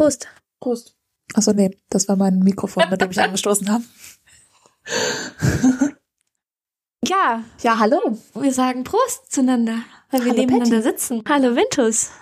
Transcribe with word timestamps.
Prost. 0.00 0.28
Prost. 0.60 0.96
Achso, 1.34 1.52
nee, 1.52 1.76
das 1.90 2.08
war 2.08 2.16
mein 2.16 2.38
Mikrofon, 2.38 2.84
mit 2.88 3.02
dem 3.02 3.10
ich 3.10 3.20
angestoßen 3.20 3.70
habe. 3.70 3.84
Ja, 7.06 7.44
Ja, 7.60 7.78
hallo. 7.78 8.16
wir 8.34 8.52
sagen 8.54 8.82
Prost 8.82 9.30
zueinander, 9.30 9.82
weil 10.10 10.24
wir 10.24 10.30
Hallo, 10.32 10.40
nebeneinander 10.40 10.80
sitzen. 10.80 11.22
Hallo 11.28 11.54
Vintus. 11.54 12.12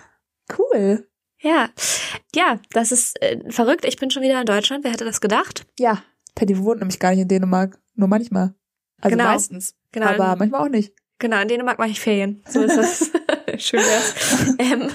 Cool. 0.57 1.07
Ja, 1.41 1.69
ja, 2.35 2.59
das 2.71 2.91
ist 2.91 3.21
äh, 3.21 3.49
verrückt. 3.49 3.85
Ich 3.85 3.95
bin 3.95 4.11
schon 4.11 4.23
wieder 4.23 4.41
in 4.41 4.45
Deutschland. 4.45 4.83
Wer 4.83 4.91
hätte 4.91 5.05
das 5.05 5.21
gedacht? 5.21 5.65
Ja, 5.79 6.03
Patty 6.35 6.57
wohnt 6.57 6.79
nämlich 6.79 6.99
gar 6.99 7.11
nicht 7.11 7.21
in 7.21 7.27
Dänemark. 7.29 7.79
Nur 7.95 8.09
manchmal. 8.09 8.55
Also 8.99 9.15
Genau. 9.15 9.29
meistens. 9.29 9.73
Genau. 9.93 10.07
Aber 10.07 10.35
manchmal 10.35 10.65
auch 10.65 10.69
nicht. 10.69 10.93
Genau, 11.17 11.39
in 11.39 11.47
Dänemark 11.47 11.79
mache 11.79 11.91
ich 11.91 12.01
Ferien. 12.01 12.43
So 12.45 12.61
ist 12.61 12.75
das. 12.75 13.11
Schön 13.59 13.79
wär's. 13.81 14.55
Ähm, 14.59 14.89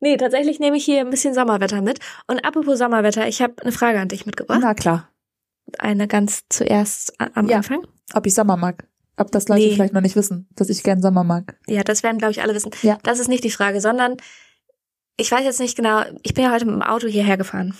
nee, 0.00 0.16
tatsächlich 0.16 0.60
nehme 0.60 0.76
ich 0.76 0.84
hier 0.84 1.00
ein 1.00 1.10
bisschen 1.10 1.34
Sommerwetter 1.34 1.82
mit. 1.82 1.98
Und 2.26 2.44
apropos 2.44 2.78
Sommerwetter, 2.78 3.26
ich 3.28 3.42
habe 3.42 3.54
eine 3.62 3.72
Frage 3.72 3.98
an 4.00 4.08
dich 4.08 4.26
mitgebracht. 4.26 4.60
Na 4.62 4.74
klar. 4.74 5.08
Eine 5.78 6.08
ganz 6.08 6.44
zuerst 6.48 7.14
am 7.20 7.48
Ja. 7.48 7.58
Anfang. 7.58 7.86
Ob 8.14 8.26
ich 8.26 8.34
Sommer 8.34 8.56
mag. 8.56 8.86
Ob 9.16 9.30
das 9.30 9.48
Leute 9.48 9.62
Nee. 9.62 9.74
vielleicht 9.74 9.92
noch 9.92 10.00
nicht 10.00 10.16
wissen, 10.16 10.48
dass 10.56 10.68
ich 10.70 10.82
gern 10.82 11.02
Sommer 11.02 11.24
mag. 11.24 11.58
Ja, 11.66 11.82
das 11.84 12.02
werden, 12.02 12.18
glaube 12.18 12.32
ich, 12.32 12.42
alle 12.42 12.54
wissen. 12.54 12.70
Ja. 12.82 12.98
Das 13.02 13.18
ist 13.18 13.28
nicht 13.28 13.44
die 13.44 13.50
Frage, 13.50 13.80
sondern 13.80 14.16
ich 15.16 15.30
weiß 15.30 15.44
jetzt 15.44 15.60
nicht 15.60 15.76
genau, 15.76 16.02
ich 16.22 16.32
bin 16.34 16.44
ja 16.44 16.52
heute 16.52 16.64
mit 16.64 16.74
dem 16.74 16.82
Auto 16.82 17.06
hierher 17.06 17.36
gefahren. 17.36 17.74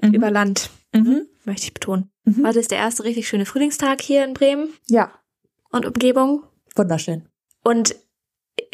Mhm. 0.00 0.14
Über 0.14 0.30
Land, 0.30 0.70
Mhm. 0.94 1.26
möchte 1.44 1.64
ich 1.64 1.74
betonen. 1.74 2.10
Mhm. 2.24 2.46
Heute 2.46 2.60
ist 2.60 2.70
der 2.70 2.78
erste 2.78 3.02
richtig 3.04 3.28
schöne 3.28 3.46
Frühlingstag 3.46 4.00
hier 4.00 4.24
in 4.24 4.32
Bremen 4.34 4.68
Ja, 4.88 5.10
und 5.70 5.84
Umgebung. 5.86 6.44
wunderschön. 6.76 7.28
Und 7.64 7.96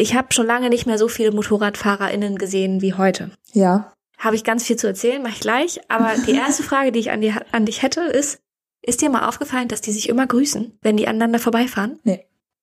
ich 0.00 0.14
habe 0.14 0.32
schon 0.32 0.46
lange 0.46 0.68
nicht 0.70 0.86
mehr 0.86 0.98
so 0.98 1.08
viele 1.08 1.32
MotorradfahrerInnen 1.32 2.36
gesehen 2.38 2.80
wie 2.80 2.94
heute. 2.94 3.30
Ja. 3.52 3.92
Habe 4.18 4.36
ich 4.36 4.44
ganz 4.44 4.64
viel 4.64 4.76
zu 4.76 4.86
erzählen, 4.86 5.22
mache 5.22 5.34
ich 5.34 5.40
gleich. 5.40 5.80
Aber 5.88 6.12
die 6.26 6.32
erste 6.36 6.62
Frage, 6.62 6.92
die 6.92 7.00
ich 7.00 7.10
an, 7.10 7.20
die, 7.20 7.32
an 7.52 7.66
dich 7.66 7.82
hätte, 7.82 8.00
ist, 8.02 8.40
ist 8.82 9.00
dir 9.02 9.10
mal 9.10 9.28
aufgefallen, 9.28 9.68
dass 9.68 9.80
die 9.80 9.92
sich 9.92 10.08
immer 10.08 10.26
grüßen, 10.26 10.78
wenn 10.82 10.96
die 10.96 11.06
aneinander 11.06 11.38
vorbeifahren? 11.38 11.98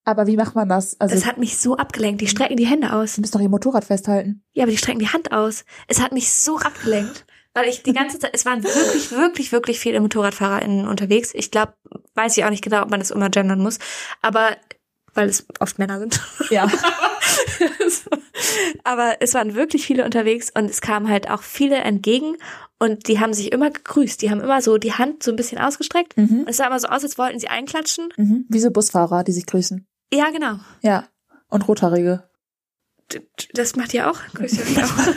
Aber 0.04 0.26
wie 0.26 0.36
macht 0.36 0.54
man 0.54 0.68
das? 0.68 0.98
Also, 1.00 1.14
Das 1.14 1.26
hat 1.26 1.36
mich 1.38 1.58
so 1.58 1.76
abgelenkt. 1.76 2.20
Die 2.20 2.28
strecken 2.28 2.56
die 2.56 2.66
Hände 2.66 2.92
aus. 2.92 3.16
du 3.16 3.20
müsst 3.20 3.34
doch 3.34 3.40
ihr 3.40 3.48
Motorrad 3.50 3.84
festhalten. 3.84 4.42
Ja, 4.52 4.64
aber 4.64 4.72
die 4.72 4.78
strecken 4.78 5.00
die 5.00 5.08
Hand 5.08 5.32
aus. 5.32 5.64
Es 5.86 6.00
hat 6.00 6.12
mich 6.12 6.32
so 6.32 6.58
abgelenkt. 6.58 7.26
Weil 7.54 7.68
ich 7.68 7.82
die 7.82 7.92
ganze 7.92 8.18
Zeit, 8.18 8.30
es 8.34 8.46
waren 8.46 8.62
wirklich, 8.62 9.10
wirklich, 9.10 9.52
wirklich 9.52 9.80
viele 9.80 10.00
MotorradfahrerInnen 10.00 10.86
unterwegs. 10.88 11.32
Ich 11.34 11.50
glaube, 11.50 11.74
weiß 12.14 12.36
ich 12.36 12.44
auch 12.44 12.50
nicht 12.50 12.64
genau, 12.64 12.82
ob 12.82 12.90
man 12.90 13.00
das 13.00 13.10
immer 13.10 13.30
gendern 13.30 13.60
muss. 13.60 13.78
Aber, 14.22 14.56
weil 15.18 15.28
es 15.28 15.44
oft 15.58 15.78
Männer 15.78 15.98
sind. 15.98 16.20
Ja. 16.50 16.66
aber 18.84 19.16
es 19.20 19.34
waren 19.34 19.54
wirklich 19.54 19.86
viele 19.86 20.04
unterwegs 20.04 20.50
und 20.54 20.70
es 20.70 20.80
kamen 20.80 21.08
halt 21.08 21.28
auch 21.28 21.42
viele 21.42 21.76
entgegen 21.76 22.36
und 22.78 23.08
die 23.08 23.18
haben 23.20 23.34
sich 23.34 23.50
immer 23.52 23.70
gegrüßt. 23.70 24.22
Die 24.22 24.30
haben 24.30 24.40
immer 24.40 24.62
so 24.62 24.78
die 24.78 24.92
Hand 24.92 25.22
so 25.24 25.32
ein 25.32 25.36
bisschen 25.36 25.58
ausgestreckt. 25.58 26.16
mhm. 26.16 26.42
Und 26.42 26.48
es 26.48 26.58
sah 26.58 26.66
immer 26.68 26.78
so 26.78 26.88
aus, 26.88 27.02
als 27.02 27.18
wollten 27.18 27.40
sie 27.40 27.48
einklatschen. 27.48 28.10
Mhm. 28.16 28.44
Wie 28.48 28.60
so 28.60 28.70
Busfahrer, 28.70 29.24
die 29.24 29.32
sich 29.32 29.46
grüßen. 29.46 29.84
Ja, 30.12 30.30
genau. 30.30 30.60
Ja. 30.82 31.08
Und 31.48 31.66
Rothaarige. 31.66 32.28
Das 33.54 33.74
macht 33.74 33.92
ihr 33.94 34.08
auch? 34.10 34.20
Grüßt 34.34 34.58
ihr 34.58 34.64
euch 34.64 34.84
auch? 34.84 34.98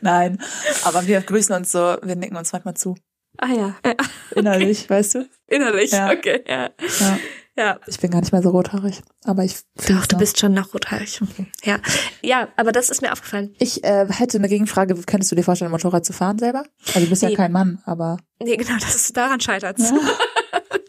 Nein. 0.00 0.38
Aber 0.84 1.06
wir 1.06 1.20
grüßen 1.20 1.54
uns 1.54 1.72
so, 1.72 1.96
wir 2.02 2.16
nicken 2.16 2.36
uns 2.36 2.52
manchmal 2.52 2.74
zu. 2.74 2.96
ah 3.38 3.48
ja. 3.52 3.74
ja. 3.84 3.94
Innerlich, 4.34 4.88
weißt 4.88 5.16
du? 5.16 5.28
Innerlich, 5.46 5.90
Ja. 5.92 6.10
okay, 6.10 6.42
ja. 6.46 6.70
Ja. 7.00 7.18
Ja, 7.60 7.78
Ich 7.86 8.00
bin 8.00 8.10
gar 8.10 8.20
nicht 8.20 8.32
mehr 8.32 8.42
so 8.42 8.48
rothaarig. 8.50 9.02
Aber 9.24 9.44
ich 9.44 9.56
Doch, 9.86 10.06
du 10.06 10.14
noch. 10.16 10.18
bist 10.20 10.38
schon 10.38 10.54
noch 10.54 10.72
rothaarig. 10.72 11.20
Ja. 11.62 11.78
Ja, 12.22 12.48
aber 12.56 12.72
das 12.72 12.88
ist 12.88 13.02
mir 13.02 13.12
aufgefallen. 13.12 13.54
Ich 13.58 13.84
äh, 13.84 14.06
hätte 14.10 14.38
eine 14.38 14.48
Gegenfrage. 14.48 14.94
Könntest 14.94 15.30
du 15.30 15.36
dir 15.36 15.42
vorstellen, 15.42 15.70
Motorrad 15.70 16.04
zu 16.06 16.12
fahren 16.14 16.38
selber? 16.38 16.64
Also 16.94 17.00
du 17.00 17.06
bist 17.10 17.22
Nee. 17.22 17.30
ja 17.30 17.36
kein 17.36 17.52
Mann, 17.52 17.82
aber. 17.84 18.16
Nee, 18.42 18.56
genau, 18.56 18.78
das 18.80 18.94
ist, 18.94 19.14
daran 19.16 19.40
scheitert's. 19.40 19.90
Ja. 19.90 19.98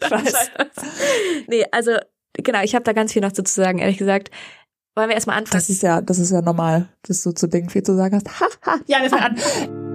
daran 0.00 0.24
scheitert's. 0.26 0.82
Nee, 1.46 1.66
also, 1.72 1.92
genau, 2.32 2.62
ich 2.62 2.74
habe 2.74 2.84
da 2.84 2.92
ganz 2.94 3.12
viel 3.12 3.20
noch 3.22 3.32
zu 3.32 3.42
sagen, 3.46 3.78
ehrlich 3.78 3.98
gesagt. 3.98 4.30
Wollen 4.94 5.08
wir 5.08 5.14
erstmal 5.14 5.36
anfangen? 5.38 5.58
Das 5.58 5.68
ist 5.70 5.82
ja, 5.82 6.00
das 6.00 6.18
ist 6.18 6.30
ja 6.32 6.40
normal, 6.42 6.88
dass 7.06 7.22
du 7.22 7.32
zu 7.32 7.46
Dingen 7.48 7.68
viel 7.70 7.82
zu 7.82 7.94
sagen 7.96 8.14
hast. 8.16 8.40
Ha, 8.40 8.46
ha. 8.66 8.78
Ja, 8.86 9.00
wir 9.02 9.10
fangen 9.10 9.22
an. 9.24 9.91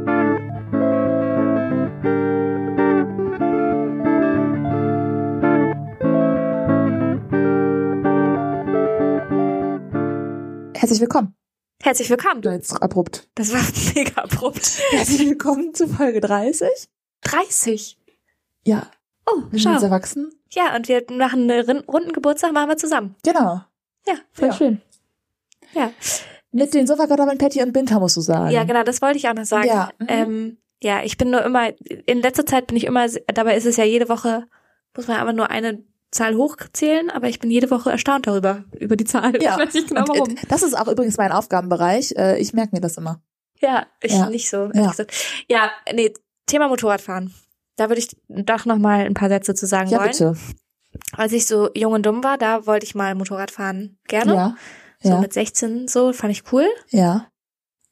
Herzlich 10.77 10.99
willkommen. 11.01 11.35
Herzlich 11.81 12.07
willkommen. 12.09 12.41
Jetzt 12.43 12.71
abrupt. 12.81 13.27
Das 13.35 13.51
war 13.51 13.61
mega 13.95 14.21
abrupt. 14.21 14.79
Herzlich 14.91 15.27
willkommen 15.27 15.73
zu 15.73 15.87
Folge 15.87 16.21
30. 16.21 16.67
30. 17.21 17.97
Ja, 18.63 18.91
Oh, 19.29 19.41
wir 19.51 19.59
sind 19.59 19.73
jetzt 19.73 19.83
erwachsen. 19.83 20.29
Ja, 20.53 20.73
und 20.75 20.87
wir 20.87 21.03
machen 21.11 21.51
einen 21.51 21.79
runden 21.79 22.13
Geburtstag, 22.13 22.53
machen 22.53 22.69
wir 22.69 22.77
zusammen. 22.77 23.15
Genau. 23.25 23.61
Ja, 24.07 24.13
voll 24.31 24.47
Ja. 24.47 24.53
schön. 24.53 24.81
Ja. 25.73 25.91
Mit 26.53 26.73
den 26.73 26.87
Sofakartoffeln, 26.87 27.37
Patty 27.37 27.61
und 27.61 27.73
Binter 27.73 27.99
musst 27.99 28.15
du 28.15 28.21
sagen. 28.21 28.51
Ja, 28.51 28.63
genau, 28.63 28.83
das 28.83 29.01
wollte 29.01 29.17
ich 29.17 29.27
auch 29.27 29.33
noch 29.33 29.43
sagen. 29.43 29.67
Ja, 29.67 29.89
mhm. 29.99 30.05
Ähm, 30.07 30.57
ja, 30.81 31.03
ich 31.03 31.17
bin 31.17 31.31
nur 31.31 31.43
immer, 31.43 31.71
in 32.05 32.21
letzter 32.21 32.45
Zeit 32.45 32.67
bin 32.67 32.77
ich 32.77 32.85
immer, 32.85 33.05
dabei 33.33 33.57
ist 33.57 33.65
es 33.65 33.75
ja 33.75 33.83
jede 33.83 34.07
Woche, 34.07 34.45
muss 34.95 35.07
man 35.07 35.17
aber 35.17 35.33
nur 35.33 35.49
eine 35.49 35.83
Zahl 36.11 36.35
hochzählen, 36.35 37.09
aber 37.09 37.27
ich 37.27 37.39
bin 37.39 37.51
jede 37.51 37.69
Woche 37.69 37.91
erstaunt 37.91 38.27
darüber, 38.27 38.63
über 38.79 38.95
die 38.95 39.03
Zahl. 39.05 39.41
Ja. 39.41 39.53
Ich 39.59 39.65
weiß 39.67 39.73
nicht 39.73 39.89
genau 39.89 40.01
Und, 40.03 40.09
äh, 40.15 40.19
warum. 40.19 40.35
Das 40.47 40.63
ist 40.63 40.73
auch 40.77 40.87
übrigens 40.87 41.17
mein 41.17 41.31
Aufgabenbereich. 41.31 42.13
Äh, 42.17 42.39
Ich 42.39 42.53
merke 42.53 42.75
mir 42.75 42.81
das 42.81 42.97
immer. 42.97 43.21
Ja, 43.59 43.87
ich 44.01 44.13
Ja. 44.13 44.29
nicht 44.29 44.49
so. 44.49 44.69
Ja. 44.73 44.93
Ja, 45.49 45.71
nee, 45.93 46.13
Thema 46.45 46.67
Motorradfahren. 46.69 47.33
Da 47.75 47.89
würde 47.89 47.99
ich 47.99 48.15
doch 48.27 48.65
noch 48.65 48.77
mal 48.77 49.01
ein 49.05 49.13
paar 49.13 49.29
Sätze 49.29 49.53
zu 49.53 49.65
sagen 49.67 49.89
Ja, 49.89 49.99
wollen. 49.99 50.11
bitte. 50.11 50.35
Als 51.13 51.31
ich 51.33 51.45
so 51.45 51.69
jung 51.75 51.93
und 51.93 52.05
dumm 52.05 52.23
war, 52.23 52.37
da 52.37 52.65
wollte 52.65 52.85
ich 52.85 52.95
mal 52.95 53.13
Motorrad 53.15 53.51
fahren. 53.51 53.97
Gerne. 54.07 54.33
Ja. 54.33 54.55
So 55.01 55.09
Ja. 55.09 55.19
mit 55.19 55.33
16 55.33 55.87
so, 55.87 56.13
fand 56.13 56.31
ich 56.31 56.51
cool. 56.51 56.65
Ja. 56.89 57.27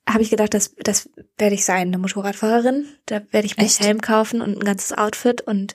Habe 0.08 0.22
ich 0.22 0.30
gedacht, 0.30 0.54
das, 0.54 0.74
das 0.84 1.10
werde 1.38 1.56
ich 1.56 1.66
sein, 1.66 1.88
eine 1.88 1.98
Motorradfahrerin. 1.98 2.86
Da 3.08 3.22
werde 3.32 3.46
ich 3.48 3.58
mir 3.58 3.62
einen 3.64 3.70
Helm 3.72 4.02
kaufen 4.02 4.42
und 4.42 4.58
ein 4.58 4.64
ganzes 4.64 4.96
Outfit 4.98 5.42
und 5.42 5.74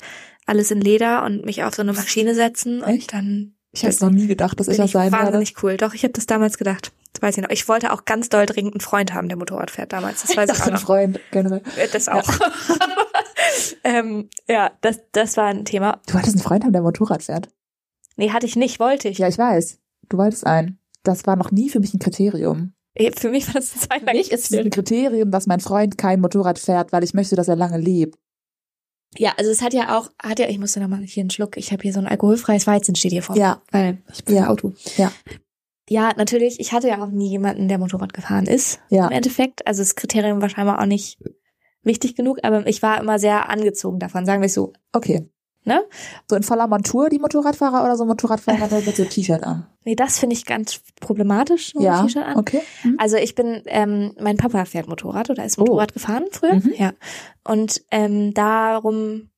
alles 0.51 0.71
in 0.71 0.81
Leder 0.81 1.25
und 1.25 1.45
mich 1.47 1.63
auf 1.65 1.75
so 1.75 1.83
eine 1.83 1.93
Maschine 1.95 2.35
setzen 2.35 2.83
Echt? 2.83 3.13
und 3.13 3.13
dann 3.15 3.55
Ich 3.73 3.83
hätte 3.83 4.05
noch 4.05 4.13
nie 4.13 4.27
gedacht, 4.27 4.61
dass 4.61 4.69
ich 4.69 4.77
das 4.77 4.87
ich 4.87 4.93
sein 4.93 5.11
werde. 5.13 5.25
wahnsinnig 5.27 5.55
cool. 5.63 5.77
Doch, 5.79 5.95
ich 5.95 6.03
habe 6.03 6.13
das 6.13 6.27
damals 6.27 6.59
gedacht. 6.59 6.93
Das 7.15 7.23
weiß 7.23 7.37
ich 7.39 7.43
noch. 7.43 7.51
Ich 7.51 7.67
wollte 7.69 7.93
auch 7.93 8.05
ganz 8.05 8.29
doll 8.29 8.47
dringend 8.47 8.75
einen 8.75 8.81
Freund 8.81 9.15
haben, 9.15 9.29
der 9.29 9.37
Motorrad 9.39 9.71
fährt 9.71 9.93
damals. 9.93 10.23
Das 10.23 10.37
weiß 10.37 10.51
ich 10.53 10.57
Ach, 10.57 10.63
auch 10.63 10.67
ein 10.67 10.73
noch. 10.75 10.81
Freund 10.83 11.21
generell. 11.31 11.63
Äh, 11.77 11.89
Das 11.93 12.09
auch. 12.09 12.29
ähm, 13.85 14.29
ja, 14.49 14.71
das, 14.81 15.01
das 15.13 15.37
war 15.37 15.47
ein 15.47 15.65
Thema. 15.65 16.01
Du 16.07 16.15
wolltest 16.15 16.35
einen 16.37 16.43
Freund 16.43 16.65
haben, 16.65 16.73
der 16.73 16.83
Motorrad 16.83 17.23
fährt. 17.23 17.49
Nee, 18.17 18.31
hatte 18.31 18.47
ich 18.47 18.57
nicht, 18.57 18.81
wollte 18.81 19.09
ich. 19.09 19.19
Ja, 19.19 19.29
ich 19.29 19.39
weiß. 19.39 19.79
Du 20.09 20.19
wolltest 20.19 20.47
einen. 20.47 20.79
Das 21.03 21.27
war 21.27 21.37
noch 21.37 21.51
nie 21.51 21.71
für 21.71 21.81
mich 21.81 21.95
ein 21.95 21.99
Kriterium. 21.99 22.75
Eh, 22.95 23.13
Für 23.17 23.31
mich 23.31 23.47
war 23.47 23.55
das 23.55 23.73
ein 23.89 24.01
Für 24.01 24.13
mich 24.13 24.31
ist 24.33 24.51
es 24.51 24.59
ein 24.59 24.69
Kriterium, 24.69 25.31
dass 25.31 25.47
mein 25.47 25.61
Freund 25.61 25.97
kein 25.97 26.21
Motorrad 26.21 26.59
fährt, 26.59 26.93
weil 26.93 27.05
ich 27.05 27.15
möchte, 27.15 27.37
dass 27.37 27.49
er 27.49 27.57
lange 27.57 27.79
lebt. 27.79 28.19
Ja, 29.19 29.35
also 29.37 29.51
es 29.51 29.61
hat 29.61 29.75
ja 29.75 29.99
auch, 29.99 30.11
hat 30.23 30.39
ja, 30.39 30.49
ich 30.49 30.59
musste 30.59 30.81
nochmal 30.81 31.01
hier 31.01 31.23
einen 31.23 31.31
Schluck, 31.31 31.57
ich 31.57 31.73
habe 31.73 31.83
hier 31.83 31.93
so 31.93 31.99
ein 31.99 32.07
alkoholfreies 32.07 32.67
Weizen 32.67 32.95
steht 32.95 33.13
hier 33.13 33.23
vor. 33.23 33.37
Ja. 33.37 33.61
Weil 33.71 33.99
ich 34.13 34.25
bin 34.25 34.37
Ja. 34.37 34.49
Auto. 34.49 34.73
Ja. 34.97 35.13
Ja, 35.89 36.13
natürlich, 36.17 36.61
ich 36.61 36.73
hatte 36.73 36.87
ja 36.87 37.03
auch 37.03 37.11
nie 37.11 37.29
jemanden, 37.29 37.67
der 37.67 37.79
Motorrad 37.79 38.13
gefahren 38.13 38.47
ist. 38.47 38.79
Ja. 38.91 39.09
Im 39.09 39.13
Endeffekt. 39.13 39.67
Also 39.67 39.83
das 39.83 39.97
Kriterium 39.97 40.41
war 40.41 40.49
scheinbar 40.49 40.81
auch 40.81 40.87
nicht 40.87 41.19
wichtig 41.83 42.15
genug, 42.15 42.39
aber 42.43 42.67
ich 42.69 42.83
war 42.83 43.01
immer 43.01 43.19
sehr 43.19 43.49
angezogen 43.49 43.99
davon, 43.99 44.25
sagen 44.25 44.41
wir 44.41 44.47
es 44.47 44.55
so. 44.55 44.73
Okay. 44.93 45.29
Ne? 45.65 45.83
So 46.29 46.37
in 46.37 46.43
voller 46.43 46.67
Montur 46.67 47.11
die 47.11 47.19
Motorradfahrer 47.19 47.85
oder 47.85 47.97
so 47.97 48.07
Motorradfahrer 48.07 48.69
der 48.69 48.81
mit 48.81 48.97
so 48.97 49.05
T-Shirt 49.05 49.45
an? 49.45 49.67
Nee, 49.85 49.95
das 49.95 50.19
finde 50.19 50.35
ich 50.35 50.47
ganz 50.47 50.81
problematisch, 51.01 51.73
so 51.75 51.83
ja. 51.83 52.03
T-Shirt 52.03 52.25
an. 52.25 52.37
Okay. 52.39 52.63
Mhm. 52.83 52.97
Also 52.99 53.17
ich 53.17 53.35
bin, 53.35 53.63
ähm, 53.67 54.15
mein 54.19 54.39
Papa 54.39 54.65
fährt 54.65 54.89
Motorrad 54.89 55.29
oder 55.29 55.45
ist 55.45 55.59
Oh. 55.59 55.63
Motorrad 55.63 55.93
gefahren 55.93 56.25
früher. 56.31 56.55
Mhm. 56.55 56.73
Ja. 56.79 56.93
Und 57.45 57.83
ähm, 57.91 58.33
darum 58.33 59.29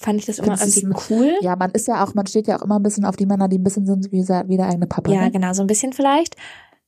fand 0.00 0.18
ich 0.18 0.26
das 0.26 0.40
immer 0.40 0.60
irgendwie 0.60 0.88
cool. 1.10 1.32
Ja, 1.42 1.54
man 1.54 1.70
ist 1.70 1.86
ja 1.86 2.04
auch, 2.04 2.14
man 2.14 2.26
steht 2.26 2.48
ja 2.48 2.58
auch 2.58 2.62
immer 2.62 2.80
ein 2.80 2.82
bisschen 2.82 3.04
auf 3.04 3.14
die 3.14 3.26
Männer, 3.26 3.46
die 3.48 3.58
ein 3.58 3.64
bisschen 3.64 3.86
sind 3.86 4.10
wie, 4.10 4.22
wie 4.22 4.56
der 4.56 4.66
eigene 4.66 4.88
Papa. 4.88 5.12
Ja, 5.12 5.22
ne? 5.22 5.30
genau, 5.30 5.52
so 5.52 5.62
ein 5.62 5.68
bisschen 5.68 5.92
vielleicht. 5.92 6.34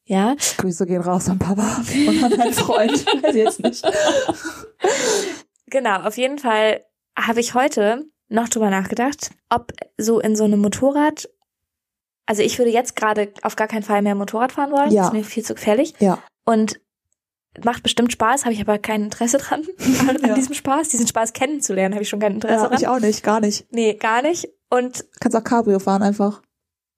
Ja. 0.05 0.35
Grüße 0.59 0.85
gehen 0.87 1.01
raus 1.01 1.29
an 1.29 1.39
Papa 1.39 1.81
und 2.09 2.25
an 2.25 2.37
meinen 2.37 2.53
Freund. 2.53 3.07
Weiß 3.23 3.37
jetzt 3.37 3.63
nicht. 3.63 3.87
Genau, 5.67 6.01
auf 6.01 6.17
jeden 6.19 6.39
Fall 6.39 6.85
habe 7.17 7.41
ich 7.41 7.55
heute 7.55 8.05
noch 8.29 8.49
drüber 8.49 8.71
nachgedacht, 8.71 9.31
ob 9.51 9.73
so 9.99 10.21
in 10.21 10.35
so 10.37 10.45
einem 10.45 10.61
Motorrad, 10.61 11.29
also 12.27 12.43
ich 12.43 12.59
würde 12.59 12.71
jetzt 12.71 12.97
gerade 12.97 13.33
auf 13.43 13.57
gar 13.57 13.69
keinen 13.69 13.83
Fall 13.83 14.03
mehr 14.03 14.15
Motorrad 14.15 14.53
fahren 14.53 14.71
wollen, 14.73 14.91
Ja. 14.91 15.03
das 15.03 15.09
ist 15.09 15.13
mir 15.15 15.25
viel 15.25 15.45
zu 15.45 15.55
gefährlich. 15.55 15.95
Ja. 15.99 16.19
Und 16.45 16.81
macht 17.65 17.83
bestimmt 17.85 18.11
Spaß, 18.13 18.45
habe 18.45 18.55
ich 18.55 18.61
aber 18.61 18.79
kein 18.79 19.05
Interesse 19.05 19.39
dran, 19.39 19.63
an, 20.09 20.19
Ja. 20.27 20.35
diesem 20.35 20.55
Spaß, 20.55 20.89
diesen 20.89 21.07
Spaß 21.07 21.33
kennenzulernen, 21.35 21.95
habe 21.95 22.03
ich 22.03 22.09
schon 22.09 22.19
kein 22.21 22.33
Interesse 22.35 22.63
Ja, 22.65 22.69
dran. 22.69 22.79
ich 22.81 22.89
auch 22.89 22.99
nicht, 23.01 23.23
gar 23.23 23.41
nicht. 23.41 23.67
Nee, 23.71 23.95
gar 23.95 24.23
nicht. 24.23 24.49
Und 24.71 25.05
Kannst 25.21 25.37
auch 25.37 25.45
Cabrio 25.45 25.79
fahren 25.79 26.03
einfach. 26.03 26.43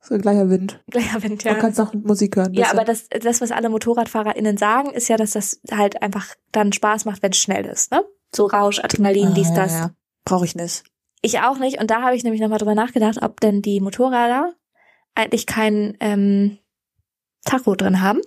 So 0.01 0.17
gleicher 0.19 0.49
Wind. 0.49 0.81
Gleicher 0.89 1.21
Wind, 1.25 1.43
Ja. 1.43 1.55
Du 1.55 1.61
kannst 1.61 1.81
auch 1.81 1.93
Musik 1.93 2.37
hören. 2.37 2.55
Ja, 2.55 2.71
aber 2.71 2.85
das, 2.85 3.09
das, 3.09 3.41
was 3.41 3.51
alle 3.51 3.69
MotorradfahrerInnen 3.69 4.57
sagen, 4.57 4.91
ist 4.93 5.09
ja, 5.09 5.17
dass 5.17 5.33
das 5.33 5.61
halt 5.71 6.01
einfach 6.01 6.29
dann 6.53 6.73
Spaß 6.73 7.05
macht, 7.07 7.23
wenn 7.25 7.33
es 7.33 7.39
schnell 7.39 7.65
ist, 7.67 7.91
ne? 7.91 8.05
So 8.35 8.47
Rausch, 8.47 8.79
Adrenalin, 8.79 9.29
Ah, 9.29 9.35
dies, 9.35 9.49
ja, 9.49 9.55
das. 9.57 9.73
Ja. 9.73 9.91
Brauche 10.25 10.45
ich 10.45 10.55
nicht. 10.55 10.85
Ich 11.27 11.41
auch 11.41 11.59
nicht. 11.59 11.81
Und 11.81 11.91
da 11.91 12.03
habe 12.03 12.15
ich 12.15 12.23
nämlich 12.23 12.41
nochmal 12.41 12.59
drüber 12.59 12.77
nachgedacht, 12.77 13.19
ob 13.21 13.41
denn 13.41 13.61
die 13.61 13.81
Motorräder 13.81 14.55
eigentlich 15.17 15.45
kein 15.47 15.97
ähm, 15.99 16.59
Tacho 17.45 17.75
drin 17.75 18.01
haben. 18.01 18.21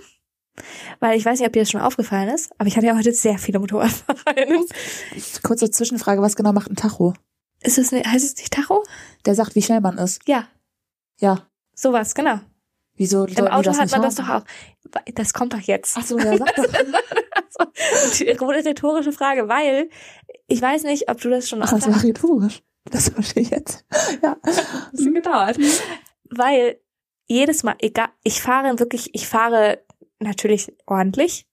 Weil 0.99 1.17
ich 1.17 1.23
weiß 1.23 1.39
nicht, 1.39 1.47
ob 1.47 1.53
dir 1.53 1.61
das 1.61 1.71
schon 1.71 1.79
aufgefallen 1.79 2.27
ist, 2.27 2.51
aber 2.57 2.67
ich 2.67 2.75
hatte 2.75 2.87
ja 2.87 2.97
heute 2.97 3.13
sehr 3.13 3.37
viele 3.37 3.59
MotorradfahrerInnen. 3.59 4.65
Kurze 5.43 5.71
Zwischenfrage, 5.71 6.21
was 6.21 6.35
genau 6.35 6.51
macht 6.51 6.69
ein 6.69 6.75
Tacho? 6.75 7.13
Ist 7.61 7.77
es 7.77 7.93
ne, 7.93 8.03
heißt 8.05 8.25
es 8.25 8.35
nicht 8.35 8.51
Tacho? 8.51 8.83
Der 9.25 9.33
sagt, 9.33 9.55
wie 9.55 9.61
schnell 9.61 9.79
man 9.79 9.97
ist. 9.97 10.21
Ja, 10.27 10.49
Ja. 11.21 11.47
sowas, 11.73 12.13
genau. 12.13 12.41
Wieso 12.97 13.23
Im 13.27 13.47
Auto 13.47 13.61
das 13.69 13.77
hat 13.77 13.85
nicht 13.85 13.93
man 13.93 14.01
das 14.01 14.19
haben? 14.21 14.43
doch 14.83 14.99
auch. 14.99 15.01
Das 15.15 15.31
kommt 15.33 15.53
doch 15.53 15.61
jetzt. 15.61 15.95
Ach 15.97 16.05
so, 16.05 16.19
ja, 16.19 16.35
sag 16.37 16.53
doch. 16.53 16.65
Die 18.19 18.25
rhetorische 18.25 19.13
Frage, 19.13 19.47
weil 19.47 19.89
ich 20.47 20.61
weiß 20.61 20.83
nicht, 20.83 21.09
ob 21.09 21.21
du 21.21 21.29
das 21.29 21.47
schon 21.47 21.63
Ach, 21.63 21.69
das 21.69 21.87
war 21.87 22.03
rhetorisch. 22.03 22.61
Das 22.91 23.09
verstehe 23.13 23.43
ich 23.43 23.49
jetzt. 23.49 23.85
Ja. 24.21 24.37
bisschen 24.91 25.13
gedauert. 25.13 25.57
Weil 26.29 26.79
jedes 27.27 27.63
Mal, 27.63 27.75
egal, 27.79 28.09
ich 28.23 28.41
fahre 28.41 28.79
wirklich, 28.79 29.13
ich 29.13 29.27
fahre 29.27 29.83
natürlich 30.19 30.75
ordentlich, 30.85 31.47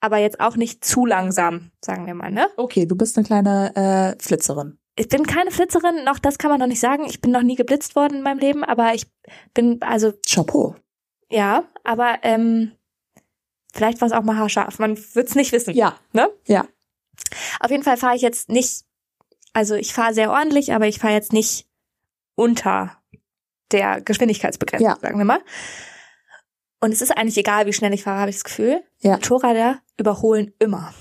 aber 0.00 0.18
jetzt 0.18 0.40
auch 0.40 0.56
nicht 0.56 0.84
zu 0.84 1.04
langsam, 1.06 1.70
sagen 1.84 2.06
wir 2.06 2.14
mal, 2.14 2.30
ne? 2.30 2.48
Okay, 2.56 2.86
du 2.86 2.96
bist 2.96 3.16
eine 3.16 3.26
kleine 3.26 4.16
äh, 4.16 4.22
Flitzerin. 4.22 4.78
Ich 4.96 5.08
bin 5.08 5.24
keine 5.26 5.50
Flitzerin, 5.50 6.04
noch 6.04 6.18
das 6.18 6.38
kann 6.38 6.50
man 6.50 6.60
noch 6.60 6.66
nicht 6.66 6.80
sagen. 6.80 7.04
Ich 7.04 7.20
bin 7.20 7.30
noch 7.30 7.42
nie 7.42 7.54
geblitzt 7.54 7.96
worden 7.96 8.16
in 8.18 8.22
meinem 8.22 8.38
Leben, 8.38 8.64
aber 8.64 8.94
ich 8.94 9.06
bin, 9.54 9.80
also, 9.82 10.12
Chapeau. 10.26 10.74
ja, 11.30 11.64
aber 11.84 12.18
ähm, 12.22 12.72
vielleicht 13.72 14.00
war 14.00 14.06
es 14.06 14.12
auch 14.12 14.22
mal 14.22 14.36
haarscharf. 14.36 14.78
Man 14.78 14.98
wird's 15.14 15.34
nicht 15.34 15.52
wissen. 15.52 15.74
Ja. 15.74 15.96
Ne? 16.12 16.28
Ja. 16.46 16.66
Auf 17.60 17.70
jeden 17.70 17.82
Fall 17.82 17.96
fahre 17.96 18.16
ich 18.16 18.22
jetzt 18.22 18.48
nicht, 18.48 18.84
also 19.52 19.74
ich 19.74 19.92
fahre 19.92 20.14
sehr 20.14 20.30
ordentlich, 20.30 20.72
aber 20.72 20.86
ich 20.86 20.98
fahre 20.98 21.14
jetzt 21.14 21.32
nicht 21.32 21.66
unter 22.34 22.96
der 23.72 24.00
Geschwindigkeitsbegrenzung, 24.00 24.88
Ja. 24.88 24.96
sagen 25.00 25.18
wir 25.18 25.24
mal. 25.24 25.40
Und 26.80 26.92
es 26.92 27.02
ist 27.02 27.10
eigentlich 27.16 27.36
egal, 27.36 27.66
wie 27.66 27.72
schnell 27.72 27.92
ich 27.92 28.02
fahre, 28.04 28.20
habe 28.20 28.30
ich 28.30 28.36
das 28.36 28.44
Gefühl. 28.44 28.82
Ja. 29.00 29.12
Motorräder 29.12 29.80
überholen 29.98 30.52
immer. 30.58 30.94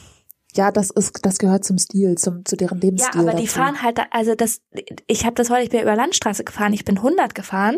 Ja, 0.56 0.72
das 0.72 0.90
ist, 0.90 1.26
das 1.26 1.38
gehört 1.38 1.64
zum 1.64 1.78
Stil, 1.78 2.16
zum, 2.18 2.44
zu 2.44 2.58
deren 2.58 2.80
Ja, 2.80 2.86
Lebensstil. 2.86 3.22
aber 3.22 3.34
die 3.34 3.46
dazu. 3.46 3.60
fahren 3.60 3.82
halt, 3.82 4.00
also 4.12 4.36
das, 4.36 4.62
ich 5.08 5.26
habe 5.26 5.36
das 5.36 5.50
heute, 5.50 5.64
ich 5.64 5.70
bin 5.70 5.82
über 5.82 5.96
Landstraße 5.96 6.44
gefahren, 6.44 6.74
ich 6.74 6.86
bin 6.86 6.98
100 6.98 7.34
gefahren 7.36 7.78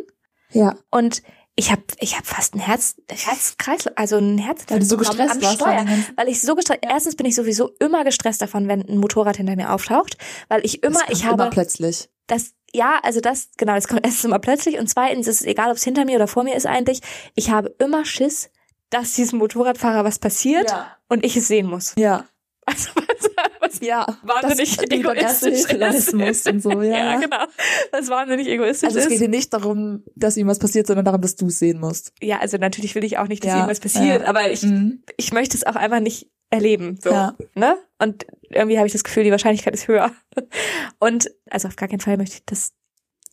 Ja. 0.52 0.76
und 0.90 1.22
ich 1.62 1.72
habe 1.72 1.84
ich 2.00 2.18
hab 2.18 2.26
fast 2.26 2.56
ein 2.56 2.60
Herz, 2.60 2.96
Herzkreis, 3.10 3.86
also 3.96 4.18
ein 4.18 4.38
Herz 4.40 4.64
Weil 4.68 4.80
du 4.80 4.86
so 4.86 4.98
gestresst 4.98 5.36
am 5.36 5.42
warst. 5.42 5.56
Steuer. 5.56 5.76
ganzen- 5.86 6.06
Weil 6.18 6.28
ich 6.28 6.42
so 6.42 6.56
gestresst, 6.56 6.80
erstens 6.84 7.16
bin 7.16 7.26
ich 7.28 7.36
sowieso 7.36 7.70
immer 7.80 8.04
gestresst 8.04 8.42
davon, 8.42 8.68
wenn 8.68 8.82
ein 8.88 8.98
Motorrad 8.98 9.38
hinter 9.38 9.56
mir 9.56 9.72
auftaucht, 9.72 10.18
weil 10.50 10.66
ich 10.66 10.82
immer, 10.84 11.00
Das 11.00 11.08
kommt 11.08 11.18
ich 11.18 11.26
habe 11.26 11.44
immer 11.44 11.52
plötzlich. 11.52 12.10
das, 12.28 12.54
ja, 12.74 13.00
also 13.04 13.22
das, 13.22 13.50
genau, 13.58 13.76
das 13.76 13.88
kommt 13.88 14.02
erstens 14.06 14.24
immer 14.26 14.40
plötzlich 14.40 14.80
und 14.80 14.88
zweitens 14.88 15.28
ist 15.28 15.42
es 15.42 15.48
egal, 15.48 15.70
ob 15.70 15.78
es 15.78 15.84
hinter 15.84 16.04
mir 16.06 16.16
oder 16.16 16.28
vor 16.28 16.44
mir 16.44 16.56
ist 16.56 16.66
eigentlich, 16.66 17.02
ich 17.36 17.52
habe 17.52 17.74
immer 17.80 18.06
Schiss, 18.06 18.50
dass 18.90 19.14
diesem 19.14 19.40
Motorradfahrer 19.40 20.04
was 20.04 20.18
passiert 20.20 20.70
Ja. 20.72 20.98
und 21.10 21.24
ich 21.24 21.38
es 21.38 21.48
sehen 21.48 21.68
muss. 21.68 21.94
Ja. 21.96 22.26
Also 22.66 22.90
was, 22.96 23.30
was 23.80 23.80
Ja. 23.88 24.06
wahnsinnig 24.24 24.78
erste 24.80 25.50
egoistisch 25.52 26.14
musst 26.14 26.50
und 26.50 26.62
so, 26.62 26.70
ja. 26.82 27.14
ja, 27.14 27.20
genau. 27.20 27.46
Was 27.92 28.10
wahnsinnig 28.10 28.48
egoistisch 28.48 28.88
Also 28.88 29.00
es 29.00 29.06
geht 29.06 29.14
ist. 29.16 29.20
hier 29.20 29.30
nicht 29.30 29.54
darum, 29.54 30.04
dass 30.16 30.38
ihm 30.38 30.48
was 30.48 30.60
passiert, 30.60 30.88
sondern 30.88 31.06
darum, 31.06 31.22
dass 31.22 31.36
du 31.36 31.48
es 31.48 31.60
sehen 31.60 31.80
musst. 31.80 32.14
Ja, 32.22 32.40
also 32.40 32.58
natürlich 32.58 32.96
will 32.96 33.04
ich 33.04 33.18
auch 33.18 33.28
nicht, 33.28 33.44
dass 33.44 33.50
Ja, 33.50 33.56
irgendwas 33.58 33.80
passiert, 33.80 34.22
ja. 34.24 34.28
aber 34.28 34.52
ich, 34.52 34.64
Mhm. 34.64 35.04
ich 35.18 35.32
möchte 35.34 35.56
es 35.58 35.66
auch 35.66 35.76
einfach 35.76 36.00
nicht 36.00 36.30
erleben. 36.50 37.00
So, 37.02 37.12
Ja. 37.12 37.36
ne? 37.56 37.78
Und 38.00 38.26
irgendwie 38.50 38.78
habe 38.78 38.88
ich 38.88 38.94
das 38.94 39.04
Gefühl, 39.04 39.24
die 39.24 39.32
Wahrscheinlichkeit 39.32 39.74
ist 39.74 39.88
höher. 39.88 40.12
Und 41.00 41.32
also 41.50 41.68
auf 41.68 41.76
gar 41.78 41.88
keinen 41.88 42.02
Fall 42.02 42.18
möchte 42.18 42.36
ich 42.38 42.46
das 42.46 42.74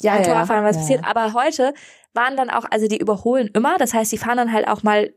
Ja, 0.01 0.13
ja, 0.13 0.19
Motorradfahren, 0.21 0.65
was 0.65 0.77
ja. 0.77 0.83
passiert. 0.83 1.05
Aber 1.05 1.33
heute 1.35 1.75
waren 2.15 2.37
dann 2.37 2.51
auch, 2.51 2.65
also 2.71 2.87
die 2.87 2.99
überholen 2.99 3.49
immer, 3.55 3.77
das 3.79 3.93
heißt, 3.95 4.13
die 4.13 4.19
fahren 4.19 4.37
dann 4.37 4.53
halt 4.53 4.69
auch 4.69 4.83
mal, 4.85 5.13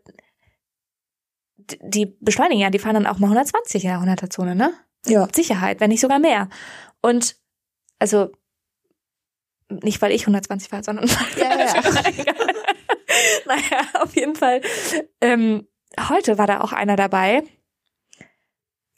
die 1.81 2.17
beschleunigen 2.19 2.59
ja, 2.61 2.69
die 2.69 2.79
fahren 2.79 2.95
dann 2.95 3.05
auch 3.07 3.19
mal 3.19 3.27
120 3.27 3.83
in 3.83 3.89
der 3.91 3.99
100er 3.99 4.29
Zone, 4.29 4.55
ne? 4.55 4.73
Ja. 5.05 5.25
Mit 5.25 5.35
Sicherheit, 5.35 5.79
wenn 5.79 5.89
nicht 5.89 6.01
sogar 6.01 6.19
mehr. 6.19 6.49
Und, 7.01 7.35
also, 7.99 8.31
nicht 9.69 10.01
weil 10.01 10.11
ich 10.11 10.23
120 10.23 10.69
fahre, 10.69 10.83
sondern 10.83 11.07
Ja, 11.37 11.59
ja. 11.59 12.33
naja, 13.45 13.87
auf 14.01 14.15
jeden 14.15 14.35
Fall. 14.35 14.61
Ähm, 15.21 15.67
heute 16.09 16.37
war 16.37 16.47
da 16.47 16.61
auch 16.61 16.73
einer 16.73 16.95
dabei. 16.95 17.43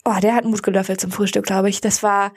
Oh, 0.04 0.18
der 0.20 0.34
hat 0.34 0.44
Mut 0.44 0.62
gelöffelt 0.62 1.00
zum 1.00 1.10
Frühstück, 1.10 1.46
glaube 1.46 1.70
ich. 1.70 1.80
Das 1.80 2.02
war, 2.02 2.34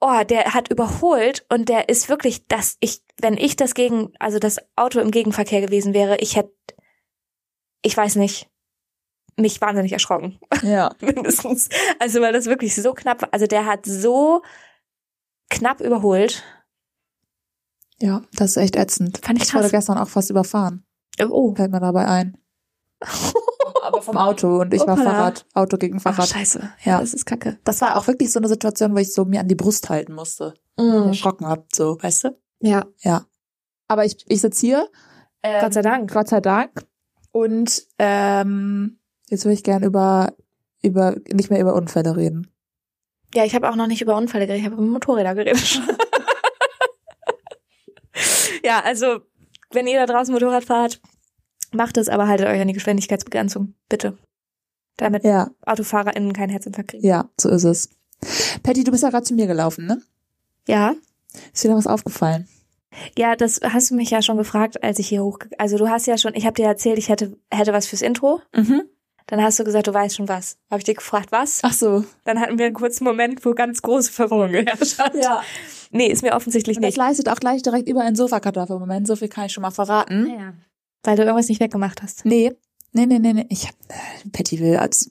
oh, 0.00 0.22
der 0.28 0.52
hat 0.54 0.70
überholt 0.70 1.46
und 1.48 1.68
der 1.68 1.88
ist 1.88 2.08
wirklich, 2.08 2.46
dass 2.46 2.76
ich, 2.80 3.02
wenn 3.20 3.36
ich 3.36 3.56
das 3.56 3.74
gegen, 3.74 4.12
also 4.18 4.38
das 4.38 4.58
Auto 4.76 5.00
im 5.00 5.10
Gegenverkehr 5.10 5.60
gewesen 5.60 5.94
wäre, 5.94 6.18
ich 6.18 6.36
hätte, 6.36 6.52
ich 7.82 7.96
weiß 7.96 8.16
nicht, 8.16 8.50
mich 9.38 9.60
wahnsinnig 9.60 9.92
erschrocken, 9.92 10.38
Ja. 10.62 10.90
mindestens. 11.00 11.68
Also 11.98 12.20
weil 12.20 12.32
das 12.32 12.46
wirklich 12.46 12.74
so 12.74 12.92
knapp 12.92 13.22
war. 13.22 13.28
Also 13.32 13.46
der 13.46 13.66
hat 13.66 13.86
so 13.86 14.42
knapp 15.50 15.80
überholt. 15.80 16.42
Ja, 18.00 18.22
das 18.34 18.50
ist 18.52 18.56
echt 18.58 18.76
ätzend. 18.76 19.18
Fand 19.24 19.38
ich 19.38 19.48
Ich 19.48 19.54
wurde 19.54 19.62
krass. 19.64 19.72
gestern 19.72 19.98
auch 19.98 20.08
fast 20.08 20.30
überfahren. 20.30 20.84
Oh. 21.28 21.54
Fällt 21.54 21.72
mir 21.72 21.80
dabei 21.80 22.06
ein. 22.06 22.36
Aber 23.82 24.02
vom 24.02 24.16
Auto 24.16 24.60
und 24.60 24.74
ich 24.74 24.80
war 24.86 24.96
Hoppala. 24.98 25.10
Fahrrad, 25.12 25.46
Auto 25.54 25.76
gegen 25.78 25.98
Ach, 25.98 26.02
Fahrrad. 26.02 26.28
scheiße. 26.28 26.70
Ja, 26.84 27.00
das 27.00 27.14
ist 27.14 27.24
kacke. 27.26 27.58
Das 27.64 27.80
war 27.80 27.96
auch 27.96 28.06
wirklich 28.06 28.30
so 28.32 28.38
eine 28.40 28.48
Situation, 28.48 28.92
wo 28.94 28.98
ich 28.98 29.12
so 29.12 29.24
mir 29.24 29.40
an 29.40 29.48
die 29.48 29.54
Brust 29.54 29.88
halten 29.88 30.14
musste. 30.14 30.54
Erschrocken 30.76 31.46
hab, 31.46 31.66
so, 31.74 31.96
weißt 32.00 32.24
du? 32.24 32.38
Ja. 32.60 32.86
Ja. 33.00 33.24
Aber 33.88 34.04
ich, 34.04 34.24
ich 34.28 34.40
sitze 34.40 34.60
hier. 34.66 34.88
Ähm, 35.42 35.60
Gott 35.62 35.72
sei 35.74 35.82
Dank. 35.82 36.12
Gott 36.12 36.28
sei 36.28 36.40
Dank. 36.40 36.70
Und 37.32 37.84
ähm, 37.98 38.97
jetzt 39.30 39.44
würde 39.44 39.54
ich 39.54 39.64
gern 39.64 39.82
über, 39.82 40.34
über, 40.82 41.16
nicht 41.32 41.50
mehr 41.50 41.60
über 41.60 41.74
Unfälle 41.74 42.16
reden. 42.16 42.50
Ja, 43.34 43.44
ich 43.44 43.54
habe 43.54 43.68
auch 43.70 43.76
noch 43.76 43.86
nicht 43.86 44.02
über 44.02 44.16
Unfälle 44.16 44.46
geredet, 44.46 44.64
ich 44.64 44.70
habe 44.70 44.82
über 44.82 44.90
Motorräder 44.90 45.34
geredet. 45.34 45.80
ja, 48.64 48.80
also, 48.84 49.20
wenn 49.70 49.86
ihr 49.86 50.04
da 50.04 50.12
draußen 50.12 50.32
Motorrad 50.32 50.64
fahrt, 50.64 51.00
macht 51.72 51.96
es, 51.96 52.08
aber 52.08 52.28
haltet 52.28 52.48
euch 52.48 52.60
an 52.60 52.68
die 52.68 52.74
Geschwindigkeitsbegrenzung, 52.74 53.74
bitte. 53.88 54.18
Damit 54.96 55.24
Ja, 55.24 55.50
AutofahrerInnen 55.64 56.32
keinen 56.32 56.50
Herzinfarkt 56.50 56.90
kriegen. 56.90 57.06
ja, 57.06 57.28
so 57.38 57.48
ist 57.50 57.64
es. 57.64 57.90
Patty, 58.62 58.82
du 58.82 58.90
bist 58.90 59.04
ja 59.04 59.10
gerade 59.10 59.24
zu 59.24 59.34
mir 59.34 59.46
gelaufen, 59.46 59.86
ne? 59.86 60.02
Ja. 60.66 60.94
Ist 61.52 61.62
dir 61.62 61.68
da 61.68 61.76
was 61.76 61.86
aufgefallen? 61.86 62.48
Ja, 63.16 63.36
das 63.36 63.60
hast 63.62 63.90
du 63.90 63.94
mich 63.94 64.10
ja 64.10 64.22
schon 64.22 64.38
gefragt, 64.38 64.82
als 64.82 64.98
ich 64.98 65.08
hier 65.08 65.22
hoch, 65.22 65.38
also 65.58 65.76
du 65.76 65.88
hast 65.88 66.06
ja 66.06 66.18
schon, 66.18 66.34
ich 66.34 66.46
habe 66.46 66.54
dir 66.54 66.66
erzählt, 66.66 66.98
ich 66.98 67.10
hätte 67.10 67.36
hätte 67.52 67.72
was 67.72 67.86
fürs 67.86 68.02
Intro. 68.02 68.40
Mhm. 68.56 68.82
Dann 69.28 69.42
hast 69.42 69.58
du 69.58 69.64
gesagt, 69.64 69.86
du 69.86 69.92
weißt 69.92 70.16
schon 70.16 70.26
was. 70.26 70.56
Habe 70.70 70.78
ich 70.78 70.84
dir 70.84 70.94
gefragt, 70.94 71.32
was? 71.32 71.60
Ach 71.62 71.72
so. 71.72 72.04
Dann 72.24 72.40
hatten 72.40 72.58
wir 72.58 72.64
einen 72.64 72.74
kurzen 72.74 73.04
Moment, 73.04 73.44
wo 73.44 73.52
ganz 73.52 73.82
große 73.82 74.10
Verwirrung 74.10 74.52
geherrscht 74.52 74.98
hat. 74.98 75.14
Ja. 75.14 75.42
Nee, 75.90 76.06
ist 76.06 76.22
mir 76.22 76.32
offensichtlich 76.32 76.78
Und 76.78 76.82
das 76.82 76.90
nicht. 76.90 76.96
leistet 76.96 77.28
auch 77.28 77.36
gleich 77.36 77.62
direkt 77.62 77.88
über 77.90 78.00
ein 78.00 78.16
Sofakartoffel. 78.16 78.76
im 78.76 78.80
Moment, 78.80 79.06
so 79.06 79.16
viel 79.16 79.28
kann 79.28 79.44
ich 79.44 79.52
schon 79.52 79.62
mal 79.62 79.70
verraten. 79.70 80.30
Ja. 80.30 80.54
Weil 81.02 81.16
du 81.16 81.24
irgendwas 81.24 81.48
nicht 81.48 81.60
weggemacht 81.60 82.02
hast. 82.02 82.24
Nee. 82.24 82.54
Nee, 82.92 83.04
nee, 83.04 83.18
nee, 83.18 83.34
nee. 83.34 83.46
Ich 83.50 83.66
hab, 83.66 83.74
äh, 83.88 84.28
Patty 84.32 84.60
will, 84.60 84.76
als, 84.76 85.10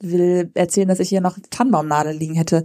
will 0.00 0.50
erzählen, 0.52 0.88
dass 0.88 1.00
ich 1.00 1.08
hier 1.08 1.22
noch 1.22 1.38
Tannenbaumnadeln 1.48 2.18
liegen 2.18 2.34
hätte. 2.34 2.64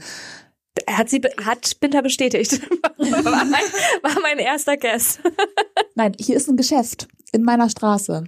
Hat 0.85 1.09
sie, 1.09 1.21
hat 1.45 1.79
Binter 1.79 2.01
bestätigt. 2.01 2.61
war, 2.97 3.45
mein, 3.45 3.63
war 4.03 4.21
mein 4.21 4.37
erster 4.37 4.75
Guess. 4.75 5.19
Nein, 5.95 6.11
hier 6.19 6.35
ist 6.35 6.49
ein 6.49 6.57
Geschäft 6.57 7.07
in 7.31 7.43
meiner 7.43 7.69
Straße. 7.69 8.25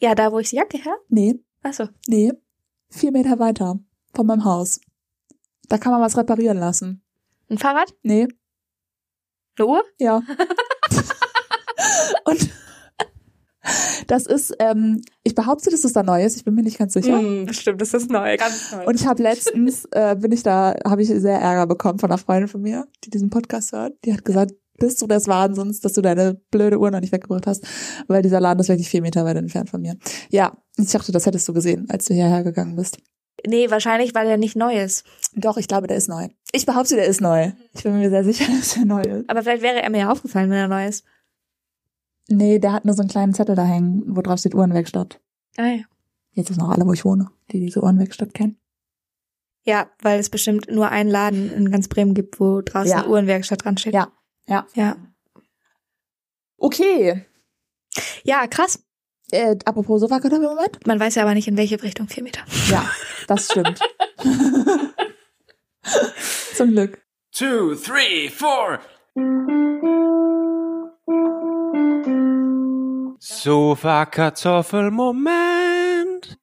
Ja, 0.00 0.14
da 0.14 0.30
wo 0.30 0.38
ich 0.38 0.50
die 0.50 0.56
Jacke 0.56 0.76
her? 0.76 0.96
Nee, 1.08 1.36
Achso. 1.64 1.88
nee. 2.06 2.32
Vier 2.90 3.10
Meter 3.10 3.40
weiter 3.40 3.80
von 4.14 4.26
meinem 4.26 4.44
Haus. 4.44 4.80
Da 5.68 5.78
kann 5.78 5.90
man 5.90 6.00
was 6.00 6.16
reparieren 6.16 6.58
lassen. 6.58 7.02
Ein 7.50 7.58
Fahrrad? 7.58 7.92
Nee, 8.02 8.28
Eine 9.58 9.66
Uhr? 9.66 9.82
ja. 9.98 10.22
Und 12.24 12.50
das 14.06 14.26
ist, 14.26 14.54
ähm, 14.58 15.00
ich 15.22 15.34
behaupte, 15.34 15.70
dass 15.70 15.84
es 15.84 15.94
da 15.94 16.02
neu 16.02 16.22
ist. 16.24 16.36
Ich 16.36 16.44
bin 16.44 16.54
mir 16.54 16.62
nicht 16.62 16.78
ganz 16.78 16.92
sicher. 16.92 17.20
Mm, 17.20 17.46
bestimmt, 17.46 17.80
das 17.80 17.94
ist 17.94 18.10
neu, 18.10 18.36
ganz 18.36 18.70
neu. 18.72 18.84
Und 18.86 18.94
ich 19.00 19.06
habe 19.06 19.22
letztens, 19.22 19.86
äh, 19.92 20.14
bin 20.20 20.32
ich 20.32 20.42
da, 20.42 20.74
habe 20.86 21.02
ich 21.02 21.08
sehr 21.08 21.40
Ärger 21.40 21.66
bekommen 21.66 21.98
von 21.98 22.10
einer 22.10 22.18
Freundin 22.18 22.48
von 22.48 22.60
mir, 22.60 22.86
die 23.04 23.10
diesen 23.10 23.30
Podcast 23.30 23.72
hört. 23.72 23.94
Die 24.04 24.12
hat 24.12 24.24
gesagt, 24.24 24.52
bist 24.78 25.00
du 25.02 25.06
des 25.06 25.28
Wahnsinns, 25.28 25.80
dass 25.80 25.92
du 25.92 26.00
deine 26.02 26.34
blöde 26.50 26.78
Uhr 26.78 26.90
noch 26.90 27.00
nicht 27.00 27.12
weggebracht 27.12 27.46
hast, 27.46 27.64
weil 28.08 28.22
dieser 28.22 28.40
Laden 28.40 28.60
ist 28.60 28.68
wirklich 28.68 28.88
vier 28.88 29.02
Meter 29.02 29.24
weit 29.24 29.36
entfernt 29.36 29.70
von 29.70 29.80
mir. 29.80 29.96
Ja, 30.30 30.56
ich 30.76 30.90
dachte, 30.90 31.12
das 31.12 31.26
hättest 31.26 31.48
du 31.48 31.52
gesehen, 31.52 31.86
als 31.90 32.06
du 32.06 32.14
hierher 32.14 32.42
gegangen 32.42 32.76
bist. 32.76 32.98
nee, 33.46 33.70
wahrscheinlich, 33.70 34.14
weil 34.14 34.26
er 34.26 34.36
nicht 34.36 34.56
neu 34.56 34.76
ist. 34.80 35.04
Doch, 35.34 35.56
ich 35.56 35.68
glaube, 35.68 35.86
der 35.86 35.96
ist 35.96 36.08
neu. 36.08 36.28
Ich 36.52 36.66
behaupte, 36.66 36.96
der 36.96 37.06
ist 37.06 37.20
neu. 37.20 37.52
Ich 37.74 37.82
bin 37.82 37.98
mir 37.98 38.10
sehr 38.10 38.24
sicher, 38.24 38.46
dass 38.58 38.76
er 38.76 38.84
neu 38.84 39.02
ist. 39.02 39.28
Aber 39.30 39.42
vielleicht 39.42 39.62
wäre 39.62 39.82
er 39.82 39.90
mir 39.90 39.98
ja 40.00 40.10
aufgefallen, 40.12 40.50
wenn 40.50 40.58
er 40.58 40.68
neu 40.68 40.86
ist. 40.86 41.04
Nee, 42.28 42.58
der 42.58 42.72
hat 42.72 42.84
nur 42.84 42.94
so 42.94 43.02
einen 43.02 43.10
kleinen 43.10 43.34
Zettel 43.34 43.54
da 43.54 43.64
hängen, 43.64 44.02
wo 44.06 44.22
drauf 44.22 44.38
steht 44.38 44.54
Uhrenwerkstatt. 44.54 45.20
Ah, 45.58 45.66
ja. 45.66 45.82
Jetzt 46.32 46.50
wissen 46.50 46.62
auch 46.62 46.70
alle, 46.70 46.86
wo 46.86 46.92
ich 46.92 47.04
wohne, 47.04 47.28
die 47.52 47.60
diese 47.60 47.82
Uhrenwerkstatt 47.82 48.34
kennen. 48.34 48.56
ja, 49.64 49.86
weil 50.02 50.18
es 50.18 50.30
bestimmt 50.30 50.66
nur 50.70 50.88
einen 50.88 51.10
Laden 51.10 51.52
in 51.52 51.70
ganz 51.70 51.86
Bremen 51.88 52.14
gibt, 52.14 52.40
wo 52.40 52.60
draußen 52.60 52.90
Ja. 52.90 53.06
Uhrenwerkstatt 53.06 53.64
dran 53.64 53.76
steht. 53.78 53.94
Ja, 53.94 54.08
ja. 54.48 54.66
Ja. 54.74 54.96
Okay. 56.58 57.24
Ja, 58.24 58.46
krass. 58.46 58.84
Äh, 59.30 59.56
apropos 59.64 60.00
Sofakartoffel-Moment. 60.00 60.86
Man 60.86 61.00
weiß 61.00 61.14
ja 61.16 61.22
aber 61.22 61.34
nicht, 61.34 61.48
in 61.48 61.56
welche 61.56 61.82
Richtung 61.82 62.08
vier 62.08 62.22
Meter. 62.22 62.42
Ja, 62.68 62.88
das 63.26 63.50
stimmt. 63.50 63.80
Zum 66.54 66.70
Glück. 66.70 67.02
two, 67.32 67.74
three, 67.74 68.28
four. 68.30 68.78
Sofa 73.18 74.06
Kartoffelmoment. 74.06 76.38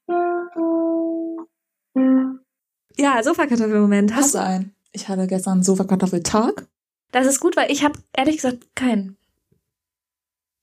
Ja, 2.97 3.23
Sofakartoffelmoment. 3.23 4.11
Hast 4.13 4.25
Hast 4.25 4.35
du 4.35 4.41
einen? 4.41 4.75
Ich 4.91 5.07
hatte 5.07 5.25
gestern 5.27 5.53
einen 5.53 5.63
Sofakartoffeltag. 5.63 6.67
Das 7.11 7.27
ist 7.27 7.39
gut, 7.39 7.55
weil 7.57 7.71
ich 7.71 7.83
habe 7.83 7.99
ehrlich 8.13 8.37
gesagt 8.37 8.75
keinen. 8.75 9.17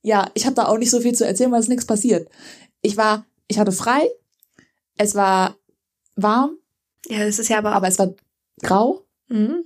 Ja, 0.02 0.30
ich 0.34 0.46
habe 0.46 0.54
da 0.54 0.66
auch 0.66 0.78
nicht 0.78 0.90
so 0.90 1.00
viel 1.00 1.14
zu 1.14 1.26
erzählen, 1.26 1.52
weil 1.52 1.60
es 1.60 1.68
nichts 1.68 1.86
passiert. 1.86 2.28
Ich 2.80 2.96
war, 2.96 3.26
ich 3.48 3.58
hatte 3.58 3.72
frei. 3.72 4.08
Es 4.96 5.14
war 5.14 5.56
warm, 6.16 6.58
Ja, 7.06 7.24
das 7.24 7.38
ist 7.38 7.48
ja 7.48 7.58
aber 7.58 7.72
aber 7.72 7.88
es 7.88 7.98
war 7.98 8.14
grau. 8.62 9.04
Mhm. 9.28 9.64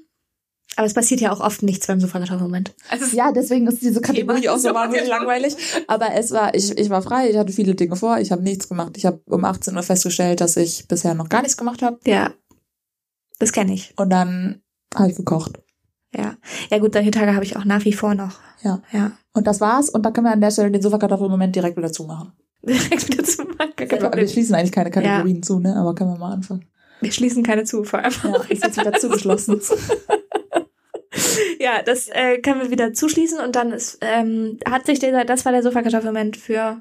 Aber 0.76 0.86
es 0.86 0.94
passiert 0.94 1.20
ja 1.20 1.32
auch 1.32 1.40
oft 1.40 1.62
nichts 1.62 1.86
beim 1.86 2.00
Sofakartoffelmoment. 2.00 2.74
Also 2.88 3.14
Ja, 3.14 3.30
deswegen 3.30 3.66
ist 3.66 3.82
diese 3.82 4.00
Kategorie 4.00 4.48
auch 4.48 4.56
so 4.58 4.72
wahnsinnig 4.72 5.08
langweilig. 5.08 5.54
Aber 5.86 6.14
es 6.14 6.30
war, 6.30 6.54
ich, 6.54 6.76
ich 6.78 6.88
war 6.88 7.02
frei, 7.02 7.30
ich 7.30 7.36
hatte 7.36 7.52
viele 7.52 7.74
Dinge 7.74 7.96
vor, 7.96 8.18
ich 8.18 8.32
habe 8.32 8.42
nichts 8.42 8.68
gemacht. 8.68 8.96
Ich 8.96 9.04
habe 9.04 9.20
um 9.26 9.44
18 9.44 9.76
Uhr 9.76 9.82
festgestellt, 9.82 10.40
dass 10.40 10.56
ich 10.56 10.88
bisher 10.88 11.14
noch 11.14 11.28
gar 11.28 11.42
nichts 11.42 11.56
gemacht 11.58 11.82
habe. 11.82 11.98
ja, 12.06 12.32
das 13.38 13.52
kenne 13.52 13.74
ich. 13.74 13.92
Und 13.96 14.10
dann 14.10 14.62
habe 14.94 15.10
ich 15.10 15.16
gekocht. 15.16 15.61
Ja, 16.14 16.36
ja 16.70 16.78
gut, 16.78 16.92
solche 16.92 17.10
Tage 17.10 17.34
habe 17.34 17.44
ich 17.44 17.56
auch 17.56 17.64
nach 17.64 17.84
wie 17.84 17.92
vor 17.92 18.14
noch. 18.14 18.38
Ja. 18.62 18.82
Ja. 18.92 19.12
Und 19.32 19.46
das 19.46 19.60
war's. 19.60 19.88
Und 19.88 20.04
da 20.04 20.10
können 20.10 20.26
wir 20.26 20.32
an 20.32 20.40
der 20.40 20.50
Stelle 20.50 20.70
den 20.70 20.82
Sofakartoffelmoment 20.82 21.54
direkt 21.56 21.76
wieder 21.76 21.92
zumachen. 21.92 22.32
Direkt 22.64 23.08
wieder 23.08 23.24
zu 23.24 23.42
machen. 23.42 23.72
Gar 23.76 23.88
kein 23.88 23.90
Wir 23.90 24.08
Problem. 24.08 24.28
schließen 24.28 24.54
eigentlich 24.54 24.70
keine 24.70 24.90
Kategorien 24.90 25.42
zu, 25.42 25.58
ne? 25.58 25.74
Aber 25.74 25.96
können 25.96 26.10
wir 26.10 26.18
mal 26.18 26.32
anfangen. 26.32 26.64
Wir 27.00 27.10
schließen 27.10 27.42
keine 27.42 27.64
zu, 27.64 27.82
vor 27.82 27.98
allem. 27.98 28.12
Ja, 28.22 28.36
ist 28.48 28.62
jetzt 28.62 28.78
wieder 28.78 28.92
zugeschlossen. 29.00 29.60
Ja, 31.58 31.82
das 31.82 32.08
äh, 32.08 32.38
können 32.38 32.60
wir 32.60 32.70
wieder 32.70 32.92
zuschließen 32.92 33.40
und 33.40 33.56
dann 33.56 33.72
ist, 33.72 33.98
ähm, 34.00 34.58
hat 34.64 34.86
sich 34.86 35.00
dieser, 35.00 35.24
das 35.24 35.44
war 35.44 35.52
der 35.52 35.62
Sofakartoffelmoment 35.62 36.36
für 36.36 36.80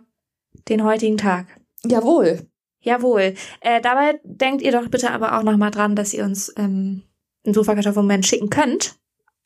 den 0.70 0.84
heutigen 0.84 1.18
Tag. 1.18 1.48
Jawohl. 1.84 2.48
Jawohl. 2.82 3.34
Äh, 3.62 3.82
dabei 3.82 4.20
denkt 4.24 4.62
ihr 4.62 4.72
doch 4.72 4.88
bitte 4.88 5.12
aber 5.12 5.38
auch 5.38 5.44
nochmal 5.44 5.72
dran, 5.72 5.96
dass 5.96 6.14
ihr 6.14 6.24
uns 6.24 6.54
ähm, 6.58 7.04
einen 7.44 7.54
Sofakartoffelmoment 7.54 8.26
schicken 8.26 8.50
könnt 8.50 9.01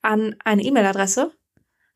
an 0.06 0.36
eine 0.44 0.64
E-Mail-Adresse 0.64 1.32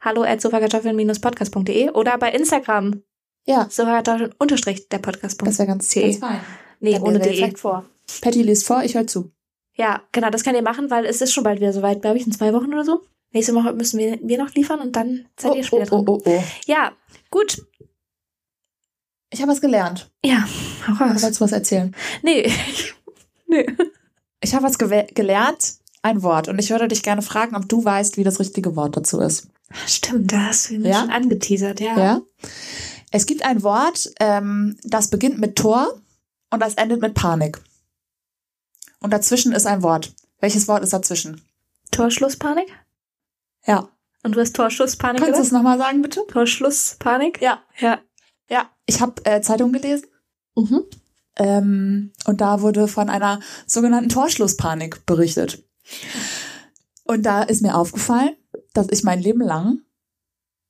hallo 0.02 0.24
at 0.24 0.42
sofakartoffeln-podcast.de 0.42 1.92
oder 1.92 2.18
bei 2.18 2.32
Instagram 2.32 3.04
Ja, 3.46 3.68
sofakartoffeln 3.70 4.34
unterstrich 4.38 4.88
der 4.90 5.00
Podcast. 5.00 5.42
das 5.42 5.60
wäre 5.60 5.68
ganz, 5.68 5.94
ganz 5.94 6.18
fein. 6.18 6.42
Nee, 6.80 6.94
Dann 6.94 7.04
ohne 7.04 7.20
de. 7.20 7.56
vor. 7.58 7.86
Patty 8.22 8.42
liest 8.42 8.66
vor, 8.66 8.84
ich 8.84 8.96
höre 8.96 9.08
zu. 9.08 9.32
Ja, 9.76 10.02
genau, 10.12 10.30
das 10.30 10.44
könnt 10.44 10.56
ihr 10.56 10.62
machen, 10.62 10.90
weil 10.90 11.06
es 11.06 11.22
ist 11.22 11.34
schon 11.34 11.44
bald 11.44 11.60
wieder 11.60 11.74
soweit, 11.74 12.02
glaube 12.02 12.18
ich, 12.18 12.26
in 12.26 12.32
zwei 12.32 12.54
Wochen 12.54 12.74
oder 12.74 12.84
so. 12.84 13.02
Nächste 13.32 13.54
Woche 13.54 13.74
müssen 13.74 14.00
wir, 14.00 14.20
wir 14.22 14.38
noch 14.38 14.54
liefern 14.56 14.80
und 14.80 14.96
dann 14.96 15.28
seid 15.38 15.56
ihr 15.56 15.62
oh, 15.62 15.64
später 15.64 15.94
oh, 15.94 16.04
dran. 16.04 16.06
oh, 16.08 16.22
oh. 16.26 16.44
Ja, 16.66 16.94
gut. 17.30 17.66
Ich 19.32 19.42
habe 19.42 19.52
was 19.52 19.62
gelernt. 19.62 20.10
Ja, 20.26 20.48
hau 20.88 20.94
raus. 20.94 21.22
Wolltest 21.22 21.40
du 21.40 21.44
was 21.44 21.52
erzählen? 21.52 21.96
Nee. 22.24 22.52
nee. 23.48 23.66
Ich 24.42 24.56
habe 24.56 24.64
was 24.66 24.78
gelernt, 24.78 25.76
ein 26.02 26.24
Wort. 26.24 26.48
Und 26.48 26.60
ich 26.60 26.70
würde 26.70 26.88
dich 26.88 27.04
gerne 27.04 27.22
fragen, 27.22 27.56
ob 27.56 27.68
du 27.68 27.84
weißt, 27.84 28.18
wie 28.18 28.24
das 28.24 28.40
richtige 28.40 28.76
Wort 28.76 28.96
dazu 28.98 29.20
ist. 29.20 29.48
Stimmt, 29.86 30.32
da 30.32 30.46
hast 30.48 30.70
du 30.70 30.76
mich 30.80 30.88
Ja? 30.92 31.02
schon 31.02 31.10
angeteasert, 31.12 31.80
ja. 31.80 31.98
Ja? 31.98 32.22
Es 33.12 33.26
gibt 33.26 33.44
ein 33.44 33.64
Wort, 33.64 34.12
ähm, 34.20 34.78
das 34.84 35.10
beginnt 35.10 35.40
mit 35.40 35.56
Tor 35.56 36.00
und 36.52 36.60
das 36.62 36.76
endet 36.76 37.02
mit 37.02 37.14
Panik. 37.14 37.60
Und 39.02 39.12
dazwischen 39.12 39.52
ist 39.54 39.66
ein 39.66 39.82
Wort. 39.84 40.14
Welches 40.40 40.68
Wort 40.68 40.84
ist 40.84 40.94
dazwischen? 40.94 41.42
Torschlusspanik? 41.92 42.68
Ja. 43.66 43.90
Und 44.24 44.36
du 44.36 44.42
hast 44.42 44.56
Torschusspanik 44.56 45.22
Kannst 45.22 45.40
du 45.40 45.44
es 45.44 45.52
nochmal 45.52 45.78
sagen, 45.78 46.02
bitte? 46.02 46.22
Torschlusspanik? 46.28 47.42
Ja. 47.42 47.62
Ja. 47.80 48.00
Ja. 48.50 48.70
Ich 48.86 49.02
habe 49.02 49.24
äh, 49.26 49.42
Zeitung 49.42 49.72
gelesen 49.72 50.06
Mhm. 50.56 50.84
ähm, 51.38 52.12
und 52.26 52.42
da 52.42 52.62
wurde 52.62 52.88
von 52.90 53.10
einer 53.10 53.40
sogenannten 53.66 54.10
Torschlusspanik 54.10 55.06
berichtet. 55.06 55.64
Und 57.04 57.24
da 57.24 57.42
ist 57.44 57.62
mir 57.62 57.76
aufgefallen, 57.76 58.36
dass 58.74 58.88
ich 58.92 59.04
mein 59.04 59.20
Leben 59.20 59.42
lang 59.42 59.80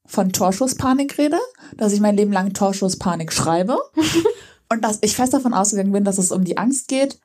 von 0.05 0.31
Torschusspanik 0.31 1.17
rede, 1.17 1.39
dass 1.75 1.93
ich 1.93 1.99
mein 1.99 2.15
Leben 2.15 2.31
lang 2.31 2.53
Torschusspanik 2.53 3.31
schreibe 3.31 3.77
und 4.69 4.83
dass 4.83 4.99
ich 5.01 5.15
fest 5.15 5.33
davon 5.33 5.53
ausgegangen 5.53 5.91
bin, 5.91 6.03
dass 6.03 6.17
es 6.17 6.31
um 6.31 6.43
die 6.43 6.57
Angst 6.57 6.87
geht, 6.87 7.19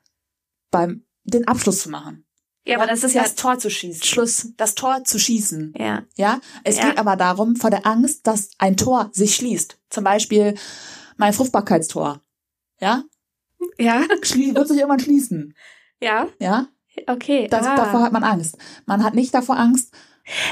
beim 0.71 1.05
den 1.25 1.49
Abschluss 1.49 1.81
zu 1.81 1.91
machen. 1.91 2.27
Ja, 2.67 2.77
aber 2.79 2.87
das 2.87 3.05
ist 3.05 3.15
ja 3.15 3.23
das 3.23 3.35
Tor 3.35 3.59
zu 3.59 3.71
schießen. 3.71 4.03
Schluss. 4.03 4.49
Das 4.57 4.75
Tor 4.75 5.05
zu 5.05 5.19
schießen. 5.19 5.75
Ja. 5.79 6.03
Ja, 6.17 6.41
es 6.65 6.77
Ja. 6.79 6.89
geht 6.89 6.99
aber 6.99 7.17
darum, 7.17 7.57
vor 7.57 7.71
der 7.71 7.87
Angst, 7.87 8.27
dass 8.27 8.51
ein 8.59 8.77
Tor 8.77 9.11
sich 9.13 9.35
schließt. 9.37 9.79
Zum 9.91 10.05
Beispiel 10.05 10.55
mein 11.17 11.33
Fruchtbarkeitstor. 11.33 12.21
Ja, 12.81 13.05
Ja. 13.79 14.03
Schlie 14.23 14.55
wird 14.55 14.69
sich 14.69 14.79
irgendwann 14.79 15.01
schließen. 15.01 15.55
Ja. 16.01 16.29
Ja, 16.39 16.69
Okay. 17.07 17.49
das, 17.51 17.67
ah. 17.67 17.77
davor 17.77 18.03
hat 18.03 18.13
man 18.13 18.25
Angst. 18.25 18.57
Man 18.87 19.03
hat 19.05 19.15
nicht 19.15 19.35
davor 19.35 19.57
Angst. 19.59 19.95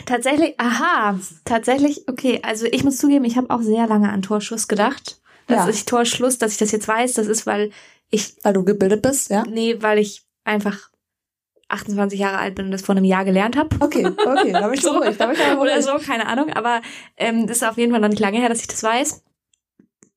Tatsächlich, 0.04 0.54
aha, 0.61 1.18
tatsächlich, 1.44 2.06
okay. 2.08 2.40
Also 2.42 2.66
ich 2.66 2.84
muss 2.84 2.99
zugeben, 2.99 3.25
ich 3.25 3.37
habe 3.37 3.49
auch 3.50 3.62
sehr 3.62 3.87
lange 3.87 4.11
an 4.11 4.22
Torschuss 4.22 4.68
gedacht. 4.68 5.20
Dass 5.46 5.64
Ja. 5.66 5.70
ich 5.70 5.84
Torschluss, 5.87 6.38
dass 6.38 6.52
ich 6.52 6.58
das 6.58 6.72
jetzt 6.72 6.87
weiß, 6.88 7.14
das 7.14 7.26
ist, 7.26 7.46
weil 7.46 7.70
ich, 8.11 8.37
Weil 8.42 8.52
du 8.52 8.64
gebildet 8.64 9.02
bist, 9.02 9.30
ja? 9.30 9.44
nee, 9.49 9.76
weil 9.80 9.99
ich 9.99 10.22
einfach 10.44 10.90
28 11.68 12.18
Jahre 12.20 12.37
alt 12.38 12.54
bin 12.54 12.66
und 12.66 12.70
das 12.72 12.82
vor 12.82 12.94
einem 12.94 13.04
Jahr 13.06 13.25
gelernt 13.25 13.56
habe. 13.56 13.75
Okay, 13.80 14.06
okay, 14.06 14.52
da 14.52 14.66
bin 14.66 14.75
ich 14.75 14.82
So. 14.82 14.92
beruhigt. 14.92 15.18
Da 15.18 15.26
bin 15.26 15.37
ich 15.37 15.56
Oder 15.58 15.80
so, 15.80 15.92
keine 15.96 16.26
Ahnung. 16.26 16.50
Aber 16.52 16.82
ähm, 17.16 17.46
das 17.46 17.58
ist 17.58 17.62
auf 17.62 17.78
jeden 17.78 17.92
Fall 17.92 18.00
noch 18.02 18.08
nicht 18.11 18.20
lange 18.20 18.38
her, 18.38 18.50
dass 18.50 18.61
ich 18.61 18.66
das 18.68 18.82
weiß. 18.82 19.22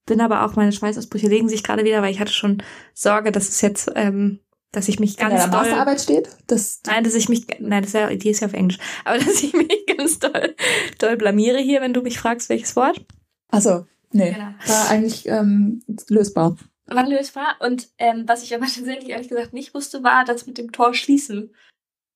Bin 0.05 0.19
aber 0.21 0.45
auch, 0.45 0.55
meine 0.57 0.73
Schweißausbrüche 0.73 1.27
legen 1.27 1.47
sich 1.47 1.63
gerade 1.63 1.85
wieder, 1.85 2.01
weil 2.01 2.11
ich 2.11 2.19
hatte 2.19 2.33
schon 2.33 2.61
Sorge, 2.93 3.31
dass 3.31 3.47
es 3.47 3.61
jetzt, 3.61 3.89
ähm, 3.95 4.39
dass 4.75 4.87
ich 4.87 4.99
mich 4.99 5.19
In 5.19 5.27
ganz 5.29 5.41
deiner 5.41 5.51
doll... 5.51 5.61
Masterarbeit 5.61 6.01
steht, 6.01 6.29
das, 6.47 6.81
Nein, 6.85 7.03
dass 7.03 7.15
ich 7.15 7.29
mich, 7.29 7.45
nein, 7.59 7.81
das 7.83 7.89
ist 7.89 7.93
ja, 7.93 8.09
die 8.15 8.29
ist 8.29 8.39
ja 8.41 8.47
auf 8.47 8.53
Englisch. 8.53 8.77
Aber 9.03 9.17
dass 9.23 9.41
ich 9.43 9.53
mich 9.53 9.85
ganz 9.97 10.19
doll, 10.19 10.55
doll 10.99 11.17
blamiere 11.17 11.59
hier, 11.59 11.81
wenn 11.81 11.93
du 11.93 12.01
mich 12.01 12.19
fragst, 12.19 12.49
welches 12.49 12.75
Wort. 12.75 13.05
achso, 13.51 13.85
nee, 14.11 14.31
Genau. 14.31 14.47
war 14.67 14.89
eigentlich 14.89 15.27
ähm, 15.27 15.81
lösbar. 16.09 16.55
Wann 16.87 17.07
lösbar? 17.09 17.55
Und 17.61 17.89
ähm, 17.97 18.23
was 18.27 18.43
ich 18.43 18.53
aber 18.53 18.65
tatsächlich 18.65 19.09
ehrlich 19.09 19.29
gesagt 19.29 19.53
nicht 19.53 19.73
wusste, 19.73 20.03
war 20.03 20.23
das 20.25 20.45
mit 20.45 20.57
dem 20.57 20.71
Tor 20.71 20.93
schließen. 20.93 21.53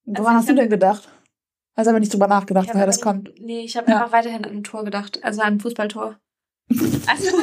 Also 0.08 0.22
Woran 0.24 0.36
ich 0.36 0.40
hast 0.42 0.50
du 0.50 0.56
denn 0.56 0.70
gedacht? 0.70 1.10
Hast 1.76 1.88
aber 1.88 2.00
nicht 2.00 2.14
drüber 2.14 2.28
nachgedacht, 2.28 2.70
woher 2.74 2.86
das 2.86 3.00
kommt. 3.02 3.30
nicht- 3.30 3.42
Nee, 3.42 3.62
ich 3.62 3.78
habe 3.78 3.90
Ja. 3.90 3.98
einfach 4.02 4.12
weiterhin 4.12 4.44
an 4.46 4.52
ein 4.52 4.64
Tor 4.64 4.84
gedacht. 4.84 5.24
Also 5.24 5.42
an 5.42 5.54
ein 5.54 5.60
Fußballtor. 5.60 6.20
Also, 7.08 7.36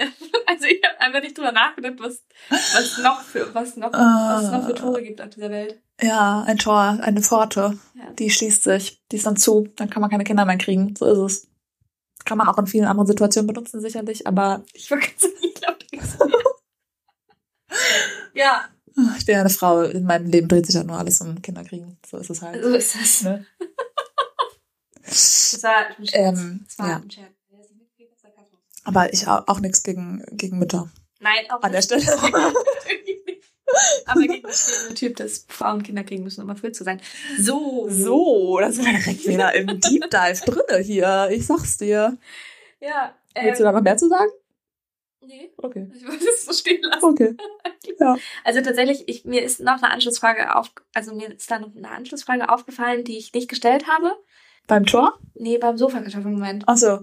also 0.46 0.64
ich 0.66 0.80
habe 0.84 1.00
einfach 1.00 1.20
nicht 1.20 1.36
drüber 1.36 1.52
nachgedacht, 1.52 1.94
was, 1.98 2.22
was 2.50 2.98
noch 2.98 3.20
für 3.22 3.54
was 3.54 3.76
noch, 3.76 3.92
was 3.92 4.44
es 4.44 4.50
noch 4.50 4.66
für 4.66 4.74
Tore 4.74 5.02
gibt 5.02 5.20
auf 5.20 5.30
dieser 5.30 5.50
Welt. 5.50 5.80
Ja, 6.02 6.42
ein 6.46 6.58
Tor, 6.58 6.98
eine 7.02 7.20
Pforte, 7.22 7.78
Ja. 7.94 8.10
die 8.12 8.30
schließt 8.30 8.62
sich, 8.62 9.02
die 9.12 9.16
ist 9.16 9.26
dann 9.26 9.36
zu, 9.36 9.68
dann 9.76 9.90
kann 9.90 10.00
man 10.00 10.10
keine 10.10 10.24
Kinder 10.24 10.44
mehr 10.44 10.56
kriegen. 10.58 10.94
So 10.96 11.06
ist 11.06 11.18
es. 11.18 11.46
Kann 12.24 12.38
man 12.38 12.48
auch 12.48 12.58
in 12.58 12.66
vielen 12.66 12.86
anderen 12.86 13.06
Situationen 13.06 13.46
benutzen, 13.46 13.80
sicherlich, 13.80 14.26
aber 14.26 14.64
Ich 14.72 14.90
war 14.90 14.98
ganz 14.98 15.24
ich 15.42 15.54
glaube, 15.54 15.78
Ja, 18.34 18.68
ich 19.18 19.24
bin 19.26 19.34
ja 19.34 19.40
eine 19.40 19.50
Frau, 19.50 19.82
in 19.82 20.04
meinem 20.04 20.26
Leben 20.26 20.48
dreht 20.48 20.66
sich 20.66 20.74
ja 20.74 20.82
nur 20.84 20.98
alles 20.98 21.20
um 21.20 21.40
Kinderkriegen. 21.40 21.98
So 22.06 22.18
ist 22.18 22.30
es 22.30 22.42
halt. 22.42 22.62
so 22.62 22.70
ist 22.74 22.94
es. 22.96 23.22
Ne? 23.22 23.46
Das 25.04 25.62
war 25.62 25.86
ein 25.96 26.06
Scherz. 26.06 26.38
Ähm, 26.38 26.64
Das 26.66 26.78
war 26.78 26.88
ja. 26.88 26.96
ein 26.96 27.10
Scherz. 27.10 27.32
Wer 27.48 27.60
es 27.60 27.70
nicht 27.70 27.78
mitkriegt, 27.80 28.12
ist 28.12 28.20
Sarkasmus. 28.22 28.60
Aber 28.84 29.12
ich 29.12 29.26
auch, 29.26 29.46
auch 29.48 29.60
nichts 29.60 29.82
gegen, 29.82 30.24
gegen 30.32 30.58
Mütter 30.58 30.90
Nein, 31.20 31.50
auch 31.50 31.62
an 31.62 31.72
der. 31.72 31.82
Stelle. 31.82 32.02
Aber 34.06 34.20
gegen 34.20 34.42
das 34.42 34.68
Stereotyp, 34.80 35.16
dass 35.16 35.46
Frauen 35.48 35.82
Kinder 35.82 36.02
kriegen 36.02 36.24
müssen, 36.24 36.42
um 36.42 36.48
erfüllt 36.48 36.74
zu 36.74 36.82
sein. 36.82 37.00
So. 37.38 37.86
so, 37.88 38.58
da 38.58 38.72
sind 38.72 38.86
wir 38.86 38.94
direkt 38.94 39.26
wieder 39.26 39.54
im 39.54 39.66
Deep 39.80 40.10
Dive 40.10 40.40
drinne 40.44 40.82
hier. 40.82 41.28
Ich 41.30 41.46
sag's 41.46 41.76
dir. 41.76 42.16
Ja. 42.80 43.14
Willst 43.40 43.60
du 43.60 43.64
da 43.64 43.72
noch 43.72 43.82
mehr 43.82 43.96
zu 43.96 44.08
sagen? 44.08 44.30
nee, 45.30 45.52
Okay. 45.58 45.90
ich 45.94 46.06
wollte 46.06 46.24
es 46.28 46.44
so 46.44 46.52
stehen 46.52 46.82
lassen. 46.82 47.04
Okay. 47.04 47.36
Also 48.44 48.62
tatsächlich, 48.62 49.06
ich, 49.08 49.26
mir 49.26 49.42
ist 49.42 49.60
noch 49.60 49.82
eine 49.82 49.90
Anschlussfrage 49.90 50.56
auf, 50.56 50.72
also 50.94 51.14
mir 51.14 51.34
ist 51.34 51.50
da 51.50 51.58
noch 51.58 51.74
eine 51.76 51.90
Anschlussfrage 51.90 52.48
aufgefallen, 52.48 53.04
die 53.04 53.18
ich 53.18 53.34
nicht 53.34 53.48
gestellt 53.48 53.86
habe. 53.88 54.16
Beim 54.66 54.86
Tor? 54.86 55.18
Nee, 55.34 55.58
beim 55.58 55.76
Sofakartoffelmoment. 55.76 56.64
Ach 56.66 56.78
so. 56.78 57.00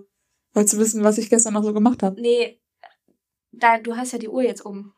Wolltest 0.57 0.73
du 0.73 0.79
wissen, 0.79 1.03
was 1.03 1.19
ich 1.19 1.29
gestern 1.29 1.53
noch 1.53 1.63
so 1.63 1.71
gemacht 1.71 2.01
habe? 2.01 2.19
Nee, 2.19 2.59
da, 3.51 3.77
du 3.77 3.95
hast 3.95 4.13
ja 4.13 4.17
die 4.17 4.27
Uhr 4.27 4.41
jetzt 4.41 4.65
um. 4.65 4.91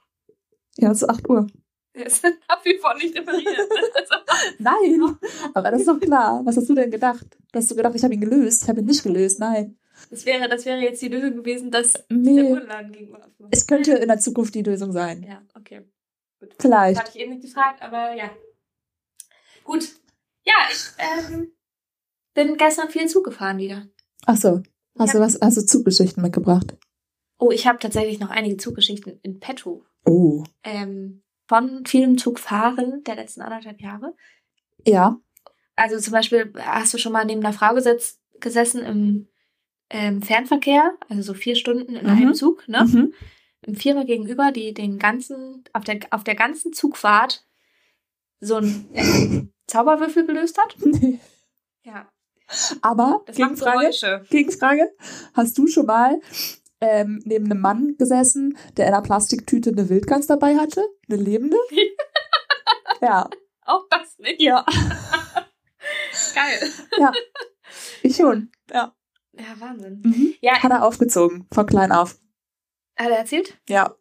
Ja, 0.78 0.90
es 0.90 1.02
ist 1.02 1.10
8 1.10 1.28
Uhr. 1.28 1.48
Das 1.92 2.14
ist 2.14 2.24
nach 2.48 2.64
wie 2.64 2.78
vor 2.78 2.94
nicht 2.96 3.14
repariert. 3.14 3.70
Also, 3.94 4.16
Nein, 4.60 5.18
aber 5.54 5.72
das 5.72 5.82
ist 5.82 5.90
doch 5.90 6.00
klar. 6.00 6.46
Was 6.46 6.56
hast 6.56 6.70
du 6.70 6.76
denn 6.76 6.90
gedacht? 6.90 7.26
Hast 7.54 7.70
du 7.70 7.76
gedacht, 7.76 7.94
ich 7.94 8.04
habe 8.06 8.14
ihn 8.14 8.22
gelöst? 8.22 8.64
Ich 8.64 8.70
habe 8.70 8.80
ihn 8.80 8.86
nicht 8.86 9.04
gelöst, 9.04 9.42
nein. 9.42 9.78
das, 10.10 10.26
wäre, 10.26 10.48
das 10.48 10.66
wäre 10.66 10.80
jetzt 10.80 11.02
die 11.02 11.10
Lösung 11.10 11.36
gewesen, 11.36 11.72
dass 11.72 11.92
der 11.92 12.06
Nee, 12.10 12.42
Uhrenladen 12.54 12.94
gegenüber 12.94 13.18
aufmacht. 13.26 13.54
es 13.54 13.68
könnte 13.68 13.96
in 13.96 14.08
der 14.08 14.20
Zukunft 14.20 14.56
die 14.56 14.64
Lösung 14.64 14.94
sein. 14.94 15.24
Ja, 15.24 15.42
okay. 15.56 15.82
Gut. 16.40 16.52
Das 16.52 16.58
Vielleicht. 16.62 17.00
hatte 17.02 17.12
ich 17.16 17.20
eben 17.20 17.32
nicht 17.32 17.42
gefragt, 17.44 17.82
aber 17.82 18.14
ja. 18.14 18.30
Gut. 19.66 19.90
Ja, 20.46 20.54
ich 20.72 20.86
ähm, 21.00 21.52
bin 22.34 22.56
gestern 22.56 22.90
viel 22.90 23.08
Zug 23.08 23.26
gefahren 23.26 23.58
wieder. 23.58 23.90
Ach 24.26 24.38
so. 24.38 24.64
Hast 24.98 25.14
du 25.14 25.20
was, 25.20 25.40
du 25.40 25.66
Zuggeschichten 25.66 26.22
mitgebracht? 26.22 26.76
Oh, 27.38 27.52
ich 27.52 27.68
habe 27.68 27.80
tatsächlich 27.80 28.20
noch 28.20 28.30
einige 28.30 28.58
Zuggeschichten 28.58 29.20
in 29.22 29.40
petto. 29.40 29.86
Oh. 30.06 30.44
Ähm, 30.64 31.24
von 31.48 31.86
vielem 31.86 32.18
Zugfahren 32.18 33.04
der 33.06 33.16
letzten 33.16 33.42
anderthalb 33.42 33.82
Jahre. 33.82 34.16
Ja. 34.86 35.18
Also 35.76 35.98
zum 36.00 36.12
Beispiel 36.14 36.52
hast 36.58 36.94
du 36.94 36.98
schon 36.98 37.14
mal 37.14 37.26
neben 37.26 37.40
einer 37.44 37.54
Frau 37.54 37.74
gesetz, 37.74 38.20
gesessen 38.40 38.84
im 38.84 39.28
ähm, 39.90 40.22
Fernverkehr, 40.22 40.98
also 41.08 41.22
so 41.22 41.34
vier 41.34 41.56
Stunden 41.56 41.96
in 41.96 42.06
Mhm. 42.06 42.12
einem 42.12 42.34
Zug, 42.34 42.68
ne? 42.68 42.84
Mhm. 42.86 43.14
Im 43.62 43.76
Vierer 43.76 44.06
gegenüber, 44.06 44.52
die 44.52 44.74
den 44.74 45.00
ganzen, 45.00 45.64
auf 45.74 45.84
der, 45.84 46.00
auf 46.12 46.24
der 46.24 46.36
ganzen 46.36 46.72
Zugfahrt 46.74 47.46
so 48.40 48.56
einen 48.56 48.90
ähm, 48.94 49.54
Zauberwürfel 49.68 50.26
gelöst 50.26 50.58
hat. 50.58 50.76
Ja, 51.84 52.12
Aber, 52.82 53.22
das 53.26 53.36
Gegenfrage. 53.36 54.26
Gegenfrage, 54.30 54.92
hast 55.34 55.58
du 55.58 55.68
schon 55.68 55.86
mal 55.86 56.20
ähm, 56.82 57.22
neben 57.26 57.46
einem 57.46 57.62
Mann 57.62 57.96
gesessen, 57.98 58.58
der 58.78 58.88
in 58.88 58.94
einer 58.94 59.04
Plastiktüte 59.04 59.70
eine 59.72 59.90
Wildgans 59.90 60.28
dabei 60.28 60.56
hatte? 60.58 60.84
Eine 61.10 61.22
lebende? 61.22 61.58
ja. 63.02 63.30
Auch 63.66 63.86
das 63.90 64.18
nicht. 64.18 64.42
Ja. 64.42 64.66
Geil. 66.36 66.72
Ich 68.02 68.16
schon. 68.16 68.52
Ja. 68.72 68.96
Ja, 69.34 69.46
Wahnsinn. 69.60 70.02
Mhm. 70.04 70.34
Ja, 70.42 70.62
Hat 70.62 70.72
er 70.72 70.84
aufgezogen, 70.84 71.48
von 71.54 71.66
klein 71.66 71.92
auf. 71.92 72.20
hat 72.98 73.10
er 73.10 73.20
erzählt? 73.20 73.58
Ja. 73.70 73.96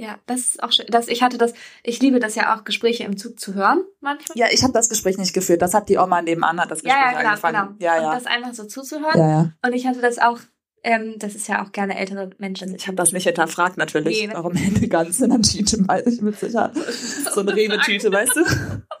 Ja, 0.00 0.18
das 0.24 0.40
ist 0.40 0.62
auch 0.62 0.72
schön. 0.72 0.86
Das, 0.88 1.08
ich 1.08 1.22
hatte 1.22 1.36
das, 1.36 1.52
ich 1.82 2.00
liebe 2.00 2.20
das 2.20 2.34
ja 2.34 2.56
auch, 2.56 2.64
Gespräche 2.64 3.04
im 3.04 3.18
Zug 3.18 3.38
zu 3.38 3.52
hören, 3.52 3.84
manchmal. 4.00 4.38
Ja, 4.38 4.46
ich 4.50 4.62
habe 4.62 4.72
das 4.72 4.88
Gespräch 4.88 5.18
nicht 5.18 5.34
geführt. 5.34 5.60
Das 5.60 5.74
hat 5.74 5.90
die 5.90 5.98
Oma 5.98 6.22
nebenan, 6.22 6.58
hat 6.58 6.70
das 6.70 6.82
Gespräch 6.82 6.98
ja, 6.98 7.12
ja 7.12 7.18
genau, 7.18 7.28
angefangen. 7.28 7.76
genau. 7.78 7.92
Ja, 7.92 7.98
Und 7.98 8.04
ja. 8.04 8.14
das 8.14 8.24
einfach 8.24 8.54
so 8.54 8.64
zuzuhören. 8.64 9.18
Ja, 9.20 9.28
ja. 9.28 9.52
Und 9.62 9.74
ich 9.74 9.86
hatte 9.86 10.00
das 10.00 10.18
auch, 10.18 10.38
ähm, 10.84 11.16
das 11.18 11.34
ist 11.34 11.48
ja 11.48 11.62
auch 11.62 11.72
gerne 11.72 11.98
ältere 11.98 12.30
Menschen. 12.38 12.74
Ich 12.74 12.86
habe 12.86 12.96
das 12.96 13.12
nicht 13.12 13.24
hinterfragt 13.24 13.76
natürlich. 13.76 14.22
Nee, 14.22 14.28
ne? 14.28 14.32
Warum 14.32 14.54
Hände 14.56 14.88
ganz 14.88 15.20
in 15.20 15.28
der 15.28 15.42
Tüte, 15.42 15.86
weiß 15.86 16.06
ich 16.06 16.22
mit 16.22 16.40
Sicherheit. 16.40 16.72
So 17.34 17.42
eine 17.42 17.54
Rewe-Tüte, 17.54 18.10
weißt 18.10 18.36
du? 18.36 18.44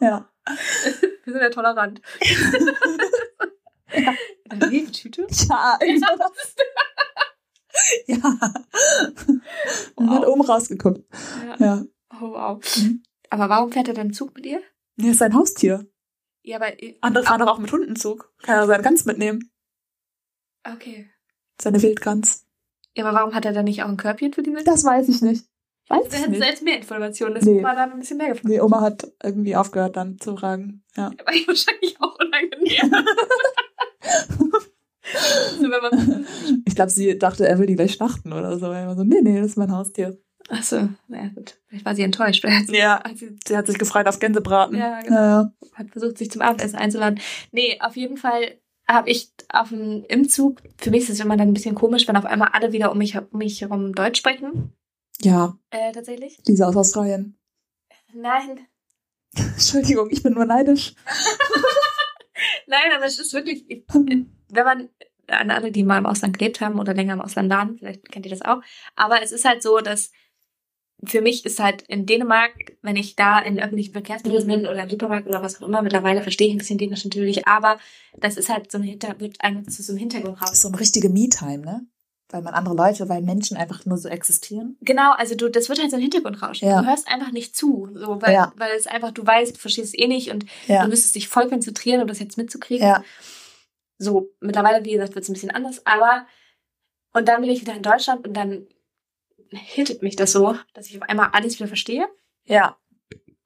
Ja. 0.02 0.28
Wir 1.24 1.32
sind 1.32 1.42
ja 1.42 1.50
tolerant. 1.50 2.02
Eine 4.50 4.70
Rewe-Tüte? 4.70 5.26
Ja, 5.48 5.78
ich 5.80 6.00
war. 7.72 8.54
Ja. 9.28 9.38
Und 9.94 10.10
hat 10.10 10.26
oben 10.26 10.40
rausgeguckt. 10.42 11.02
Ja. 11.46 11.56
Ja. 11.66 11.84
Oh, 12.20 12.32
wow. 12.32 12.76
Mhm. 12.76 13.02
Aber 13.30 13.48
warum 13.48 13.70
fährt 13.72 13.88
er 13.88 13.94
dann 13.94 14.12
Zug 14.12 14.34
mit 14.34 14.46
ihr? 14.46 14.60
Nee, 14.96 15.10
ist 15.10 15.18
sein 15.18 15.34
Haustier. 15.34 15.86
Ja, 16.42 16.56
aber, 16.56 16.72
Andere 17.00 17.24
fahren 17.24 17.40
doch 17.40 17.48
auch 17.48 17.58
mit 17.58 17.70
Hundenzug. 17.72 18.32
Kann 18.42 18.56
er 18.56 18.66
seine 18.66 18.82
Gans 18.82 19.04
mitnehmen. 19.04 19.50
okay. 20.64 21.08
Seine 21.60 21.80
Wildgans. 21.82 22.46
Ja, 22.96 23.04
aber 23.06 23.16
warum 23.18 23.34
hat 23.34 23.44
er 23.44 23.52
dann 23.52 23.66
nicht 23.66 23.82
auch 23.82 23.88
ein 23.88 23.96
Körbchen 23.98 24.32
für 24.32 24.42
die 24.42 24.52
Welt? 24.54 24.66
Das 24.66 24.82
weiß 24.84 25.08
ich 25.10 25.20
nicht. 25.22 25.44
Weiß 25.88 26.06
ich 26.12 26.26
nicht. 26.28 26.42
jetzt 26.42 26.62
mehr 26.62 26.76
Informationen. 26.78 27.34
Das 27.34 27.44
Nee. 27.44 27.62
war 27.62 27.74
dann 27.74 27.92
ein 27.92 27.98
bisschen 27.98 28.16
mehr 28.16 28.28
gefragt. 28.28 28.46
Nee, 28.46 28.60
Oma 28.60 28.80
hat 28.80 29.12
irgendwie 29.22 29.56
aufgehört 29.56 29.96
dann 29.96 30.18
zu 30.18 30.36
fragen. 30.36 30.82
Ja. 30.96 31.06
Aber 31.18 31.32
ich 31.34 31.46
wahrscheinlich 31.46 31.96
auch 32.00 32.18
unangenehm. 32.18 33.04
so, 35.58 35.66
Ich 36.66 36.74
glaube, 36.74 36.90
sie 36.90 37.18
dachte, 37.18 37.46
er 37.48 37.58
will 37.58 37.66
die 37.66 37.76
gleich 37.76 37.92
schlachten 37.94 38.32
oder 38.32 38.58
so. 38.58 38.66
Er 38.66 38.86
war 38.86 38.96
so, 38.96 39.04
nee, 39.04 39.20
nee, 39.22 39.38
das 39.40 39.50
ist 39.50 39.56
mein 39.56 39.72
Haustier. 39.72 40.18
Achso, 40.48 40.88
naja, 41.08 41.28
gut. 41.34 41.60
Vielleicht 41.68 41.84
war 41.84 41.94
sie 41.94 42.02
enttäuscht. 42.02 42.44
Sie, 42.66 42.76
Ja. 42.76 43.02
sie 43.14 43.36
Sie 43.46 43.56
hat 43.56 43.66
sich 43.66 43.78
gefreut 43.78 44.06
auf 44.08 44.18
Gänsebraten. 44.18 44.76
Ja, 44.76 45.00
genau. 45.00 45.16
ja. 45.16 45.52
hat 45.74 45.90
versucht, 45.90 46.18
sich 46.18 46.30
zum 46.30 46.42
Abendessen 46.42 46.76
einzuladen. 46.76 47.20
Nee, 47.52 47.78
auf 47.80 47.96
jeden 47.96 48.16
Fall 48.16 48.58
habe 48.88 49.08
ich 49.10 49.30
auf 49.52 49.68
dem, 49.68 50.04
im 50.08 50.28
Zug, 50.28 50.60
für 50.78 50.90
mich 50.90 51.04
ist 51.04 51.10
es 51.10 51.20
immer 51.20 51.36
dann 51.36 51.48
ein 51.48 51.54
bisschen 51.54 51.76
komisch, 51.76 52.08
wenn 52.08 52.16
auf 52.16 52.24
einmal 52.24 52.48
alle 52.52 52.72
wieder 52.72 52.90
um 52.90 52.98
mich, 52.98 53.16
um 53.16 53.38
mich 53.38 53.60
herum 53.60 53.92
Deutsch 53.94 54.18
sprechen. 54.18 54.72
Ja, 55.22 55.56
Äh, 55.70 55.92
tatsächlich. 55.92 56.38
Lisa 56.48 56.66
aus 56.66 56.76
Australien. 56.76 57.38
Nein. 58.12 58.66
Entschuldigung, 59.36 60.08
ich 60.10 60.24
bin 60.24 60.32
nur 60.32 60.46
neidisch. 60.46 60.94
Nein, 62.66 62.90
aber 62.96 63.04
es 63.04 63.18
ist 63.20 63.32
wirklich, 63.32 63.64
ich, 63.70 63.84
wenn 64.52 64.64
man, 64.64 64.88
an 65.28 65.50
alle, 65.50 65.70
die 65.70 65.84
mal 65.84 65.98
im 65.98 66.06
Ausland 66.06 66.38
gelebt 66.38 66.60
haben 66.60 66.78
oder 66.78 66.92
länger 66.94 67.12
im 67.14 67.20
Ausland 67.20 67.50
waren, 67.50 67.78
vielleicht 67.78 68.10
kennt 68.10 68.26
ihr 68.26 68.30
das 68.32 68.42
auch. 68.42 68.60
Aber 68.96 69.22
es 69.22 69.30
ist 69.32 69.44
halt 69.44 69.62
so, 69.62 69.78
dass 69.78 70.10
für 71.04 71.22
mich 71.22 71.46
ist 71.46 71.60
halt 71.60 71.82
in 71.82 72.04
Dänemark, 72.04 72.52
wenn 72.82 72.96
ich 72.96 73.16
da 73.16 73.38
in 73.38 73.58
öffentlichen 73.58 73.92
Verkehrsmitteln 73.92 74.46
bin 74.46 74.60
oder 74.66 74.82
im 74.82 74.90
Supermarkt 74.90 75.28
oder 75.28 75.42
was 75.42 75.62
auch 75.62 75.66
immer, 75.66 75.82
mittlerweile 75.82 76.22
verstehe 76.22 76.48
ich 76.48 76.54
ein 76.54 76.58
bisschen 76.58 76.78
Dänisch 76.78 77.04
natürlich, 77.04 77.46
aber 77.46 77.78
das 78.18 78.36
ist 78.36 78.48
halt 78.50 78.70
so 78.70 78.78
ein 78.78 78.84
Hinter, 78.84 79.18
wird 79.18 79.40
einem 79.40 79.66
zu 79.68 79.82
so 79.82 79.92
einem 79.92 79.98
Hintergrund 80.00 80.42
raus. 80.42 80.60
So 80.60 80.68
eine 80.68 80.78
richtige 80.78 81.08
Me-Time, 81.08 81.58
ne? 81.58 81.86
Weil 82.28 82.42
man 82.42 82.54
andere 82.54 82.76
Leute, 82.76 83.08
weil 83.08 83.22
Menschen 83.22 83.56
einfach 83.56 83.86
nur 83.86 83.98
so 83.98 84.08
existieren. 84.08 84.76
Genau, 84.82 85.12
also 85.14 85.34
du, 85.34 85.48
das 85.48 85.68
wird 85.68 85.80
halt 85.80 85.90
so 85.90 85.96
ein 85.96 86.02
Hintergrundrauschen. 86.02 86.68
Ja. 86.68 86.80
Du 86.82 86.86
hörst 86.86 87.08
einfach 87.08 87.32
nicht 87.32 87.56
zu, 87.56 87.88
so, 87.94 88.20
weil, 88.22 88.34
Ja. 88.34 88.52
weil 88.56 88.70
es 88.76 88.86
einfach, 88.86 89.10
du 89.10 89.26
weißt, 89.26 89.56
du 89.56 89.58
verstehst 89.58 89.94
es 89.94 89.98
eh 89.98 90.06
nicht 90.06 90.30
und 90.30 90.44
Ja. 90.68 90.82
du 90.84 90.88
müsstest 90.90 91.14
dich 91.16 91.28
voll 91.28 91.48
konzentrieren, 91.48 92.02
um 92.02 92.06
das 92.08 92.18
jetzt 92.20 92.36
mitzukriegen. 92.36 92.86
Ja. 92.86 93.02
So, 94.02 94.30
mittlerweile, 94.40 94.82
wie 94.84 94.92
gesagt, 94.92 95.14
wird 95.14 95.24
es 95.24 95.28
ein 95.28 95.34
bisschen 95.34 95.50
anders, 95.50 95.84
aber 95.86 96.26
und 97.12 97.28
dann 97.28 97.42
bin 97.42 97.50
ich 97.50 97.60
wieder 97.60 97.74
in 97.74 97.82
Deutschland 97.82 98.26
und 98.26 98.34
dann 98.34 98.66
hittet 99.50 100.02
mich 100.02 100.16
das 100.16 100.32
so, 100.32 100.56
dass 100.74 100.86
ich 100.88 100.96
auf 100.96 101.08
einmal 101.08 101.30
alles 101.32 101.58
wieder 101.58 101.68
verstehe. 101.68 102.08
Ja. 102.44 102.78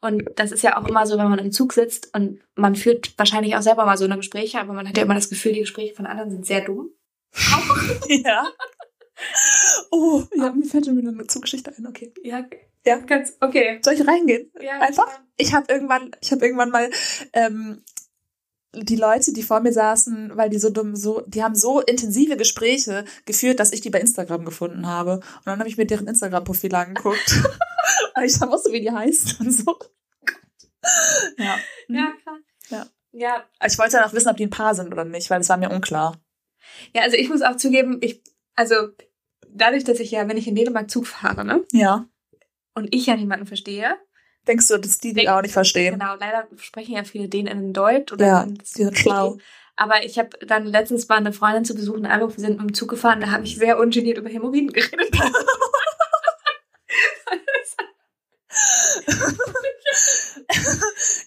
Und 0.01 0.23
das 0.37 0.53
ist 0.53 0.62
ja 0.62 0.79
auch 0.79 0.87
immer 0.87 1.07
so, 1.07 1.17
wenn 1.19 1.29
man 1.31 1.38
im 1.38 1.51
Zug 1.51 1.73
sitzt 1.73 2.14
und 2.14 2.40
man 2.55 2.77
führt 2.77 3.19
wahrscheinlich 3.19 3.57
auch 3.57 3.62
selber 3.62 3.85
mal 3.85 3.97
so 3.97 4.05
eine 4.05 4.17
Gespräche, 4.17 4.61
aber 4.61 4.75
man 4.75 4.87
hat 4.87 4.97
ja 4.97 5.03
immer 5.03 5.14
das 5.14 5.31
Gefühl, 5.31 5.55
die 5.55 5.61
Gespräche 5.61 5.95
von 5.95 6.07
anderen 6.07 6.31
sind 6.31 6.47
sehr 6.47 6.61
dumm. 6.61 6.90
Ja. 8.09 8.47
Oh, 9.90 10.25
ja, 10.35 10.53
mir 10.53 10.64
fällt 10.64 10.87
schon 10.87 10.97
wieder 10.99 11.09
eine 11.11 11.27
Zugeschichte 11.27 11.73
ein, 11.77 11.87
okay. 11.87 12.12
Ja, 12.23 12.45
Ja. 12.85 12.99
ganz 12.99 13.37
okay. 13.40 13.81
Soll 13.83 13.95
ich 13.95 14.07
reingehen? 14.07 14.53
Ja, 14.61 14.79
Einfach? 14.81 15.09
Ich 15.37 15.55
habe 15.55 15.73
irgendwann, 15.73 16.11
ich 16.21 16.33
habe 16.33 16.45
irgendwann 16.45 16.71
mal 16.71 16.90
ähm, 17.33 17.83
die 18.83 18.97
Leute, 18.97 19.33
die 19.33 19.43
vor 19.43 19.61
mir 19.61 19.73
saßen, 19.73 20.37
weil 20.37 20.51
die 20.51 20.59
so 20.59 20.71
dumm, 20.71 20.95
so, 20.97 21.23
die 21.27 21.43
haben 21.43 21.55
so 21.55 21.81
intensive 21.81 22.37
Gespräche 22.37 23.05
geführt, 23.27 23.61
dass 23.61 23.73
ich 23.73 23.81
die 23.81 23.91
bei 23.91 24.01
Instagram 24.01 24.45
gefunden 24.45 24.87
habe. 24.87 25.15
Und 25.17 25.47
dann 25.47 25.59
habe 25.59 25.69
ich 25.69 25.77
mir 25.77 25.87
deren 25.87 26.07
Instagram-Profil 26.09 26.75
angeguckt, 26.75 27.43
weil 28.15 28.27
ich 28.27 28.41
wusste, 28.41 28.73
wie 28.73 28.81
die 28.81 28.91
heißt 28.93 29.41
und 29.41 29.51
so. 29.53 29.77
Ja. 31.39 31.57
Ja, 31.89 32.13
klar. 32.23 32.39
Ja. 32.69 32.87
Ja, 33.13 33.45
Ich 33.65 33.79
wollte 33.79 33.93
danach 33.93 34.13
wissen, 34.13 34.29
ob 34.29 34.37
die 34.37 34.45
ein 34.47 34.51
Paar 34.51 34.75
sind 34.75 34.93
oder 34.93 35.05
nicht, 35.05 35.31
weil 35.31 35.41
es 35.41 35.49
war 35.49 35.57
mir 35.57 35.71
unklar. 35.71 36.21
Ja, 36.95 37.03
also 37.03 37.17
ich 37.17 37.29
muss 37.29 37.43
auch 37.43 37.57
zugeben, 37.57 37.99
ich, 38.03 38.23
also 38.55 38.89
dadurch, 39.49 39.85
dass 39.85 40.01
ich 40.01 40.11
ja, 40.11 40.29
wenn 40.29 40.37
ich 40.37 40.47
in 40.49 40.55
Dänemark 40.57 40.91
Zug 40.91 41.07
fahre, 41.07 41.45
ne, 41.45 41.63
Ja. 41.73 42.07
und 42.75 42.95
ich 42.95 43.07
ja 43.07 43.17
niemanden 43.17 43.47
verstehe, 43.47 43.97
Denkst 44.46 44.68
du, 44.68 44.78
dass 44.78 44.98
die 44.98 45.14
die 45.14 45.28
auch 45.28 45.42
nicht 45.42 45.52
verstehen? 45.52 45.98
genau, 45.98 46.14
leider 46.18 46.46
sprechen 46.59 46.94
ja 46.94 47.04
viele 47.04 47.28
Dänen 47.28 47.46
in 47.59 47.72
Deutsch 47.72 48.12
oder 48.12 48.26
Ja, 48.26 48.42
in- 48.42 48.54
die 48.54 48.64
sind 48.64 48.96
schlau. 48.98 49.38
Aber 49.76 50.04
ich 50.04 50.18
habe 50.18 50.30
dann 50.46 50.66
letztens 50.66 51.09
mal 51.09 51.16
eine 51.16 51.33
Freundin 51.33 51.64
zu 51.64 51.74
besuchen 51.74 52.07
angerufen, 52.07 52.37
wir 52.37 52.44
sind 52.46 52.61
mit 52.61 52.70
dem 52.70 52.74
Zug 52.74 52.90
gefahren, 52.90 53.20
da 53.20 53.30
habe 53.33 53.44
ich 53.44 53.57
sehr 53.57 53.78
ungeniert 53.78 54.18
über 54.18 54.28
Hämorrhoiden 54.28 54.72
geredet. 54.72 55.11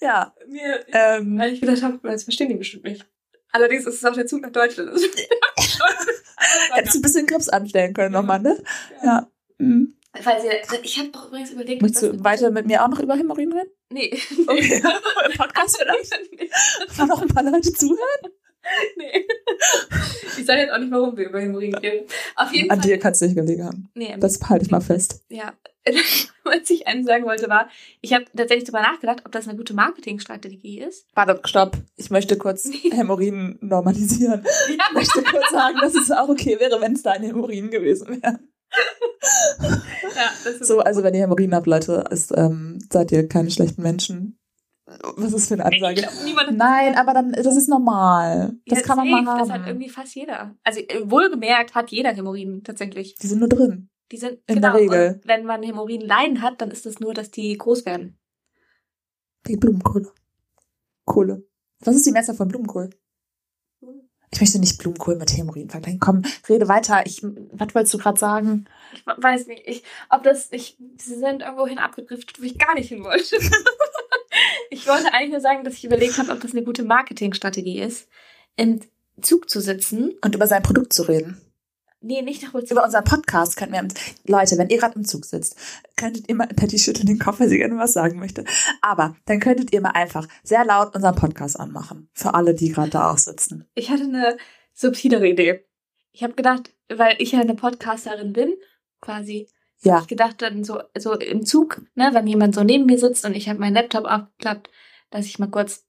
Ja. 0.02 0.34
Mir, 0.48 0.86
Ähm, 0.94 1.38
weil 1.40 1.54
ich 1.54 1.62
gedacht 1.62 1.82
habe, 1.82 2.00
das 2.04 2.24
verstehen 2.24 2.50
die 2.50 2.56
bestimmt 2.56 2.84
nicht. 2.86 3.06
Allerdings 3.52 3.86
ist 3.86 3.96
es 3.96 4.06
auch 4.06 4.14
der 4.14 4.28
Zug 4.28 4.42
nach 4.42 4.52
Deutschland. 4.52 4.92
hättest 6.74 6.96
du 6.96 7.00
ein 7.00 7.02
bisschen 7.02 7.28
Grips 7.28 7.50
anstellen 7.50 7.94
können 7.94 8.14
nochmal, 8.14 8.40
ne? 8.40 8.62
Ja. 9.04 9.28
Mhm. 9.58 9.97
Falls 10.22 10.44
ihr, 10.44 10.52
ich 10.84 10.98
habe 11.00 11.10
auch 11.14 11.28
übrigens 11.28 11.52
überlegt, 11.52 11.82
Möchtest 11.82 12.04
du 12.04 12.24
weiter 12.24 12.52
mit 12.52 12.66
mir 12.68 12.84
auch 12.84 12.90
noch 12.90 13.00
über 13.00 13.16
Hämorrhoiden 13.16 13.54
reden? 13.54 13.70
Nee. 13.92 14.20
Okay. 14.48 14.82
Im 15.32 15.38
Podcast 15.38 15.78
vielleicht? 15.82 16.12
nee. 16.40 16.50
Wollen 16.98 17.08
noch 17.10 17.22
ein 17.22 17.28
paar 17.28 17.44
Leute 17.44 17.72
zuhören? 17.74 18.32
nee. 18.98 19.26
Ich 20.38 20.46
sage 20.46 20.62
jetzt 20.62 20.74
auch 20.74 20.78
nicht, 20.78 20.92
warum 20.92 21.16
wir 21.16 21.30
über 21.30 21.40
Hämorrhoiden 21.40 21.76
reden. 21.76 22.08
Auf 22.36 22.54
jeden 22.54 22.70
An 22.70 22.80
Fall. 22.82 22.90
dir 22.90 23.00
kannst 23.00 23.22
du 23.22 23.26
nicht 23.26 23.36
gelegen 23.36 23.64
haben. 23.66 23.90
Nee, 23.96 24.16
Das 24.20 24.40
halte 24.50 24.66
ich 24.66 24.72
mal 24.72 24.82
fest. 24.82 25.24
ja, 25.30 25.54
was 26.44 26.70
ich 26.70 26.86
einen 26.86 27.06
sagen 27.06 27.24
wollte, 27.24 27.48
war, 27.48 27.70
ich 28.02 28.12
habe 28.12 28.26
tatsächlich 28.36 28.70
darüber 28.70 28.82
nachgedacht, 28.82 29.22
ob 29.26 29.32
das 29.32 29.48
eine 29.48 29.58
gute 29.58 29.74
Marketingstrategie 29.74 30.82
ist. 30.82 31.06
Warte, 31.14 31.40
stopp. 31.46 31.78
Ich 31.96 32.10
möchte 32.10 32.38
kurz 32.38 32.70
Hämorrhoiden 32.92 33.58
normalisieren. 33.62 34.46
Ich 34.70 34.78
möchte 34.94 35.24
kurz 35.24 35.50
sagen, 35.50 35.78
dass 35.80 35.96
es 35.96 36.12
auch 36.12 36.28
okay 36.28 36.60
wäre, 36.60 36.82
wenn 36.82 36.94
es 36.94 37.04
deine 37.04 37.28
Hämorrhoiden 37.28 37.70
gewesen 37.72 38.22
wären. 38.22 38.50
Ja, 40.16 40.32
das 40.44 40.68
So, 40.68 40.80
also 40.80 41.04
wenn 41.04 41.14
ihr 41.14 41.22
Hämorrhoiden 41.22 41.54
habt, 41.56 41.68
Leute, 41.68 42.04
ist, 42.12 42.32
ähm, 42.36 42.80
seid 42.92 43.12
ihr 43.12 43.28
keine 43.28 43.52
schlechten 43.52 43.82
Menschen. 43.82 44.40
Was 45.18 45.34
ist 45.34 45.48
für 45.50 45.56
eine 45.56 45.66
Ansage? 45.66 45.96
glaub, 46.02 46.52
Nein, 46.52 46.96
aber 46.96 47.14
dann, 47.14 47.34
das 47.34 47.58
ist 47.58 47.68
normal. 47.68 48.54
Das 48.66 48.80
Ja, 48.80 48.86
kann 48.86 48.98
man 48.98 49.10
safe, 49.10 49.24
mal 49.24 49.40
Das 49.40 49.50
hat 49.50 49.62
haben. 49.62 49.68
irgendwie 49.68 49.90
fast 49.90 50.16
jeder. 50.16 50.56
Also 50.64 50.80
äh, 50.80 51.02
wohlgemerkt 51.10 51.76
hat 51.76 51.92
jeder 51.92 52.14
Hämorrhoiden 52.14 52.64
tatsächlich. 52.64 53.16
Die 53.16 53.28
sind 53.28 53.40
nur 53.40 53.50
drin. 53.50 53.90
Die 54.12 54.18
sind 54.18 54.40
In 54.48 54.56
genau, 54.56 54.72
der 54.72 54.82
Regel. 54.82 55.22
Wenn 55.26 55.46
man 55.46 55.62
Hämorrhoiden 55.62 56.08
leiden 56.08 56.42
hat, 56.42 56.62
dann 56.62 56.72
ist 56.72 56.86
es 56.86 57.02
nur, 57.02 57.14
dass 57.14 57.32
die 57.32 57.58
groß 57.58 57.86
werden. 57.86 58.18
Die 59.46 59.58
Blumenkohle. 59.58 60.12
Kohle. 61.06 61.46
Was 61.82 61.96
ist 61.96 62.06
die 62.06 62.12
Messer 62.12 62.34
von 62.34 62.48
Blumenkohl? 62.48 62.90
Ich 64.32 64.42
möchte 64.42 64.60
nicht 64.60 64.78
Blumenkohl 64.78 65.16
mit 65.16 65.36
Hämorrhoiden 65.36 65.70
vergleichen. 65.70 66.00
Komm, 66.00 66.24
rede 66.50 66.68
weiter. 66.68 67.06
Ich, 67.06 67.22
was 67.24 67.74
wolltest 67.74 67.94
du 67.94 67.98
gerade 67.98 68.20
sagen? 68.20 68.66
Ich 68.94 69.04
weiß 69.06 69.48
nicht, 69.48 69.64
ich, 69.66 69.84
ob 70.10 70.24
das, 70.24 70.50
ich, 70.52 70.78
sie 70.98 71.16
sind 71.16 71.42
irgendwohin 71.42 71.80
abgedriftet, 71.80 72.40
wo 72.40 72.44
ich 72.44 72.58
gar 72.58 72.76
nicht 72.76 72.90
hin 72.90 73.04
wollte. 73.04 73.38
ich 74.70 74.88
wollte 74.88 75.14
eigentlich 75.14 75.32
nur 75.32 75.42
sagen, 75.42 75.64
dass 75.64 75.76
ich 75.76 75.86
überlegt 75.86 76.18
habe, 76.18 76.32
ob 76.32 76.42
das 76.42 76.52
eine 76.52 76.64
gute 76.64 76.84
Marketingstrategie 76.84 77.80
ist, 77.80 78.10
im 78.58 78.82
Zug 79.22 79.50
zu 79.50 79.62
sitzen. 79.62 80.16
Und 80.22 80.36
über 80.36 80.48
sein 80.48 80.64
Produkt 80.64 80.92
zu 80.92 81.04
reden. 81.04 81.42
Nee, 82.00 82.22
nicht 82.22 82.44
nach 82.44 82.54
Holz. 82.54 82.70
Über 82.70 82.84
unseren 82.84 83.04
Podcast 83.04 83.58
könnten 83.58 83.74
wir, 83.74 83.88
Leute, 84.26 84.58
wenn 84.58 84.70
ihr 84.70 84.78
gerade 84.78 84.96
im 84.96 85.04
Zug 85.06 85.26
sitzt, 85.26 85.58
könntet 85.96 86.30
ihr 86.30 86.36
mal, 86.36 86.48
Patty 86.48 86.78
schüttelt 86.78 87.08
den 87.10 87.18
Kopf, 87.18 87.40
weil 87.40 87.50
sie 87.50 87.58
gerne 87.58 87.78
was 87.78 87.94
sagen 87.94 88.20
möchte. 88.20 88.46
Aber 88.82 89.16
dann 89.26 89.40
könntet 89.40 89.74
ihr 89.74 89.82
mal 89.82 89.92
einfach 89.92 90.28
sehr 90.44 90.64
laut 90.64 90.94
unseren 90.96 91.16
Podcast 91.16 91.60
anmachen. 91.60 92.10
Für 92.14 92.36
alle, 92.36 92.54
die 92.54 92.70
gerade 92.70 92.92
da 92.92 93.12
auch 93.12 93.18
sitzen. 93.18 93.68
Ich 93.74 93.90
hatte 93.90 94.04
eine 94.04 94.38
subtilere 94.74 95.28
Idee. 95.28 95.66
Ich 96.12 96.24
habe 96.24 96.34
gedacht, 96.34 96.72
weil 96.88 97.16
ich 97.20 97.32
ja 97.32 97.40
eine 97.42 97.56
Podcasterin 97.56 98.32
bin, 98.34 98.54
quasi, 99.02 99.50
Ja. 99.82 100.00
ich 100.02 100.08
gedacht 100.08 100.42
dann 100.42 100.64
so, 100.64 100.80
so 100.98 101.14
im 101.14 101.46
Zug, 101.46 101.82
ne, 101.96 102.10
wenn 102.14 102.28
jemand 102.28 102.54
so 102.56 102.64
neben 102.64 102.86
mir 102.86 103.00
sitzt 103.00 103.26
und 103.26 103.36
ich 103.36 103.50
habe 103.50 103.60
meinen 103.60 103.74
Laptop 103.76 104.06
aufgeklappt, 104.06 104.70
dass 105.10 105.26
ich 105.26 105.40
mal 105.40 105.50
kurz 105.50 105.86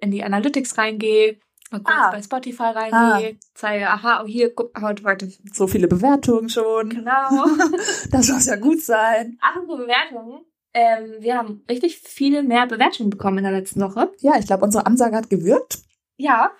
in 0.00 0.10
die 0.10 0.24
Analytics 0.24 0.78
reingehe, 0.78 1.38
mal 1.72 1.80
kurz 1.82 1.96
Ah. 1.96 2.10
bei 2.10 2.22
Spotify 2.22 2.62
reingehe, 2.62 3.36
zeige, 3.54 3.88
aha, 3.88 4.22
oh 4.22 4.26
hier, 4.26 4.54
guck, 4.54 4.78
heute, 4.80 5.02
warte. 5.04 5.30
So 5.52 5.66
viele 5.66 5.88
Bewertungen 5.88 6.48
schon. 6.48 6.90
Genau. 6.90 7.46
Das 8.10 8.28
muss 8.28 8.46
ja 8.46 8.56
gut 8.56 8.80
sein. 8.82 9.38
Apropos 9.40 9.78
Bewertungen. 9.78 10.44
Ähm, 10.74 11.16
wir 11.20 11.36
haben 11.36 11.64
richtig 11.68 11.98
viele 11.98 12.42
mehr 12.42 12.66
Bewertungen 12.66 13.10
bekommen 13.10 13.38
in 13.38 13.44
der 13.44 13.52
letzten 13.52 13.80
Woche. 13.82 14.10
Ja, 14.20 14.38
ich 14.38 14.46
glaube, 14.46 14.64
unsere 14.64 14.86
Ansage 14.86 15.16
hat 15.16 15.28
gewirkt. 15.28 15.78
Ja, 16.16 16.50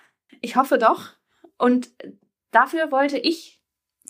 ich 0.41 0.55
hoffe 0.55 0.77
doch. 0.77 1.09
Und 1.57 1.89
dafür 2.51 2.91
wollte 2.91 3.17
ich 3.17 3.59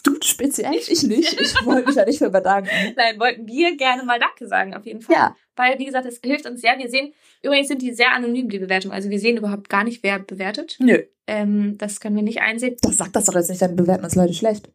Du 0.03 0.15
speziell, 0.21 0.73
ich 0.75 1.03
nicht. 1.03 1.39
Ich 1.39 1.53
wollte 1.65 1.87
mich 1.87 1.95
ja 1.95 2.03
nicht 2.03 2.17
für 2.17 2.29
bedanken. 2.29 2.69
Nein, 2.97 3.17
wollten 3.19 3.47
wir 3.47 3.77
gerne 3.77 4.03
mal 4.03 4.19
Danke 4.19 4.47
sagen, 4.47 4.75
auf 4.75 4.85
jeden 4.85 5.01
Fall. 5.01 5.15
Ja. 5.15 5.35
Weil, 5.55 5.79
wie 5.79 5.85
gesagt, 5.85 6.05
es 6.05 6.19
hilft 6.23 6.45
uns 6.47 6.61
sehr. 6.61 6.77
Wir 6.77 6.89
sehen, 6.89 7.13
übrigens 7.41 7.67
sind 7.67 7.81
die 7.81 7.93
sehr 7.93 8.13
anonym, 8.13 8.49
die 8.49 8.59
Bewertungen. 8.59 8.93
Also 8.93 9.09
wir 9.09 9.19
sehen 9.19 9.37
überhaupt 9.37 9.69
gar 9.69 9.83
nicht, 9.83 10.03
wer 10.03 10.19
bewertet. 10.19 10.77
Nö. 10.79 10.99
Ähm, 11.27 11.77
das 11.77 11.99
können 11.99 12.15
wir 12.15 12.23
nicht 12.23 12.41
einsehen. 12.41 12.75
Das 12.81 12.97
sagt 12.97 13.15
das 13.15 13.25
doch 13.25 13.35
jetzt 13.35 13.49
nicht, 13.49 13.61
dann 13.61 13.75
bewerten 13.75 14.03
uns 14.03 14.15
Leute 14.15 14.33
schlecht. 14.33 14.71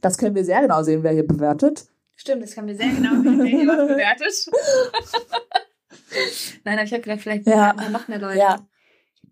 Das 0.00 0.16
können 0.16 0.34
wir 0.34 0.44
sehr 0.44 0.62
genau 0.62 0.82
sehen, 0.82 1.02
wer 1.02 1.12
hier 1.12 1.26
bewertet. 1.26 1.86
Stimmt, 2.14 2.42
das 2.42 2.54
können 2.54 2.68
wir 2.68 2.76
sehr 2.76 2.88
genau 2.88 3.10
sehen, 3.22 3.38
wer 3.38 3.46
hier 3.46 3.66
was 3.66 3.76
bewertet. 3.88 4.46
Nein, 6.64 6.78
aber 6.78 6.84
ich 6.84 6.92
habe 6.92 7.02
gedacht, 7.02 7.20
vielleicht 7.20 7.46
Ja. 7.46 7.74
noch 7.90 8.08
mehr 8.08 8.18
Leute. 8.18 8.38
Ja. 8.38 8.66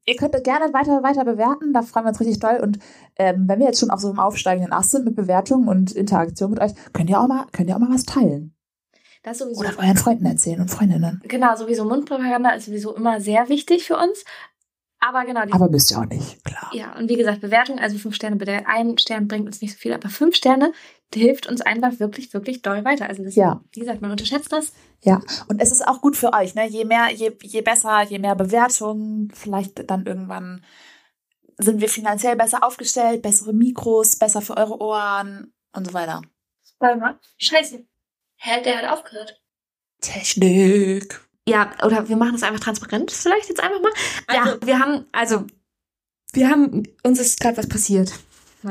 Ihr 0.09 0.15
könnt 0.17 0.33
gerne 0.45 0.73
weiter, 0.73 1.03
weiter 1.03 1.25
bewerten, 1.25 1.73
da 1.73 1.83
freuen 1.83 2.05
wir 2.05 2.11
uns 2.11 2.21
richtig 2.21 2.39
doll. 2.39 2.61
Und 2.63 2.79
ähm, 3.19 3.45
wenn 3.49 3.59
wir 3.59 3.67
jetzt 3.67 3.81
schon 3.81 3.91
auf 3.91 4.01
so 4.01 4.09
einem 4.09 4.21
aufsteigenden 4.21 4.73
Ast 4.73 4.93
sind 4.93 5.05
mit 5.05 5.17
Bewertungen 5.17 5.69
und 5.69 5.91
Interaktion 5.93 6.51
mit 6.51 6.61
euch, 6.61 6.73
könnt 6.93 7.11
ihr 7.11 7.21
auch 7.21 7.27
mal, 7.27 7.47
könnt 7.53 7.69
ihr 7.69 7.75
auch 7.75 7.81
mal 7.81 7.93
was 7.93 8.05
teilen. 8.05 8.55
Das 9.27 9.39
sowieso. 9.39 9.59
Oder 9.61 9.77
euren 9.79 9.97
Freunden 9.97 10.25
erzählen 10.25 10.61
und 10.61 10.71
Freundinnen. 10.71 11.21
Genau, 11.25 11.57
sowieso 11.57 11.85
Mundpropaganda 11.85 12.51
ist 12.51 12.67
sowieso 12.67 12.95
immer 12.95 13.21
sehr 13.21 13.49
wichtig 13.49 13.85
für 13.85 13.97
uns. 13.97 14.25
Aber 15.01 15.25
genau, 15.25 15.45
die 15.45 15.53
Aber 15.53 15.69
müsst 15.69 15.91
ihr 15.91 15.99
auch 15.99 16.05
nicht, 16.05 16.45
klar. 16.45 16.71
Ja, 16.73 16.97
und 16.97 17.09
wie 17.09 17.17
gesagt, 17.17 17.41
Bewertung, 17.41 17.81
also 17.81 17.99
fünf 17.99 18.15
Sterne, 18.15 18.37
bitte 18.37 18.67
ein 18.69 18.97
Stern 18.99 19.27
bringt 19.27 19.47
uns 19.47 19.61
nicht 19.61 19.73
so 19.73 19.79
viel, 19.79 19.93
aber 19.93 20.09
fünf 20.11 20.37
Sterne 20.37 20.73
hilft 21.12 21.49
uns 21.49 21.61
einfach 21.61 21.99
wirklich, 21.99 22.33
wirklich 22.35 22.62
doll 22.62 22.85
weiter. 22.85 23.09
Also 23.09 23.25
das, 23.25 23.35
Ja. 23.35 23.61
wie 23.73 23.81
gesagt, 23.81 24.01
man 24.01 24.12
unterschätzt 24.12 24.53
das. 24.53 24.73
Ja, 25.03 25.21
und 25.49 25.61
es 25.61 25.73
ist 25.73 25.87
auch 25.87 26.01
gut 26.01 26.17
für 26.17 26.33
euch, 26.33 26.55
ne? 26.55 26.69
Je 26.69 26.85
mehr, 26.85 27.11
je, 27.12 27.33
je 27.43 27.62
besser, 27.62 28.03
je 28.05 28.21
mehr 28.21 28.37
Bewertungen, 28.37 29.33
vielleicht 29.35 29.91
dann 29.91 30.07
irgendwann 30.07 30.65
sind 31.59 31.81
wir 31.81 31.89
finanziell 31.89 32.37
besser 32.37 32.62
aufgestellt, 32.62 33.23
bessere 33.23 33.53
Mikros, 33.53 34.17
besser 34.17 34.41
für 34.41 34.57
eure 34.57 34.81
Ohren 34.81 35.53
und 35.75 35.85
so 35.89 35.95
weiter. 35.95 36.23
Warte 36.79 36.99
mal. 37.01 37.19
Scheiße. 37.39 37.85
Hä, 38.37 38.62
der 38.62 38.79
hat 38.79 38.99
aufgehört. 38.99 39.40
Technik. 40.01 41.20
Ja, 41.49 41.72
oder 41.85 42.09
wir 42.09 42.16
machen 42.16 42.33
das 42.33 42.42
einfach 42.42 42.61
transparent, 42.61 43.11
vielleicht 43.12 43.49
jetzt 43.49 43.62
einfach 43.62 43.81
mal. 43.81 43.92
Also, 44.27 44.66
wir 44.66 44.79
haben, 44.79 45.07
also, 45.12 45.46
wir 46.33 46.51
haben, 46.51 46.83
uns 47.03 47.20
ist 47.20 47.40
gerade 47.40 47.57
was 47.57 47.68
passiert. 47.68 48.12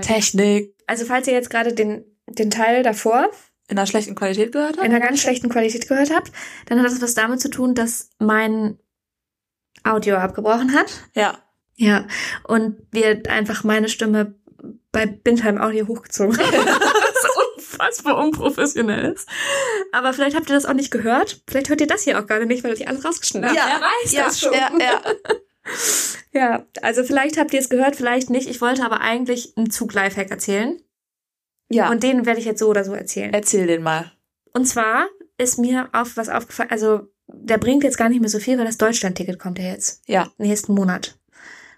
Technik. 0.02 0.76
Also, 0.88 1.06
falls 1.06 1.28
ihr 1.28 1.34
jetzt 1.34 1.50
gerade 1.50 1.74
den, 1.74 2.04
den 2.28 2.52
Teil 2.52 2.84
davor 2.84 3.30
In 3.70 3.78
einer 3.78 3.88
schlechten 3.88 4.16
Qualität 4.16 4.52
gehört 4.52 4.76
in 4.76 4.84
einer 4.84 5.00
ganz 5.00 5.22
schlechten 5.22 5.50
Qualität 5.50 5.88
gehört 5.88 6.14
habt, 6.14 6.32
dann 6.66 6.80
hat 6.80 6.86
das 6.86 7.02
was 7.02 7.14
damit 7.14 7.40
zu 7.40 7.50
tun, 7.50 7.76
dass 7.76 8.10
mein 8.20 8.78
Audio 9.84 10.18
abgebrochen 10.18 10.74
hat. 10.74 10.92
Ja. 11.16 11.38
Ja, 11.78 12.08
und 12.44 12.78
wir 12.92 13.24
einfach 13.28 13.66
meine 13.66 13.90
Stimme 13.90 14.36
bei 14.92 15.06
Bindheim 15.06 15.58
Audio 15.60 15.88
hochgezogen 15.88 16.38
haben. 16.38 16.54
Was 17.80 18.00
unfassbar 18.00 18.18
unprofessionell 18.18 19.14
ist. 19.14 19.28
Aber 19.92 20.14
vielleicht 20.14 20.36
habt 20.36 20.50
ihr 20.50 20.56
das 20.56 20.66
auch 20.66 20.74
nicht 20.74 20.92
gehört. 20.92 21.42
Vielleicht 21.48 21.70
hört 21.70 21.82
ihr 21.82 21.88
das 21.88 22.04
hier 22.04 22.20
auch 22.20 22.28
gerade 22.28 22.46
nicht, 22.46 22.64
weil 22.64 22.74
ich 22.74 22.88
alles 22.88 23.04
rausgeschnitten 23.06 23.50
habe. 23.50 23.58
Ja, 23.58 23.66
Wer 23.68 23.82
weiß 23.82 24.12
ja, 24.12 24.24
das 24.26 24.40
schon. 24.40 24.54
ja, 24.54 24.70
ja. 24.80 25.02
Ja, 26.32 26.66
also 26.82 27.04
vielleicht 27.04 27.38
habt 27.38 27.54
ihr 27.54 27.60
es 27.60 27.70
gehört, 27.70 27.96
vielleicht 27.96 28.30
nicht. 28.30 28.48
Ich 28.50 28.62
wollte 28.62 28.84
aber 28.86 29.02
eigentlich 29.02 29.54
einen 29.58 29.72
Zug-Lifehack 29.72 30.30
erzählen. 30.30 30.80
Ja. 31.70 31.90
Und 31.90 32.04
den 32.04 32.26
werde 32.26 32.40
ich 32.40 32.46
jetzt 32.46 32.60
so 32.60 32.68
oder 32.68 32.84
so 32.84 32.94
erzählen. 32.94 33.34
erzähl 33.34 33.66
den 33.66 33.82
mal. 33.82 34.12
Und 34.54 34.66
zwar 34.68 35.08
ist 35.38 35.58
mir 35.58 35.90
auf 35.94 36.18
was 36.18 36.30
aufgefallen, 36.30 36.70
also 36.70 37.08
der 37.28 37.58
bringt 37.58 37.84
jetzt 37.84 37.98
gar 37.98 38.10
nicht 38.10 38.22
mehr 38.22 38.30
so 38.30 38.40
viel, 38.40 38.58
weil 38.60 38.66
das 38.66 38.78
Deutschland-Ticket 38.78 39.40
kommt 39.40 39.58
ja 39.58 39.66
jetzt. 39.66 40.04
Ja. 40.08 40.30
Nächsten 40.38 40.74
Monat. 40.76 41.18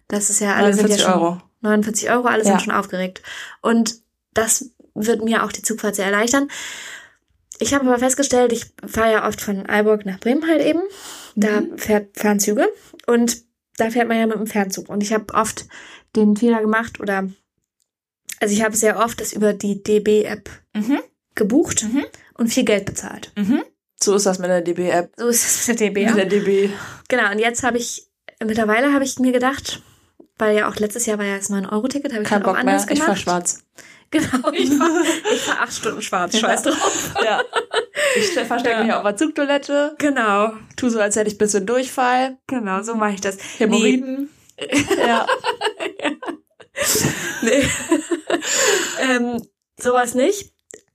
Das 0.10 0.30
ist 0.30 0.42
ja, 0.42 0.56
alle 0.56 0.74
sind 0.74 0.90
ja 0.90 0.98
49 0.98 1.02
schon, 1.06 1.14
Euro. 1.14 1.42
49 1.62 2.10
Euro, 2.12 2.28
alle 2.28 2.44
Ja. 2.44 2.50
sind 2.50 2.62
schon 2.64 2.74
aufgeregt. 2.74 3.22
Und 3.62 4.02
das 4.34 4.72
wird 5.06 5.24
mir 5.24 5.44
auch 5.44 5.52
die 5.52 5.62
Zugfahrt 5.62 5.96
sehr 5.96 6.06
erleichtern. 6.06 6.50
Ich 7.60 7.74
habe 7.74 7.88
aber 7.88 7.98
festgestellt, 8.00 8.52
ich 8.54 8.66
fahre 8.86 9.12
ja 9.14 9.28
oft 9.28 9.42
von 9.42 9.66
Aalborg 9.66 10.06
nach 10.06 10.20
Bremen 10.20 10.48
halt 10.48 10.62
eben. 10.64 10.82
Da 11.36 11.62
Mhm. 11.62 11.78
fährt, 11.78 12.18
fahren 12.18 12.40
Züge. 12.40 12.68
Und 13.08 13.38
da 13.78 13.90
fährt 13.90 14.08
man 14.08 14.18
ja 14.20 14.28
mit 14.28 14.38
dem 14.38 14.48
Fernzug. 14.48 14.90
Und 14.90 15.02
ich 15.02 15.14
habe 15.14 15.34
oft 15.34 15.66
den 16.16 16.36
Fehler 16.38 16.62
gemacht 16.62 17.00
oder, 17.00 17.30
also 18.40 18.54
ich 18.54 18.64
habe 18.64 18.76
sehr 18.76 19.00
oft 19.00 19.20
das 19.22 19.34
über 19.34 19.54
die 19.54 19.82
DB-App 19.84 20.50
Mhm. 20.76 21.00
gebucht 21.36 21.84
Mhm. 21.84 22.06
und 22.36 22.48
viel 22.54 22.64
Geld 22.64 22.86
bezahlt. 22.86 23.32
Mhm. 23.36 23.64
So 24.02 24.16
ist 24.16 24.26
das 24.28 24.38
mit 24.40 24.50
der 24.50 24.62
DB-App. 24.62 25.14
So 25.18 25.28
ist 25.28 25.44
es 25.46 25.68
mit 25.68 25.80
der 25.80 25.88
DB. 25.90 26.06
Mit 26.06 26.16
der 26.18 26.26
DB. 26.26 26.70
Genau, 27.08 27.32
und 27.32 27.40
jetzt 27.40 27.64
habe 27.64 27.78
ich, 27.80 28.08
mittlerweile 28.44 28.94
habe 28.94 29.04
ich 29.04 29.18
mir 29.18 29.32
gedacht, 29.32 29.82
weil 30.38 30.56
ja 30.56 30.70
auch 30.70 30.76
letztes 30.76 31.08
Jahr 31.08 31.18
war 31.18 31.26
ja 31.26 31.38
das 31.38 31.50
9-Euro-Ticket, 31.50 32.14
habe 32.14 32.22
ich 32.24 32.30
Kein 32.30 32.42
dann 32.44 32.50
auch 32.52 32.56
Bock 32.56 32.64
mehr. 32.64 32.74
anders 32.76 32.92
Ich 32.92 33.00
fahr 33.00 33.08
gemacht. 33.08 33.22
schwarz. 33.22 33.64
Genau, 34.12 34.52
ich 34.54 34.70
fahr, 34.74 34.90
ich 35.34 35.42
fahr 35.42 35.62
acht 35.64 35.74
Stunden 35.74 36.02
schwarz, 36.02 36.38
scheiß 36.38 36.64
drauf. 36.64 37.12
Ja. 37.24 37.42
Ich 38.18 38.30
verstecke 38.30 38.78
Ja. 38.78 38.84
mich 38.84 38.94
auf 38.94 39.04
der 39.04 39.18
Zugtoilette. 39.18 39.96
Genau, 39.98 40.54
Tu 40.78 40.90
so, 40.90 41.00
als 41.00 41.16
hätte 41.18 41.28
ich 41.28 41.36
ein 41.36 41.40
bisschen 41.40 41.66
Durchfall. 41.66 42.38
genau, 42.48 42.82
so 42.84 42.96
mache 42.96 43.14
ich 43.16 43.22
das. 43.22 43.38
Hämorrhoiden. 43.60 44.30
Ja. 44.98 45.28
Nee. 47.42 47.64
ähm, 49.02 49.42
sowas 49.80 50.16
nicht. 50.16 50.52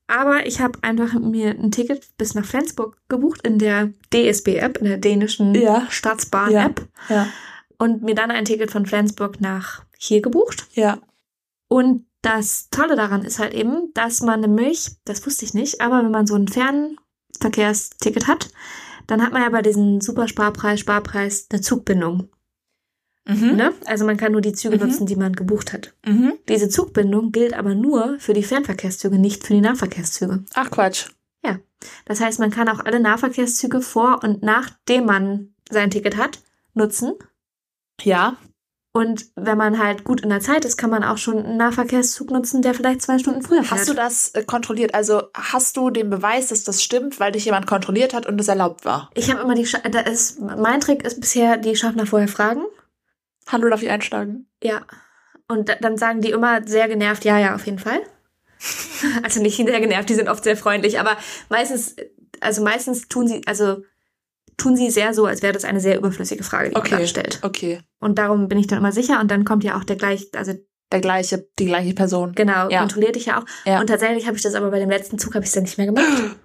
Aber 0.09 0.47
ich 0.47 0.61
habe 0.61 0.79
einfach 0.83 1.15
mir 1.15 1.51
ein 1.51 1.71
Ticket 1.71 2.07
bis 2.19 2.35
nach 2.35 2.45
Flensburg 2.45 2.97
gebucht 3.09 3.41
in 3.47 3.59
der 3.59 3.93
DSB-App, 4.13 4.79
in 4.79 4.85
der 4.87 4.99
dänischen 4.99 5.55
Ja. 5.55 5.87
Staatsbahn-App. 5.91 6.87
Ja. 7.09 7.29
Und 7.79 8.03
mir 8.03 8.15
dann 8.15 8.31
ein 8.31 8.45
Ticket 8.45 8.71
von 8.71 8.85
Flensburg 8.87 9.41
nach 9.41 9.85
hier 9.97 10.21
gebucht. 10.21 10.67
Ja. 10.73 10.99
Und 11.69 12.07
das 12.23 12.69
Tolle 12.71 12.97
daran 12.97 13.25
ist 13.25 13.39
halt 13.39 13.53
eben, 13.55 13.93
dass 13.95 14.21
man 14.23 14.41
nämlich, 14.41 14.91
das 15.05 15.25
wusste 15.27 15.45
ich 15.45 15.55
nicht, 15.55 15.81
aber 15.81 16.03
wenn 16.03 16.11
man 16.11 16.27
so 16.27 16.35
ein 16.35 16.49
Fernverkehrsticket 16.49 18.27
hat, 18.29 18.51
dann 19.07 19.23
hat 19.23 19.33
man 19.33 19.43
ja 19.43 19.49
bei 19.51 19.63
diesem 19.63 20.01
Supersparpreis, 20.01 20.81
Sparpreis 20.81 21.49
eine 21.51 21.61
Zugbindung. 21.61 22.29
Mhm. 23.27 23.57
Ne? 23.57 23.73
Also 23.85 24.05
man 24.05 24.17
kann 24.17 24.33
nur 24.33 24.41
die 24.41 24.53
Züge 24.53 24.77
Mhm. 24.77 24.83
nutzen, 24.89 25.07
die 25.07 25.17
man 25.17 25.35
gebucht 25.35 25.73
hat. 25.73 25.95
Mhm. 26.07 26.35
Diese 26.49 26.69
Zugbindung 26.69 27.31
gilt 27.33 27.55
aber 27.55 27.75
nur 27.75 28.19
für 28.19 28.33
die 28.33 28.43
Fernverkehrszüge, 28.43 29.19
nicht 29.19 29.47
für 29.47 29.55
die 29.55 29.61
Nahverkehrszüge. 29.61 30.45
Ach 30.55 30.71
Quatsch. 30.71 31.09
Das 32.05 32.21
heißt, 32.21 32.39
man 32.39 32.53
kann 32.53 32.69
auch 32.69 32.79
alle 32.79 33.01
Nahverkehrszüge 33.01 33.81
vor 33.81 34.23
und 34.23 34.45
nachdem 34.45 35.05
man 35.05 35.53
sein 35.69 35.91
Ticket 35.91 36.17
hat, 36.17 36.39
nutzen. 36.75 37.15
Ja. 38.01 38.37
Und 38.95 39.27
wenn 39.37 39.57
man 39.57 39.79
halt 39.79 40.05
gut 40.05 40.21
in 40.21 40.29
der 40.29 40.41
Zeit 40.41 40.67
ist, 40.67 40.77
kann 40.77 40.91
man 40.91 41.03
auch 41.03 41.17
schon 41.17 41.39
einen 41.39 41.57
Nahverkehrszug 41.57 42.31
nutzen, 42.31 42.61
der 42.61 42.75
vielleicht 42.75 43.01
zwei 43.01 43.19
Stunden 43.19 43.41
früher 43.41 43.65
fährt. 43.65 43.81
Hast 43.81 43.89
du 43.89 43.95
das 43.95 44.29
äh, 44.35 44.45
kontrolliert? 44.45 44.95
Also 44.95 45.23
hast 45.33 45.79
du 45.79 45.89
den 45.89 46.11
Beweis, 46.11 46.49
dass 46.49 46.65
das 46.65 46.83
stimmt, 46.83 47.19
weil 47.19 47.33
dich 47.33 47.47
jemand 47.47 47.67
kontrolliert 47.67 48.13
hat 48.13 48.27
und 48.27 48.39
es 48.39 48.49
erlaubt 48.49 48.85
war? 48.85 49.11
Ich 49.15 49.31
habe 49.31 49.41
immer 49.41 49.55
die, 49.55 49.65
Scha 49.65 49.79
da 49.79 50.01
ist, 50.01 50.41
mein 50.41 50.81
Trick 50.81 51.05
ist 51.05 51.21
bisher, 51.21 51.57
die 51.57 51.75
Schaffner 51.75 52.05
vorher 52.05 52.29
fragen. 52.29 52.65
Hallo, 53.49 53.71
darf 53.71 53.83
ich 53.83 53.89
einsteigen? 53.89 54.47
Ja. 54.63 54.83
Und 55.49 55.71
da, 55.71 55.75
dann 55.77 55.97
sagen 55.97 56.21
die 56.21 56.31
immer 56.31 56.67
sehr 56.67 56.87
genervt, 56.87 57.25
ja, 57.25 57.39
ja, 57.39 57.55
auf 57.55 57.65
jeden 57.65 57.79
Fall. 57.79 58.01
also 59.23 59.41
nicht 59.41 59.57
sehr 59.57 59.81
genervt, 59.81 60.11
die 60.11 60.15
sind 60.15 60.29
oft 60.29 60.45
sehr 60.45 60.57
freundlich, 60.57 61.01
aber 61.01 61.17
meistens, 61.49 61.97
also 62.41 62.63
meistens 62.63 63.09
tun 63.09 63.27
sie, 63.27 63.41
also 63.47 63.83
tun 64.63 64.77
sie 64.77 64.91
sehr 64.91 65.13
so, 65.15 65.27
als 65.27 65.43
wäre 65.43 65.53
das 65.53 65.65
eine 65.65 65.81
sehr 65.81 65.97
überflüssige 65.99 66.45
Frage, 66.45 66.71
die 66.71 66.75
man 66.77 66.89
da 66.91 67.07
stellt. 67.07 67.41
Okay. 67.43 67.81
Und 68.01 68.19
darum 68.19 68.49
bin 68.49 68.59
ich 68.59 68.67
dann 68.67 68.79
immer 68.79 68.93
sicher 68.93 69.21
und 69.21 69.31
dann 69.31 69.45
kommt 69.45 69.65
ja 69.65 69.77
auch 69.77 69.85
der 69.85 69.97
gleich, 69.97 70.29
also 70.35 70.53
Der 70.93 71.01
gleiche, 71.01 71.47
die 71.59 71.67
gleiche 71.67 71.95
Person. 71.95 72.33
genau, 72.35 72.69
Ja. 72.71 72.81
kontrolliert 72.81 73.17
dich 73.17 73.27
ja 73.27 73.41
auch. 73.41 73.45
Ja. 73.65 73.81
Und 73.81 73.87
tatsächlich 73.89 74.27
habe 74.27 74.37
ich 74.37 74.43
das 74.43 74.55
aber 74.55 74.71
bei 74.71 74.79
dem 74.79 74.91
letzten 74.91 75.19
Zug 75.19 75.35
habe 75.35 75.45
ich 75.45 75.49
es 75.49 75.55
dann 75.55 75.65
nicht 75.65 75.79
mehr 75.79 75.87
gemacht. 75.87 76.07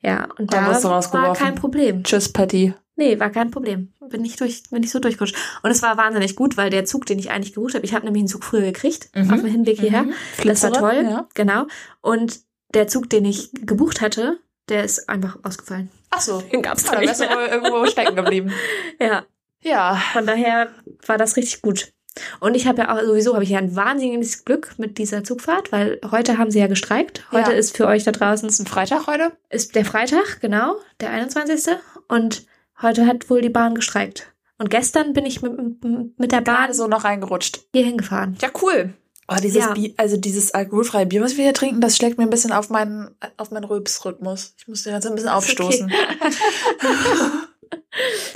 Ja, 0.00 0.28
und 0.38 0.52
Dann 0.52 0.72
da 0.80 1.12
war 1.12 1.34
kein 1.34 1.56
Problem. 1.56 2.04
Tschüss, 2.04 2.32
Patty. 2.32 2.72
Nee, 2.94 3.18
war 3.18 3.30
kein 3.30 3.50
Problem. 3.50 3.92
Bin 4.08 4.22
nicht 4.22 4.40
durch, 4.40 4.62
bin 4.70 4.80
nicht 4.82 4.92
so 4.92 5.00
durchgerutscht. 5.00 5.34
Und 5.64 5.72
es 5.72 5.82
war 5.82 5.96
wahnsinnig 5.96 6.36
gut, 6.36 6.56
weil 6.56 6.70
der 6.70 6.84
Zug, 6.84 7.04
den 7.04 7.18
ich 7.18 7.30
eigentlich 7.32 7.52
gebucht 7.52 7.74
habe, 7.74 7.84
ich 7.84 7.94
habe 7.94 8.04
nämlich 8.04 8.20
einen 8.20 8.28
Zug 8.28 8.44
früher 8.44 8.60
gekriegt, 8.60 9.08
Mhm. 9.16 9.30
auf 9.34 9.40
dem 9.40 9.50
Hinweg 9.50 9.80
hierher. 9.80 10.04
Mhm. 10.04 10.12
Das 10.44 10.62
war 10.62 10.72
toll, 10.72 11.02
Ja. 11.04 11.28
genau. 11.34 11.66
Und 12.00 12.40
der 12.74 12.86
Zug, 12.86 13.10
den 13.10 13.24
ich 13.24 13.50
gebucht 13.52 14.00
hatte, 14.00 14.38
der 14.68 14.84
ist 14.84 15.08
einfach 15.08 15.38
ausgefallen. 15.42 15.90
Ach 16.10 16.20
so. 16.20 16.40
Den 16.40 16.62
gab's 16.62 16.88
Ah, 16.88 16.92
da 16.94 17.00
nicht 17.00 17.18
mehr. 17.18 17.30
wohl 17.30 17.46
irgendwo 17.46 17.86
stecken 17.86 18.16
geblieben. 18.16 18.52
Ja, 19.00 19.24
Ja. 19.62 19.96
von 20.12 20.26
daher 20.26 20.68
war 21.06 21.18
das 21.18 21.36
richtig 21.36 21.62
gut. 21.62 21.92
Und 22.40 22.56
ich 22.56 22.66
habe 22.66 22.82
ja 22.82 22.92
auch, 22.96 23.00
sowieso 23.00 23.34
habe 23.34 23.44
ich 23.44 23.50
ja 23.50 23.58
ein 23.58 23.76
wahnsinniges 23.76 24.44
Glück 24.44 24.74
mit 24.76 24.98
dieser 24.98 25.22
Zugfahrt, 25.22 25.70
weil 25.70 26.00
heute 26.10 26.36
haben 26.38 26.50
sie 26.50 26.58
ja 26.58 26.66
gestreikt. 26.66 27.24
Heute 27.30 27.52
Ja. 27.52 27.56
ist 27.56 27.76
für 27.76 27.86
euch 27.86 28.02
da 28.04 28.10
draußen 28.10 28.48
Ist 28.48 28.58
ein 28.58 28.66
Freitag 28.66 29.06
heute? 29.06 29.32
ist 29.50 29.74
der 29.76 29.84
Freitag, 29.84 30.40
genau, 30.40 30.76
der 31.00 31.10
21. 31.10 31.76
Und 32.08 32.44
heute 32.82 33.06
hat 33.06 33.30
wohl 33.30 33.40
die 33.40 33.50
Bahn 33.50 33.74
gestreikt. 33.76 34.32
Und 34.58 34.70
gestern 34.70 35.12
bin 35.12 35.26
ich 35.26 35.42
mit, 35.42 35.52
mit 36.18 36.32
der 36.32 36.40
Bahn 36.40 36.56
Gerade 36.62 36.74
so 36.74 36.88
noch 36.88 37.04
reingerutscht. 37.04 37.60
hier 37.72 37.84
hingefahren. 37.84 38.36
Ja, 38.40 38.48
cool. 38.62 38.94
Oh, 39.30 39.36
dieses 39.42 39.58
Ja. 39.58 39.72
Bier, 39.74 39.92
also 39.98 40.16
dieses 40.16 40.54
alkoholfreie 40.54 41.04
Bier, 41.06 41.20
was 41.20 41.36
wir 41.36 41.44
hier 41.44 41.52
trinken, 41.52 41.80
das 41.82 41.96
schlägt 41.96 42.16
mir 42.16 42.24
ein 42.24 42.30
bisschen 42.30 42.52
auf 42.52 42.70
meinen, 42.70 43.10
auf 43.36 43.50
meinen 43.50 43.64
Rülpsrhythmus. 43.64 44.54
Ich 44.56 44.66
muss 44.68 44.84
den 44.84 44.94
jetzt 44.94 45.06
ein 45.06 45.14
bisschen 45.14 45.28
aufstoßen. 45.28 45.92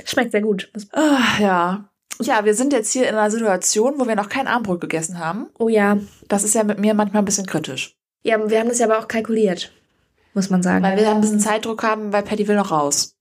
Schmeckt 0.05 0.31
sehr 0.31 0.41
gut. 0.41 0.71
Ah, 0.91 1.39
ja. 1.39 1.89
Ja, 2.21 2.45
wir 2.45 2.53
sind 2.53 2.73
jetzt 2.73 2.91
hier 2.91 3.07
in 3.09 3.15
einer 3.15 3.31
Situation, 3.31 3.95
wo 3.97 4.07
wir 4.07 4.15
noch 4.15 4.29
kein 4.29 4.47
Armbrot 4.47 4.81
gegessen 4.81 5.17
haben. 5.17 5.47
Oh 5.57 5.67
ja. 5.67 5.97
Das 6.27 6.43
ist 6.43 6.53
ja 6.53 6.63
mit 6.63 6.79
mir 6.79 6.93
manchmal 6.93 7.23
ein 7.23 7.25
bisschen 7.25 7.47
kritisch. 7.47 7.97
Ja, 8.23 8.49
wir 8.49 8.59
haben 8.59 8.69
das 8.69 8.79
ja 8.79 8.85
aber 8.85 8.99
auch 8.99 9.07
kalkuliert, 9.07 9.71
muss 10.33 10.49
man 10.49 10.63
sagen. 10.63 10.83
Weil 10.83 10.97
wir 10.97 11.09
ein 11.09 11.21
bisschen 11.21 11.39
Zeitdruck 11.39 11.83
haben, 11.83 12.13
weil 12.13 12.23
Patty 12.23 12.47
will 12.47 12.55
noch 12.55 12.71
raus. 12.71 13.15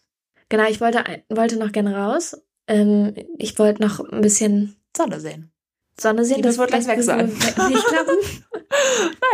genau, 0.49 0.69
ich 0.69 0.81
wollte, 0.81 1.03
wollte 1.31 1.57
noch 1.57 1.73
gerne 1.73 1.97
raus. 1.97 2.37
Ähm, 2.69 3.15
ich 3.39 3.59
wollte 3.59 3.83
noch 3.83 4.01
ein 4.01 4.21
bisschen 4.21 4.77
Sonne 4.97 5.21
sehen. 5.21 5.52
Sonne 5.98 6.24
sehen. 6.24 6.42
Die 6.42 6.57
wird 6.57 6.68
gleich 6.68 6.87
weg 6.87 7.02
sein. 7.02 7.26
nicht 7.26 7.87
klappen. 7.87 8.16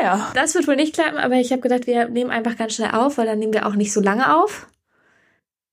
Naja. 0.00 0.32
Das 0.34 0.54
wird 0.54 0.66
wohl 0.66 0.76
nicht 0.76 0.94
klappen, 0.94 1.16
aber 1.16 1.36
ich 1.36 1.52
habe 1.52 1.62
gedacht, 1.62 1.86
wir 1.86 2.08
nehmen 2.08 2.30
einfach 2.30 2.56
ganz 2.56 2.74
schnell 2.74 2.90
auf, 2.90 3.18
weil 3.18 3.26
dann 3.26 3.38
nehmen 3.38 3.52
wir 3.52 3.66
auch 3.66 3.74
nicht 3.74 3.92
so 3.92 4.00
lange 4.00 4.36
auf. 4.36 4.66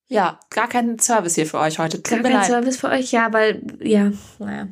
Ja, 0.08 0.40
gar 0.52 0.70
kein 0.70 1.00
Service 1.00 1.36
hier 1.36 1.48
für 1.48 1.60
euch 1.60 1.80
heute. 1.80 1.98
Tut 1.98 2.12
Gar 2.12 2.22
kein 2.22 2.34
leid. 2.34 2.46
Service 2.46 2.78
für 2.78 2.90
euch, 2.90 3.12
ja, 3.12 3.34
weil, 3.34 3.64
ja, 3.82 4.12
naja. 4.38 4.68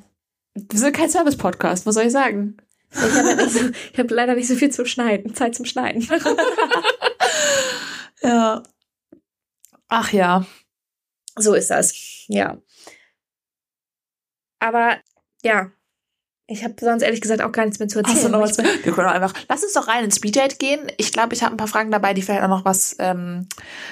Wir 0.54 0.80
sind 0.80 0.96
kein 0.96 1.10
Service-Podcast, 1.10 1.88
was 1.88 1.96
soll 1.96 2.06
ich 2.06 2.12
sagen? 2.12 2.58
Ich 2.92 3.02
habe 3.02 3.36
nicht 3.36 3.52
so, 3.52 3.72
hab 3.98 4.12
leider 4.12 4.36
nicht 4.36 4.48
so 4.48 4.56
viel 4.56 4.70
zum 4.70 4.86
Schneiden, 4.86 5.34
Zeit 5.34 5.56
zum 5.56 5.66
Schneiden. 5.66 6.08
Ja. 8.24 8.64
Ach 9.90 10.14
ja. 10.14 10.46
so 11.36 11.54
ist 11.54 11.70
das, 11.70 11.94
ja. 12.28 12.58
Aber, 14.60 14.98
ja, 15.44 15.72
ich 16.48 16.64
habe 16.64 16.74
sonst 16.80 17.04
ehrlich 17.04 17.22
gesagt 17.22 17.42
auch 17.42 17.52
gar 17.52 17.66
nichts 17.66 17.80
mehr 17.80 17.88
zu 17.88 18.00
erzählen. 18.00 18.16
Hast 18.18 18.26
du 18.26 18.30
noch 18.30 18.42
was? 18.42 18.58
Wir 18.58 18.94
können 18.94 19.08
auch 19.08 19.14
einfach. 19.14 19.34
Lass 19.50 19.64
uns 19.64 19.74
doch 19.74 19.88
rein 19.88 20.04
ins 20.06 20.18
Speeddate 20.18 20.58
gehen. 20.58 20.92
Ich 20.98 21.12
glaube, 21.12 21.34
ich 21.34 21.44
habe 21.44 21.54
ein 21.54 21.58
paar 21.58 21.68
Fragen 21.68 21.92
dabei, 21.92 22.14
die 22.14 22.22
vielleicht 22.22 22.44
auch 22.44 22.50
noch 22.50 22.66
was 22.66 22.96
ähm, 23.00 23.48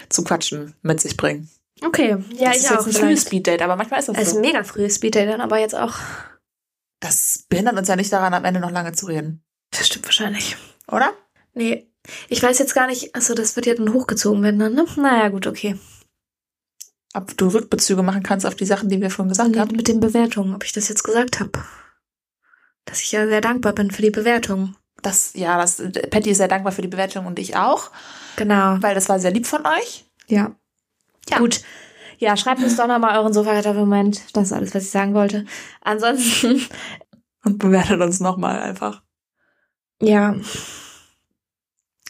zu 0.10 0.24
quatschen 0.24 0.74
mit 0.82 1.00
sich 1.00 1.16
bringen. 1.18 1.50
Okay, 1.84 2.18
ja, 2.36 2.50
das 2.50 2.58
ich 2.58 2.64
ist 2.64 2.72
auch. 2.72 2.86
jetzt 2.86 2.98
ein 2.98 3.08
frühes. 3.08 3.22
Speeddate, 3.24 3.64
aber 3.64 3.76
manchmal 3.76 4.00
ist 4.00 4.10
das 4.10 4.16
Es 4.18 4.24
ist 4.28 4.30
so. 4.32 4.36
ein 4.38 4.42
mega 4.42 4.64
frühes 4.64 4.96
Speeddate 4.96 5.28
dann 5.28 5.42
aber 5.42 5.58
jetzt 5.60 5.76
auch. 5.76 5.96
Das 7.00 7.46
behindert 7.50 7.78
uns 7.78 7.88
ja 7.88 7.96
nicht 7.96 8.14
daran, 8.14 8.34
am 8.34 8.46
Ende 8.46 8.60
noch 8.60 8.70
lange 8.72 8.92
zu 8.92 9.08
reden. 9.08 9.44
Das 9.72 9.88
stimmt 9.88 10.06
wahrscheinlich. 10.06 10.58
Oder? 10.88 11.14
Nee, 11.56 11.88
ich 12.30 12.44
weiß 12.44 12.60
jetzt 12.60 12.76
gar 12.76 12.86
nicht, 12.88 13.16
achso, 13.16 13.34
das 13.34 13.56
wird 13.56 13.66
ja 13.66 13.74
dann 13.74 13.94
hochgezogen 13.94 14.44
werden 14.44 14.60
dann, 14.60 14.74
ne? 14.76 14.86
Naja, 14.98 15.30
gut, 15.30 15.48
okay. 15.48 15.78
Ob 17.14 17.36
du 17.38 17.48
Rückbezüge 17.48 18.04
machen 18.04 18.24
kannst 18.24 18.46
auf 18.46 18.56
die 18.56 18.66
Sachen, 18.66 18.90
die 18.90 19.02
wir 19.02 19.10
vorhin 19.10 19.30
gesagt 19.30 19.50
Und 19.50 19.60
haben. 19.60 19.76
mit 19.76 19.88
den 19.88 20.00
Bewertungen, 20.00 20.54
ob 20.56 20.64
ich 20.64 20.72
das 20.74 20.88
jetzt 20.90 21.04
gesagt 21.04 21.40
habe. 21.40 21.52
Dass 22.86 23.02
ich 23.02 23.12
ja 23.12 23.28
sehr 23.28 23.42
dankbar 23.42 23.74
bin 23.74 23.92
für 23.92 24.02
die 24.02 24.12
Bewertungen. 24.12 24.76
Das, 25.02 25.34
ja, 25.34 25.58
das, 25.58 25.82
Patty 26.10 26.32
ist 26.32 26.38
sehr 26.38 26.48
dankbar 26.48 26.72
für 26.72 26.82
die 26.82 26.88
Bewertung 26.88 27.26
und 27.26 27.40
ich 27.40 27.56
auch, 27.56 27.90
Genau. 28.36 28.78
weil 28.82 28.94
das 28.96 29.10
war 29.10 29.20
sehr 29.20 29.32
lieb 29.32 29.48
von 29.48 29.66
euch. 29.66 30.06
Ja. 30.28 30.56
Ja. 31.30 31.38
Gut. 31.40 31.62
Ja, 32.20 32.38
schreibt 32.38 32.62
uns 32.62 32.78
doch 32.78 32.86
nochmal 32.88 33.18
euren 33.18 33.34
Sofa-Moment. 33.34 34.22
Das 34.34 34.48
ist 34.48 34.54
alles, 34.54 34.76
was 34.76 34.84
ich 34.84 34.92
sagen 34.92 35.14
wollte. 35.16 35.46
Ansonsten, 35.82 36.62
Und 37.44 37.58
bewertet 37.58 38.00
uns 38.02 38.20
nochmal 38.20 38.60
einfach. 38.62 39.02
ja. 40.02 40.36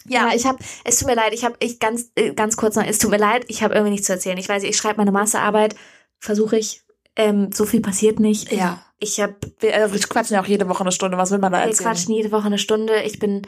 Ja, 0.05 0.31
ich 0.33 0.45
habe, 0.47 0.57
es 0.83 0.97
tut 0.97 1.07
mir 1.07 1.15
leid, 1.15 1.31
ich 1.31 1.45
habe, 1.45 1.55
ich 1.59 1.79
ganz, 1.79 2.11
äh, 2.15 2.33
ganz 2.33 2.57
kurz 2.57 2.75
noch, 2.75 2.83
es 2.83 2.97
tut 2.97 3.11
mir 3.11 3.17
leid, 3.19 3.45
ich 3.49 3.61
habe 3.61 3.75
irgendwie 3.75 3.91
nichts 3.91 4.07
zu 4.07 4.13
erzählen. 4.13 4.37
Ich 4.37 4.49
weiß, 4.49 4.63
ich 4.63 4.75
schreibe 4.75 4.97
meine 4.97 5.11
Masterarbeit, 5.11 5.75
versuche 6.17 6.57
ich, 6.57 6.83
ähm, 7.15 7.51
so 7.51 7.65
viel 7.65 7.81
passiert 7.81 8.19
nicht. 8.19 8.51
Ja. 8.51 8.83
Ich 9.03 9.19
habe, 9.19 9.35
Wir, 9.59 9.73
äh, 9.73 9.91
wir 9.91 9.99
quatschen 9.99 10.35
ja 10.35 10.41
auch 10.41 10.45
jede 10.45 10.69
Woche 10.69 10.81
eine 10.81 10.91
Stunde. 10.91 11.17
Was 11.17 11.31
will 11.31 11.39
man 11.39 11.51
da 11.51 11.57
wir 11.57 11.65
erzählen? 11.65 11.89
quatschen 11.89 12.13
jede 12.13 12.31
Woche 12.31 12.45
eine 12.45 12.59
Stunde. 12.59 13.01
Ich 13.01 13.17
bin, 13.17 13.41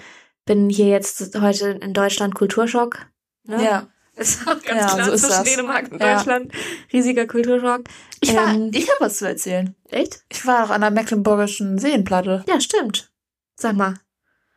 bin 0.45 0.67
hier 0.69 0.87
jetzt 0.87 1.39
heute 1.39 1.69
in 1.69 1.93
Deutschland 1.93 2.33
Kulturschock. 2.33 3.05
Ne? 3.45 3.63
Ja. 3.63 3.87
Ist 4.15 4.41
auch 4.47 4.59
ganz 4.63 4.65
Ja, 4.67 4.87
klar 4.87 5.05
so 5.05 5.11
ist 5.11 5.21
zwischen 5.21 5.35
das. 5.35 5.43
Dänemark 5.43 5.91
und 5.91 6.01
Ja. 6.01 6.15
Deutschland. 6.15 6.51
Riesiger 6.91 7.27
Kulturschock. 7.27 7.83
Ich 8.19 8.35
war, 8.35 8.47
Ähm, 8.51 8.71
ich 8.73 8.89
habe 8.89 8.97
was 9.01 9.17
zu 9.17 9.27
erzählen. 9.27 9.75
Echt? 9.91 10.23
Ich 10.31 10.43
war 10.47 10.65
auch 10.65 10.69
an 10.71 10.81
der 10.81 10.89
Mecklenburgischen 10.89 11.77
Seenplatte. 11.77 12.43
Ja, 12.47 12.59
stimmt. 12.59 13.11
Sag 13.55 13.75
mal. 13.75 13.93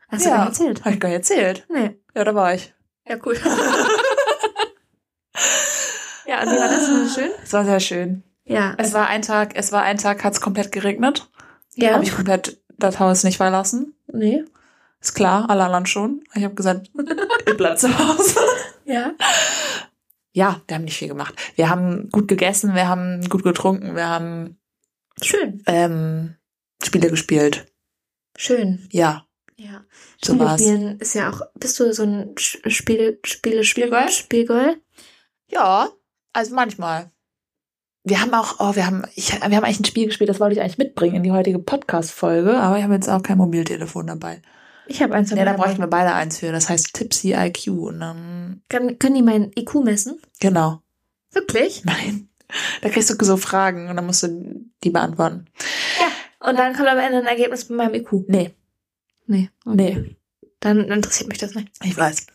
Hast 0.09 0.25
du 0.25 0.31
Ja. 0.31 0.37
gar 0.37 0.45
nicht 0.49 0.59
erzählt? 0.61 0.81
Habe 0.85 0.95
ich 0.95 1.01
gar 1.01 1.09
nicht 1.11 1.17
erzählt. 1.19 1.67
Nee. 1.69 1.97
Ja, 2.15 2.25
da 2.25 2.35
war 2.35 2.55
ich. 2.55 2.73
Ja, 3.07 3.17
cool. 3.27 3.35
ja, 6.27 6.43
und 6.43 6.51
wie 6.53 6.59
war 6.59 6.69
das? 6.69 6.89
War 6.91 7.01
das 7.05 7.15
schön? 7.15 7.31
Es 7.43 7.53
war 7.53 7.65
sehr 7.67 7.81
schön. 7.81 8.23
Ja. 8.47 8.75
Es 8.79 8.95
war 8.95 9.09
ein 9.09 9.23
Tag, 9.23 9.53
es 9.57 9.73
war 9.73 9.83
ein 9.83 9.99
Tag, 9.99 10.23
hat 10.25 10.33
es 10.35 10.41
komplett 10.41 10.73
geregnet. 10.73 11.29
ja. 11.75 11.93
Habe 11.95 12.05
ich 12.05 12.15
komplett 12.15 12.61
das 12.79 12.99
Haus 13.01 13.25
nicht 13.25 13.37
verlassen. 13.37 13.95
nee. 14.13 14.45
Ist 14.99 15.15
klar, 15.15 15.49
alle 15.51 15.65
anderen 15.65 15.87
schon. 15.87 16.25
Ich 16.35 16.43
habe 16.43 16.55
gesagt, 16.55 16.91
ich 17.47 17.57
bleib 17.57 17.79
zu 17.79 17.97
Hause. 17.97 18.41
Ja. 18.87 19.13
Ja, 20.33 20.61
wir 20.67 20.75
haben 20.75 20.85
nicht 20.85 20.97
viel 20.97 21.09
gemacht. 21.09 21.35
Wir 21.55 21.69
haben 21.69 22.09
gut 22.11 22.29
gegessen, 22.29 22.75
wir 22.75 22.89
haben 22.89 23.27
gut 23.29 23.43
getrunken, 23.45 23.95
wir 23.95 24.09
haben 24.09 24.59
Schön. 25.23 25.63
ähm, 25.67 26.37
Spiele 26.83 27.11
gespielt. 27.11 27.67
Schön. 28.37 28.89
Ja, 28.91 29.27
Ja. 29.57 29.85
So 30.25 30.33
Spiele 30.33 30.45
war's. 30.49 30.61
spielen 30.63 30.99
ist 30.99 31.15
ja 31.15 31.31
auch, 31.31 31.41
bist 31.55 31.79
du 31.79 31.93
so 31.93 32.03
ein 32.03 32.35
Sch- 32.35 32.69
Spiele, 32.71 33.19
Spielgirl? 33.25 34.09
Spielgirl? 34.11 34.77
ja, 35.51 35.89
also 36.33 36.55
manchmal. 36.55 37.11
Wir 38.09 38.21
haben 38.21 38.33
auch, 38.35 38.61
oh, 38.61 38.77
wir 38.77 38.87
haben, 38.87 39.03
ich, 39.17 39.33
wir 39.33 39.41
haben 39.43 39.65
eigentlich 39.65 39.81
ein 39.81 39.85
Spiel 39.85 40.07
gespielt, 40.07 40.31
das 40.31 40.39
wollte 40.39 40.55
ich 40.55 40.61
eigentlich 40.61 40.79
mitbringen 40.79 41.17
in 41.17 41.23
die 41.25 41.33
heutige 41.33 41.59
Podcast-Folge, 41.59 42.57
aber 42.57 42.79
ich 42.79 42.85
habe 42.85 42.95
jetzt 42.95 43.09
auch 43.09 43.21
kein 43.21 43.37
Mobiltelefon 43.37 44.07
dabei. 44.07 44.43
Ich 44.87 45.03
habe 45.03 45.13
eins 45.17 45.31
Ja, 45.31 45.45
da 45.45 45.55
bräuchten 45.55 45.81
wir 45.81 45.89
beide 45.89 46.13
eins 46.15 46.39
für. 46.39 46.53
Das 46.53 46.69
heißt 46.69 46.95
Tipsy 46.95 47.33
IQ 47.35 47.67
und 47.67 47.99
dann, 47.99 48.63
Kann, 48.69 49.01
können 49.01 49.17
die 49.17 49.23
meinen 49.23 49.51
IQ 49.59 49.83
messen? 49.83 50.21
genau. 50.39 50.83
Wirklich? 51.33 51.85
Nein. 51.85 52.29
Da 52.81 52.89
kriegst 52.91 53.11
du 53.11 53.25
so 53.25 53.37
Fragen 53.37 53.91
und 53.91 53.97
dann 53.97 54.07
musst 54.07 54.23
du 54.23 54.65
die 54.85 54.91
beantworten. 54.91 55.47
Und 56.39 56.57
dann 56.57 56.75
kommt 56.77 56.89
am 56.89 56.99
Ende 56.99 57.19
ein 57.19 57.27
Ergebnis 57.27 57.69
mit 57.69 57.77
meinem 57.77 57.95
IQ. 57.95 58.13
Nee, 58.29 58.55
Nee. 59.27 59.51
nee, 59.65 60.17
Dann 60.61 60.85
interessiert 60.85 61.29
mich 61.29 61.39
das 61.39 61.57
nicht. 61.57 61.69
ich 61.83 61.97
weiß. 61.97 62.27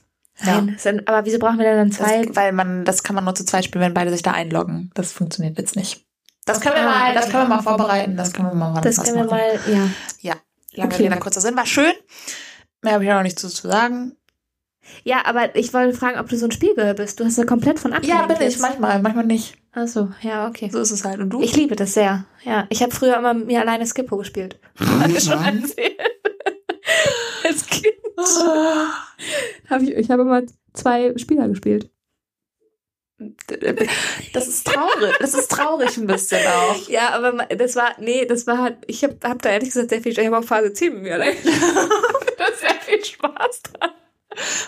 Ja. 0.45 0.62
Nein. 0.62 0.69
Ist 0.75 0.86
dann- 0.86 1.01
Aber 1.08 1.25
wieso 1.25 1.39
brauchen 1.39 1.58
wir 1.58 1.65
denn 1.65 1.77
dann 1.77 1.91
zwei? 1.91 2.25
Das, 2.25 2.36
weil 2.36 2.51
man, 2.51 2.86
das 2.86 3.04
kann 3.04 3.15
man 3.15 3.23
nur 3.25 3.36
zu 3.36 3.45
zweit 3.45 3.65
spielen, 3.65 3.84
wenn 3.84 3.93
beide 3.93 4.12
sich 4.12 4.21
da 4.23 4.32
einloggen. 4.32 4.91
Das 4.93 5.12
funktioniert 5.12 5.58
jetzt 5.58 5.75
nicht. 5.75 6.06
Das 6.45 6.60
können 6.62 6.75
wir 6.75 6.82
Ah, 6.82 6.86
mal, 6.99 7.13
das 7.13 7.30
können 7.30 7.43
wir 7.49 7.56
mal 7.56 7.62
vorbereiten. 7.62 8.17
Das 8.17 8.34
können 8.34 8.49
wir 8.49 8.56
mal 8.56 8.73
wann 8.73 8.82
Das 8.84 8.97
können 9.04 9.15
wir 9.17 9.25
machen. 9.25 9.30
mal, 9.38 9.60
ja. 9.71 10.34
Lange 10.73 10.93
Okay. 10.93 11.04
Rede, 11.08 11.17
kurzer 11.19 11.41
Sinn. 11.41 11.56
War 11.58 11.65
schön. 11.65 11.91
Mehr 12.82 12.93
habe 12.93 13.04
ich 13.04 13.12
auch 13.12 13.15
noch 13.15 13.23
nicht 13.23 13.38
zu, 13.38 13.49
zu 13.49 13.67
sagen. 13.67 14.15
Ja, 15.04 15.25
aber 15.25 15.56
ich 15.56 15.73
wollte 15.73 15.95
fragen, 15.95 16.17
ob 16.19 16.30
du 16.30 16.38
so 16.38 16.45
ein 16.45 16.51
Spielgirl 16.51 16.93
bist. 16.95 17.19
Du 17.19 17.25
hast 17.25 17.38
da 17.38 17.43
komplett 17.43 17.77
von 17.80 17.91
Ja, 17.91 17.97
abgelenkt 17.97 18.39
bin 18.39 18.47
ich 18.47 18.60
manchmal, 18.60 19.01
manchmal 19.01 19.25
nicht. 19.25 19.56
Ach 19.73 19.88
so, 19.88 20.10
ja, 20.21 20.47
okay. 20.47 20.69
So 20.71 20.80
ist 20.80 20.91
es 20.91 21.06
halt. 21.06 21.19
Und 21.19 21.30
du? 21.30 21.41
Ich 21.41 21.56
liebe 21.56 21.75
das 21.75 21.93
sehr. 21.93 22.25
Ja, 22.43 22.65
ich 22.69 22.82
habe 22.82 22.91
früher 22.93 23.17
immer 23.17 23.34
mir 23.34 23.60
alleine 23.62 23.86
Skippo 23.86 24.17
gespielt. 24.17 24.60
Ich 25.08 25.23
schon 25.23 25.43
erzählt. 25.43 25.99
Als 27.52 27.66
Kind. 27.66 27.96
Hab 29.70 29.82
ich 29.82 29.92
ich 29.92 30.10
habe 30.10 30.22
immer 30.22 30.44
zwei 30.74 31.18
Spieler 31.18 31.48
gespielt. 31.48 31.90
Das 34.34 34.48
ist 34.48 34.66
traurig. 34.66 35.16
Das 35.20 35.34
ist 35.34 35.52
traurig 35.52 35.98
ein 35.98 36.08
bisschen 36.08 36.40
auch. 36.48 36.90
Ja, 36.90 37.10
aber 37.10 37.46
das 37.56 37.76
war, 37.76 37.92
nee, 38.00 38.26
das 38.26 38.48
war 38.48 38.58
halt, 38.58 38.78
ich 38.88 39.04
habe 39.04 39.16
hab 39.24 39.42
da 39.42 39.50
ehrlich 39.50 39.70
gesagt 39.70 39.90
sehr 39.90 40.02
viel, 40.02 40.12
ich 40.12 40.26
habe 40.26 40.38
auch 40.38 40.44
Phase 40.44 40.74
10 40.74 40.94
mit 40.94 41.04
mir 41.04 41.14
allein. 41.16 41.36
da 41.44 42.46
sehr 42.58 42.80
viel 42.82 43.04
Spaß 43.04 43.62
dran. 43.64 43.92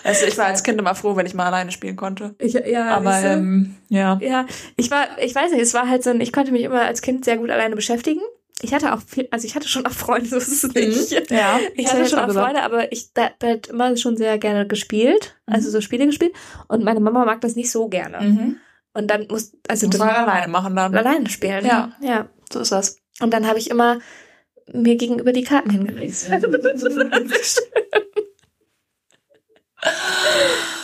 Also 0.04 0.26
ich 0.26 0.36
war 0.36 0.46
als 0.46 0.62
Kind 0.62 0.78
immer 0.78 0.94
froh, 0.94 1.16
wenn 1.16 1.26
ich 1.26 1.34
mal 1.34 1.46
alleine 1.46 1.72
spielen 1.72 1.96
konnte. 1.96 2.34
Ich, 2.38 2.52
ja, 2.52 2.94
Aber 2.94 3.18
ähm, 3.22 3.76
ja. 3.88 4.18
Ja, 4.20 4.46
ich 4.76 4.90
war, 4.90 5.06
ich 5.18 5.34
weiß 5.34 5.52
nicht, 5.52 5.62
es 5.62 5.74
war 5.74 5.88
halt 5.88 6.04
so 6.04 6.10
ein, 6.10 6.20
ich 6.20 6.32
konnte 6.32 6.52
mich 6.52 6.62
immer 6.62 6.82
als 6.82 7.02
Kind 7.02 7.24
sehr 7.24 7.38
gut 7.38 7.50
alleine 7.50 7.74
beschäftigen. 7.74 8.20
Ich 8.64 8.72
hatte 8.72 8.94
auch 8.94 9.00
viel, 9.06 9.28
also 9.30 9.46
ich 9.46 9.54
hatte 9.54 9.68
schon 9.68 9.84
auch 9.84 9.92
Freunde, 9.92 10.26
so 10.26 10.38
ist 10.38 10.64
es 10.64 10.74
nicht. 10.74 11.30
Ja. 11.30 11.60
Ich 11.74 11.86
hab 11.86 11.92
hatte 11.92 12.04
ich 12.04 12.08
schon 12.08 12.18
auch 12.18 12.26
gesagt. 12.26 12.46
Freunde, 12.46 12.62
aber 12.62 12.90
ich 12.92 13.10
hat 13.14 13.66
immer 13.68 13.94
schon 13.98 14.16
sehr 14.16 14.38
gerne 14.38 14.66
gespielt, 14.66 15.36
also 15.44 15.68
so 15.70 15.82
Spiele 15.82 16.06
gespielt. 16.06 16.34
Und 16.68 16.82
meine 16.82 17.00
Mama 17.00 17.26
mag 17.26 17.42
das 17.42 17.56
nicht 17.56 17.70
so 17.70 17.88
gerne. 17.88 18.20
Mhm. 18.20 18.56
Und 18.94 19.08
dann 19.08 19.26
muss, 19.28 19.52
also 19.68 19.86
Muss 19.86 19.98
man 19.98 20.08
alleine 20.08 20.50
machen 20.50 20.74
dann. 20.74 20.96
alleine 20.96 21.28
spielen. 21.28 21.66
Ja. 21.66 21.92
ja. 22.00 22.28
So 22.50 22.60
ist 22.60 22.72
das. 22.72 22.96
Und 23.20 23.34
dann 23.34 23.46
habe 23.46 23.58
ich 23.58 23.68
immer 23.68 23.98
mir 24.72 24.96
gegenüber 24.96 25.32
die 25.32 25.44
Karten 25.44 25.68
hingelegt. 25.68 26.26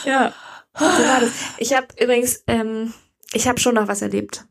ja, 0.04 0.34
so 0.78 0.84
war 0.84 1.20
das. 1.20 1.30
Ich 1.56 1.74
habe 1.74 1.86
übrigens, 1.98 2.44
ähm, 2.46 2.92
ich 3.32 3.48
habe 3.48 3.58
schon 3.58 3.76
noch 3.76 3.88
was 3.88 4.02
erlebt. 4.02 4.44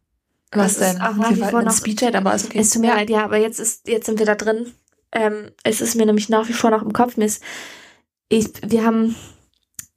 Was 0.51 0.77
Das 0.77 0.93
denn? 0.93 1.01
auch 1.01 1.15
nach 1.15 1.29
Wir 1.29 1.37
wie 1.45 1.49
vor 1.49 1.61
noch- 1.61 1.71
Speedchat, 1.75 2.15
aber 2.15 2.33
ist 2.33 2.45
okay. 2.45 2.59
Es 2.59 2.71
tut 2.71 2.81
mir 2.81 2.95
leid, 2.95 3.09
ja, 3.09 3.23
aber 3.23 3.37
jetzt 3.37 3.59
ist, 3.59 3.87
jetzt 3.87 4.05
sind 4.07 4.17
wir 4.19 4.25
da 4.25 4.35
drin. 4.35 4.71
Ähm, 5.11 5.51
es 5.63 5.81
ist 5.81 5.95
mir 5.95 6.05
nämlich 6.05 6.29
nach 6.29 6.47
wie 6.49 6.53
vor 6.53 6.69
noch 6.71 6.81
im 6.81 6.93
Kopf. 6.93 7.17
Mir 7.17 7.25
ist, 7.25 7.43
ich, 8.29 8.47
wir 8.65 8.85
haben, 8.85 9.15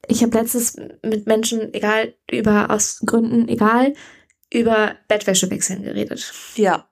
ich 0.07 0.21
habe 0.23 0.37
letztens 0.37 0.75
mit 1.03 1.27
Menschen, 1.27 1.73
egal, 1.73 2.13
über, 2.29 2.69
aus 2.71 2.99
Gründen, 3.05 3.47
egal, 3.47 3.93
über 4.51 4.95
Bettwäschewechseln 5.07 5.83
geredet. 5.83 6.33
Ja. 6.55 6.87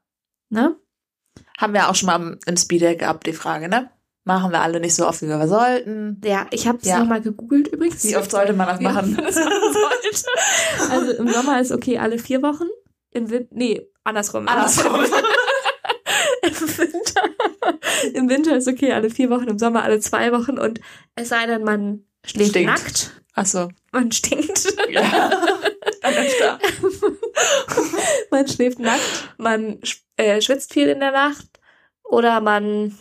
Ne? 0.50 0.76
Haben 1.58 1.74
wir 1.74 1.90
auch 1.90 1.96
schon 1.96 2.08
mal 2.08 2.38
im 2.46 2.58
Speedchat 2.58 3.00
gehabt, 3.00 3.28
die 3.28 3.34
Frage, 3.34 3.70
ne? 3.70 3.90
Machen 4.24 4.52
wir 4.52 4.62
alle 4.62 4.80
nicht 4.80 4.94
so 4.96 5.08
oft, 5.08 5.22
wie 5.24 5.28
wir 5.28 5.48
sollten. 5.48 6.22
Ja, 6.24 6.46
ich 6.52 6.68
habe 6.68 6.78
es 6.80 6.88
Ja. 6.88 7.00
nochmal 7.00 7.22
gegoogelt 7.22 7.70
übrigens. 7.70 8.04
Wie 8.04 8.16
oft 8.18 8.30
sollte 8.30 8.54
man 8.54 8.68
das 8.68 8.80
machen? 8.80 9.16
sollte. 9.32 10.92
Also 10.92 11.12
im 11.14 11.28
Sommer 11.28 11.60
ist 11.60 11.72
okay 11.72 11.98
alle 11.98 12.20
vier 12.20 12.42
Wochen. 12.44 12.66
Im 13.12 13.30
Winter, 13.30 13.50
nee, 13.56 13.82
andersrum. 14.04 14.48
Andersrum. 14.48 14.96
Im 16.44 16.54
Winter, 16.78 17.22
Im 18.14 18.30
Winter 18.30 18.56
ist 18.58 18.68
okay 18.68 18.92
alle 18.94 19.10
vier 19.10 19.30
Wochen, 19.30 19.48
im 19.48 19.60
Sommer 19.60 19.84
alle 19.84 20.00
zwei 20.00 20.32
Wochen 20.32 20.58
und 20.58 20.80
es 21.16 21.30
sei 21.30 21.46
denn, 21.46 21.64
man 21.64 22.04
schläft 22.26 22.52
Stinkt. 22.52 22.70
nackt, 22.72 23.22
Ach 23.36 23.46
so. 23.46 23.70
man 23.92 24.12
stinkt, 24.12 24.76
Ja. 24.90 25.32
Man 28.32 28.48
schläft 28.48 28.80
nackt, 28.80 29.02
man 29.38 29.80
äh, 30.18 30.42
schwitzt 30.42 30.74
viel 30.74 30.88
in 30.88 31.00
der 31.00 31.12
Nacht 31.12 31.46
oder 32.04 32.42
man 32.42 32.98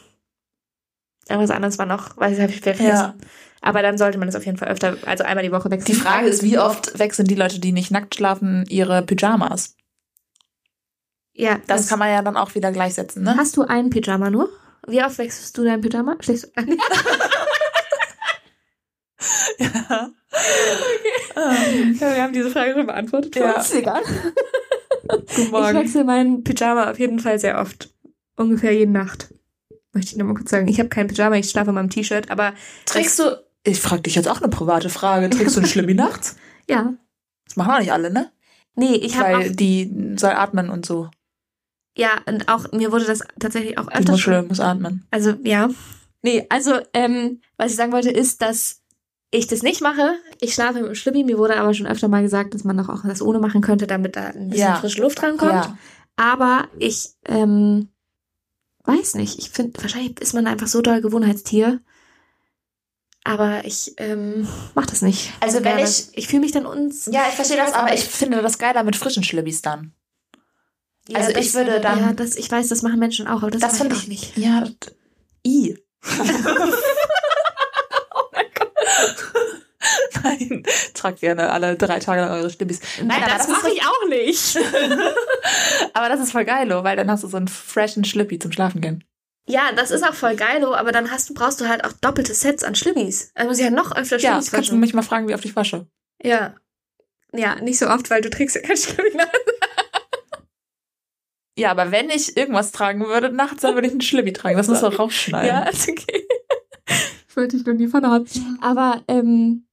irgendwas 1.28 1.50
anderes 1.50 1.78
war 1.78 1.86
noch, 1.86 2.16
weiß 2.16 2.34
ich, 2.36 2.40
habe 2.42 2.52
ich 2.52 2.60
vergessen. 2.60 2.86
Ja. 2.86 3.14
Aber 3.62 3.82
dann 3.82 3.96
sollte 3.98 4.18
man 4.18 4.28
es 4.28 4.36
auf 4.36 4.44
jeden 4.46 4.58
Fall 4.58 4.68
öfter, 4.68 4.96
also 5.06 5.24
einmal 5.24 5.44
die 5.44 5.52
Woche 5.52 5.70
wechseln. 5.70 5.94
Die 5.94 6.00
Frage 6.00 6.26
ist, 6.28 6.42
wie 6.42 6.58
oft 6.58 6.98
wechseln 6.98 7.26
die 7.26 7.34
Leute, 7.34 7.58
die 7.60 7.72
nicht 7.72 7.90
nackt 7.90 8.14
schlafen, 8.14 8.64
ihre 8.68 9.02
Pyjamas? 9.02 9.76
Ja, 11.40 11.58
Das 11.66 11.88
kann 11.88 11.98
man 11.98 12.08
ja 12.10 12.22
dann 12.22 12.36
auch 12.36 12.54
wieder 12.54 12.70
gleichsetzen, 12.72 13.22
ne? 13.22 13.36
Hast 13.36 13.56
du 13.56 13.62
einen 13.62 13.90
Pyjama 13.90 14.30
nur? 14.30 14.48
Wie 14.86 15.02
oft 15.02 15.18
wechselst 15.18 15.56
du 15.58 15.64
dein 15.64 15.80
Pyjama? 15.80 16.16
Schläfst 16.20 16.50
du? 16.56 16.62
Ja. 19.58 20.10
Ähm, 21.36 21.98
Ja, 22.00 22.14
wir 22.14 22.22
haben 22.22 22.32
diese 22.32 22.50
Frage 22.50 22.72
schon 22.72 22.86
beantwortet. 22.86 23.36
Ja. 23.36 23.52
Ist 23.60 23.74
egal. 23.74 24.02
Guten 25.08 25.24
Ich 25.42 25.50
Morgen. 25.50 25.74
wechsle 25.78 26.04
meinen 26.04 26.42
Pyjama 26.44 26.90
auf 26.90 26.98
jeden 26.98 27.18
Fall 27.18 27.38
sehr 27.38 27.60
oft. 27.60 27.90
Ungefähr 28.36 28.72
jede 28.72 28.90
Nacht. 28.92 29.34
Möchte 29.92 30.12
ich 30.12 30.16
nur 30.16 30.26
mal 30.28 30.34
kurz 30.34 30.50
sagen. 30.50 30.68
Ich 30.68 30.78
habe 30.78 30.88
kein 30.88 31.08
Pyjama, 31.08 31.36
ich 31.36 31.50
schlafe 31.50 31.70
in 31.70 31.74
meinem 31.74 31.90
T-Shirt, 31.90 32.30
aber 32.30 32.54
Trägst 32.86 33.18
du, 33.18 33.36
ich 33.64 33.80
frage 33.80 34.02
dich 34.02 34.14
jetzt 34.14 34.28
auch 34.28 34.40
eine 34.40 34.48
private 34.48 34.88
Frage, 34.88 35.28
trägst 35.28 35.56
du 35.56 35.60
ein 35.60 35.66
Schlimmi 35.66 35.94
nachts? 35.94 36.36
ja. 36.68 36.94
Das 37.44 37.56
machen 37.56 37.72
auch 37.72 37.78
nicht 37.80 37.92
alle, 37.92 38.10
ne? 38.10 38.30
Nee, 38.76 38.94
ich 38.94 39.18
habe 39.18 39.32
Weil 39.38 39.50
auch, 39.50 39.56
die 39.56 40.14
soll 40.16 40.30
atmen 40.30 40.70
und 40.70 40.86
so. 40.86 41.10
Ja, 41.96 42.10
und 42.26 42.48
auch, 42.48 42.70
mir 42.72 42.92
wurde 42.92 43.04
das 43.04 43.20
tatsächlich 43.38 43.78
auch 43.78 43.86
Die 43.88 43.94
öfter 43.96 44.12
Muschel 44.12 44.34
schon, 44.40 44.48
muss 44.48 44.60
atmen. 44.60 45.06
also, 45.10 45.34
ja. 45.44 45.68
Nee, 46.22 46.46
also, 46.50 46.78
ähm, 46.92 47.40
was 47.56 47.70
ich 47.72 47.76
sagen 47.76 47.92
wollte, 47.92 48.10
ist, 48.10 48.42
dass 48.42 48.82
ich 49.30 49.46
das 49.46 49.62
nicht 49.62 49.80
mache. 49.80 50.14
Ich 50.40 50.54
schlafe 50.54 50.80
im 50.80 50.94
Schlippi. 50.94 51.24
Mir 51.24 51.38
wurde 51.38 51.56
aber 51.56 51.72
schon 51.72 51.86
öfter 51.86 52.08
mal 52.08 52.22
gesagt, 52.22 52.52
dass 52.52 52.64
man 52.64 52.76
doch 52.76 52.88
auch 52.88 53.02
das 53.04 53.22
ohne 53.22 53.38
machen 53.38 53.60
könnte, 53.62 53.86
damit 53.86 54.16
da 54.16 54.26
ein 54.26 54.50
bisschen 54.50 54.66
Ja. 54.68 54.76
frische 54.76 55.00
Luft 55.00 55.22
rankommt. 55.22 55.52
Ja. 55.52 55.78
Aber 56.16 56.68
ich 56.78 57.10
ähm, 57.26 57.88
weiß 58.84 59.14
nicht. 59.14 59.38
Ich 59.38 59.50
finde, 59.50 59.80
wahrscheinlich 59.82 60.20
ist 60.20 60.34
man 60.34 60.46
einfach 60.46 60.66
so 60.66 60.82
doll 60.82 61.00
Gewohnheitstier. 61.00 61.80
Aber 63.24 63.64
ich 63.64 63.94
ähm, 63.98 64.48
mach 64.74 64.86
das 64.86 65.02
nicht. 65.02 65.32
Also 65.40 65.56
wenn 65.58 65.76
gerne. 65.76 65.84
ich- 65.84 66.08
ich 66.12 66.26
fühle 66.26 66.40
mich 66.40 66.52
dann 66.52 66.66
uns. 66.66 67.06
Ja, 67.06 67.22
ich 67.28 67.34
verstehe 67.34 67.56
das, 67.58 67.72
aber 67.72 67.92
ich 67.94 68.02
finde 68.04 68.40
das 68.42 68.58
geiler 68.58 68.82
mit 68.82 68.96
frischen 68.96 69.22
Schlibbis 69.22 69.62
dann. 69.62 69.92
Ja, 71.10 71.18
also 71.18 71.32
das, 71.32 71.44
ich 71.46 71.54
würde 71.54 71.80
dann- 71.80 71.98
Ja, 72.00 72.12
das, 72.12 72.36
ich 72.36 72.50
weiß, 72.50 72.68
das 72.68 72.82
machen 72.82 72.98
Menschen 72.98 73.26
auch, 73.26 73.42
aber 73.42 73.50
das, 73.50 73.60
Das 73.60 73.70
das 73.72 73.80
finde 73.80 73.96
ich 73.96 74.08
nicht. 74.08 74.36
Ja, 74.38 74.60
das- 74.60 74.94
i. 75.46 75.76
oh 78.14 78.22
mein 78.32 78.46
Gott. 78.54 78.72
Nein, 80.22 80.62
tragt 80.94 81.20
gerne 81.20 81.50
alle 81.50 81.76
drei 81.76 81.98
Tage 81.98 82.20
lang 82.20 82.30
eure 82.30 82.50
Schlibbis. 82.50 82.80
Nein, 83.02 83.22
aber 83.22 83.32
das, 83.38 83.48
ist, 83.48 83.66
ich 83.72 83.82
auch 83.82 84.08
nicht. 84.08 84.58
aber 85.94 86.08
das 86.08 86.20
ist 86.20 86.32
voll 86.32 86.44
geil, 86.44 86.70
oh, 86.72 86.84
weil 86.84 86.96
dann 86.96 87.10
hast 87.10 87.24
du 87.24 87.28
so 87.28 87.36
einen 87.38 87.48
freshen 87.48 88.04
Schlippi 88.04 88.38
zum 88.38 88.52
Schlafen 88.52 88.80
gehen. 88.80 89.04
Ja, 89.46 89.72
das 89.74 89.90
ist 89.90 90.04
auch 90.04 90.14
voll 90.14 90.36
geil, 90.36 90.62
oh, 90.64 90.74
aber 90.74 90.92
dann 90.92 91.10
hast 91.10 91.32
brauchst 91.34 91.60
du 91.60 91.68
halt 91.68 91.84
auch 91.84 91.92
doppelte 91.92 92.34
Sets 92.34 92.62
an 92.62 92.74
Schlibbis. 92.74 93.32
Also 93.34 93.48
muss 93.48 93.58
ich 93.58 93.64
ja 93.64 93.70
noch 93.70 93.96
öfter 93.96 94.18
Ja, 94.18 94.32
Schlibbis 94.32 94.50
kannst 94.50 94.68
du 94.68 94.72
waschen. 94.72 94.80
mich 94.80 94.94
mal 94.94 95.02
fragen, 95.02 95.26
wie 95.28 95.34
oft 95.34 95.44
ich 95.44 95.56
wasche. 95.56 95.86
Ja. 96.22 96.54
Ja, 97.32 97.54
nicht 97.56 97.78
so 97.78 97.88
oft, 97.88 98.10
weil 98.10 98.20
du 98.20 98.28
trägst 98.30 98.56
ja 98.56 98.62
kein 98.62 98.76
Schlibbi. 98.76 99.16
Ja, 101.60 101.70
aber 101.70 101.90
wenn 101.90 102.08
ich 102.10 102.36
irgendwas 102.36 102.72
tragen 102.72 103.06
würde 103.06 103.30
nachts, 103.30 103.62
dann 103.62 103.74
würde 103.74 103.86
ich 103.86 103.92
einen 103.92 104.00
Schlibbi 104.00 104.32
tragen. 104.32 104.56
Das 104.56 104.68
muss 104.68 104.80
doch 104.80 104.98
rausschneiden. 104.98 105.48
Ja, 105.48 105.62
ist 105.64 105.88
okay. 105.88 106.26
Ich 107.28 107.36
wollte 107.36 107.56
dich 107.56 107.66
nur 107.66 107.74
nie 107.76 107.86
von 107.86 108.04
haben. 108.06 108.26
Aber, 108.60 109.02
ähm, 109.08 109.66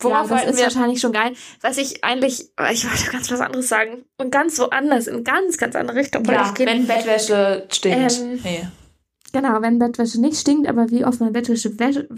Worauf 0.00 0.30
ja, 0.30 0.36
das 0.36 0.50
ist 0.50 0.56
wir? 0.58 0.64
wahrscheinlich 0.64 1.00
schon 1.00 1.12
geil. 1.12 1.32
Was 1.62 1.78
ich 1.78 2.04
eigentlich, 2.04 2.50
ich 2.72 2.84
wollte 2.90 3.10
ganz 3.10 3.30
was 3.30 3.40
anderes 3.40 3.68
sagen. 3.68 4.04
Und 4.18 4.30
ganz 4.30 4.58
woanders, 4.58 5.06
in 5.06 5.24
ganz, 5.24 5.56
ganz 5.58 5.74
andere 5.74 5.96
Richtung. 5.98 6.24
Ja, 6.24 6.46
ich 6.46 6.54
gehen. 6.54 6.66
wenn 6.66 6.86
Bettwäsche 6.86 7.66
stinkt. 7.70 8.18
Ähm, 8.20 8.40
nee. 8.44 8.68
Genau, 9.32 9.60
wenn 9.62 9.78
Bettwäsche 9.78 10.20
nicht 10.20 10.38
stinkt, 10.38 10.68
aber 10.68 10.90
wie 10.90 11.04
oft 11.04 11.20
man 11.20 11.32
Bettwäsche 11.32 11.78
wäsche, 11.78 12.08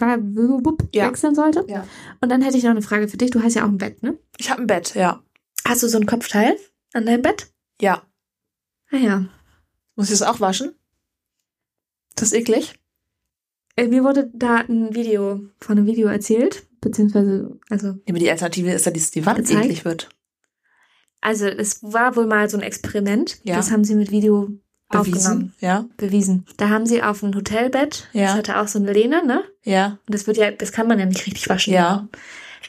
Ja. 0.95 1.09
wechseln 1.09 1.35
sollte. 1.35 1.65
Ja. 1.69 1.85
Und 2.21 2.31
dann 2.31 2.43
hätte 2.43 2.57
ich 2.59 2.65
noch 2.65 2.71
eine 2.71 2.83
Frage 2.83 3.09
für 3.09 3.17
dich. 3.17 3.31
Du 3.31 3.43
hast 3.43 3.55
ja 3.55 3.63
auch 3.65 3.69
ein 3.69 3.79
Bett, 3.79 4.03
ne? 4.03 4.19
Ich 4.39 4.51
habe 4.51 4.61
ein 4.63 4.67
Bett, 4.67 4.95
ja. 4.95 5.23
Hast 5.67 5.83
du 5.83 5.89
so 5.89 5.99
ein 5.99 6.07
Kopfteil 6.07 6.57
an 6.95 7.07
deinem 7.07 7.23
Bett? 7.23 7.49
Ja. 7.81 8.03
Ah 8.90 8.96
ja. 8.96 9.27
Muss 9.96 10.11
ich 10.11 10.18
das 10.18 10.22
auch 10.29 10.40
waschen? 10.40 10.74
Das 12.14 12.29
ist 12.29 12.35
eklig. 12.35 12.74
Äh, 13.77 13.88
Mir 13.88 14.03
wurde 14.05 14.31
da 14.35 14.57
ein 14.57 14.94
Video, 14.94 15.40
von 15.61 15.79
einem 15.79 15.87
Video 15.87 16.09
erzählt, 16.09 16.66
beziehungsweise, 16.81 17.59
also 17.70 17.88
Ja, 17.88 17.94
aber 18.11 18.18
die 18.18 18.31
Alternative 18.31 18.72
ist 18.72 18.87
ja, 18.87 18.92
dass 18.92 19.11
die 19.11 19.24
Wand 19.27 19.38
Gezeigt? 19.38 19.64
eklig 19.64 19.85
wird. 19.85 20.09
Also 21.20 21.46
es 21.46 21.83
war 21.83 22.16
wohl 22.16 22.27
mal 22.27 22.48
so 22.48 22.57
ein 22.57 22.62
Experiment. 22.62 23.40
Ja. 23.42 23.57
Das 23.57 23.70
haben 23.70 23.85
sie 23.85 23.94
mit 23.96 24.11
Video 24.11 24.51
Bewiesen. 24.88 25.14
aufgenommen, 25.16 25.55
Ja. 25.61 25.87
bewiesen. 25.96 26.46
Da 26.57 26.70
haben 26.70 26.87
sie 26.87 27.03
auf 27.03 27.22
ein 27.22 27.35
Hotelbett, 27.35 28.09
Ja. 28.12 28.27
das 28.29 28.35
hatte 28.37 28.59
auch 28.61 28.68
so 28.68 28.79
eine 28.79 28.92
Lehne, 28.92 29.24
ne? 29.27 29.44
Ja. 29.64 29.98
Und 30.07 30.14
das 30.14 30.27
wird 30.27 30.37
ja, 30.38 30.51
das 30.53 30.72
kann 30.72 30.87
man 30.88 30.98
ja 30.98 31.07
nicht 31.07 31.27
richtig 31.27 31.49
waschen. 31.49 31.72
Ja. 31.74 32.09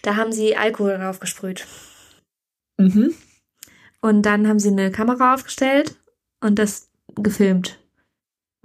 Da 0.01 0.15
haben 0.15 0.31
sie 0.31 0.57
Alkohol 0.57 0.97
drauf 0.97 1.19
gesprüht. 1.19 1.65
Mhm. 2.77 3.13
Und 4.01 4.23
dann 4.23 4.47
haben 4.47 4.59
sie 4.59 4.69
eine 4.69 4.91
Kamera 4.91 5.33
aufgestellt 5.33 5.95
und 6.41 6.59
das 6.59 6.89
gefilmt. 7.15 7.79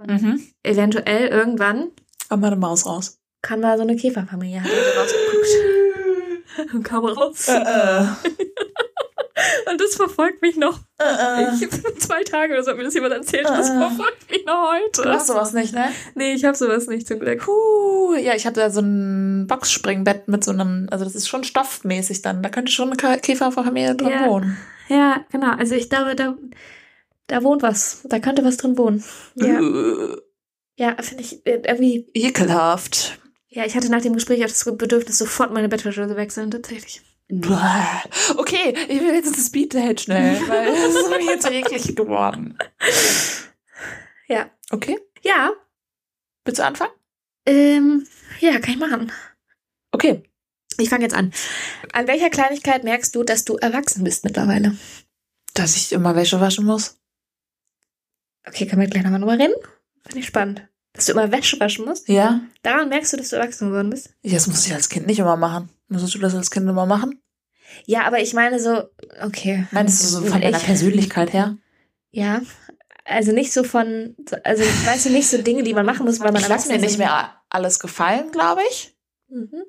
Mhm. 0.05 0.41
Eventuell 0.63 1.27
irgendwann 1.27 1.91
Komm 2.29 2.41
mal 2.41 2.47
eine 2.47 2.55
Maus 2.57 2.85
raus. 2.85 3.17
kam 3.41 3.61
da 3.61 3.77
so 3.77 3.83
eine 3.83 3.95
Käferfamilie, 3.95 4.61
hat 4.61 4.69
also 4.71 4.99
rausgeguckt 4.99 6.73
und 6.73 6.83
kam 6.87 7.05
raus. 7.05 7.47
Äh. 7.47 8.05
Und 9.69 9.81
das 9.81 9.95
verfolgt 9.95 10.41
mich 10.41 10.55
noch. 10.55 10.79
Äh, 10.97 11.43
Ich, 11.53 11.69
zwei 11.99 12.23
Tage 12.23 12.53
oder 12.53 12.63
so 12.63 12.71
hat 12.71 12.77
mir 12.77 12.85
das 12.85 12.93
jemand 12.93 13.13
erzählt. 13.13 13.45
Das 13.45 13.69
Äh. 13.69 13.77
verfolgt 13.77 14.31
mich 14.31 14.45
noch 14.45 14.71
heute. 14.71 15.01
du 15.03 15.09
hast 15.09 15.27
sowas 15.27 15.51
nicht, 15.51 15.73
ne? 15.73 15.89
Nee, 16.15 16.33
ich 16.33 16.45
habe 16.45 16.55
sowas 16.55 16.87
nicht 16.87 17.05
zum 17.05 17.19
Glück. 17.19 17.41
Puh, 17.41 18.13
ja, 18.15 18.33
ich 18.33 18.45
hatte 18.45 18.61
da 18.61 18.69
so 18.69 18.79
ein 18.79 19.45
Boxspringbett 19.47 20.29
mit 20.29 20.43
so 20.45 20.51
einem, 20.51 20.87
also 20.89 21.03
das 21.03 21.15
ist 21.15 21.27
schon 21.27 21.43
stoffmäßig 21.43 22.21
dann. 22.21 22.43
Da 22.43 22.49
könnte 22.49 22.71
schon 22.71 22.93
eine 22.93 23.19
Käferfamilie 23.19 23.95
drin 23.95 24.09
Ja. 24.09 24.25
wohnen. 24.27 24.57
Ja, 24.87 25.25
genau. 25.31 25.51
Also 25.57 25.75
ich 25.75 25.89
glaube, 25.89 26.15
da, 26.15 26.35
da 27.27 27.43
wohnt 27.43 27.61
was. 27.61 28.01
Da 28.05 28.19
könnte 28.19 28.43
was 28.43 28.57
drin 28.57 28.77
wohnen. 28.77 29.03
Ja, 29.35 29.59
Äh, 29.59 30.17
ja 30.77 30.95
finde 31.01 31.23
ich 31.23 31.45
äh, 31.45 31.61
irgendwie. 31.65 32.09
Ekelhaft. 32.13 33.19
Ja, 33.47 33.65
ich 33.65 33.75
hatte 33.75 33.89
nach 33.89 34.01
dem 34.01 34.13
Gespräch 34.13 34.43
auch 34.43 34.49
das 34.49 34.65
Bedürfnis, 34.77 35.17
sofort 35.17 35.53
meine 35.53 35.69
Bettwäsche 35.69 36.07
zu 36.07 36.15
wechseln, 36.15 36.51
tatsächlich. 36.51 37.01
Okay, 38.37 38.75
ich 38.87 39.01
will 39.01 39.13
jetzt 39.15 39.35
das 39.35 39.47
Speed-Date 39.47 40.01
schnell, 40.01 40.39
weil 40.47 40.65
das 40.67 40.93
ist 40.95 41.09
mir 41.09 41.21
jetzt 41.25 41.49
eklig 41.49 41.95
geworden. 41.95 42.57
Ja. 44.27 44.49
Okay, 44.71 44.97
Ja, 45.23 45.51
willst 46.43 46.59
du 46.59 46.65
anfangen? 46.65 46.91
ähm, 47.47 48.05
ja, 48.41 48.59
kann 48.59 48.73
ich 48.73 48.79
machen. 48.79 49.11
Okay. 49.91 50.23
Ich 50.77 50.89
fange 50.89 51.03
jetzt 51.03 51.15
an. 51.15 51.31
An 51.93 52.07
welcher 52.07 52.29
Kleinigkeit 52.29 52.83
merkst 52.83 53.15
du, 53.15 53.23
dass 53.23 53.45
du 53.45 53.55
erwachsen 53.55 54.03
bist 54.03 54.25
mittlerweile? 54.25 54.75
Dass 55.53 55.77
ich 55.77 55.93
immer 55.93 56.15
Wäsche 56.15 56.41
waschen 56.41 56.65
muss. 56.65 56.97
Okay, 58.47 58.65
können 58.67 58.81
wir 58.81 58.87
gleich 58.89 59.03
nochmal 59.03 59.19
drüber 59.19 59.33
reden? 59.39 59.53
Finde 60.05 60.19
ich 60.19 60.25
spannend. 60.27 60.67
Dass 60.93 61.05
du 61.07 61.11
immer 61.13 61.31
Wäsche 61.31 61.59
waschen 61.59 61.85
musst? 61.85 62.07
Ja? 62.07 62.41
Daran 62.61 62.89
merkst 62.89 63.13
du, 63.13 63.17
dass 63.17 63.29
du 63.29 63.35
erwachsen 63.35 63.69
geworden 63.69 63.89
bist? 63.89 64.13
Das 64.23 64.47
muss 64.47 64.65
ich 64.65 64.73
als 64.73 64.87
Kind 64.89 65.07
nicht 65.07 65.19
immer 65.19 65.35
machen. 65.35 65.69
Musstest 65.89 66.15
du 66.15 66.19
das 66.19 66.35
als 66.35 66.51
Kind 66.51 66.69
immer 66.69 66.85
machen? 66.85 67.21
Ja, 67.85 68.03
aber 68.05 68.19
ich 68.21 68.33
meine 68.33 68.59
so, 68.59 68.83
okay. 69.21 69.67
Meinst 69.71 70.01
du 70.03 70.07
so 70.07 70.21
von 70.21 70.39
deiner 70.41 70.57
Ich- 70.57 70.63
Persönlichkeit 70.63 71.33
her? 71.33 71.57
Ja. 72.11 72.41
Also 73.03 73.33
nicht 73.33 73.51
so 73.51 73.63
von, 73.63 74.15
also 74.43 74.63
weißt 74.63 75.05
du, 75.07 75.09
nicht 75.09 75.27
so 75.27 75.39
Dinge, 75.41 75.63
die 75.63 75.73
man 75.73 75.85
machen 75.85 76.05
muss, 76.05 76.19
weil 76.21 76.31
man 76.31 76.41
Ich 76.41 76.47
lasse 76.47 76.67
mir 76.69 76.75
erwachsen 76.75 76.81
nicht 76.81 76.91
ist. 76.91 76.97
mehr 76.97 77.33
alles 77.49 77.79
gefallen, 77.79 78.31
glaube 78.31 78.61
ich. 78.71 78.95
Mhm. 79.27 79.63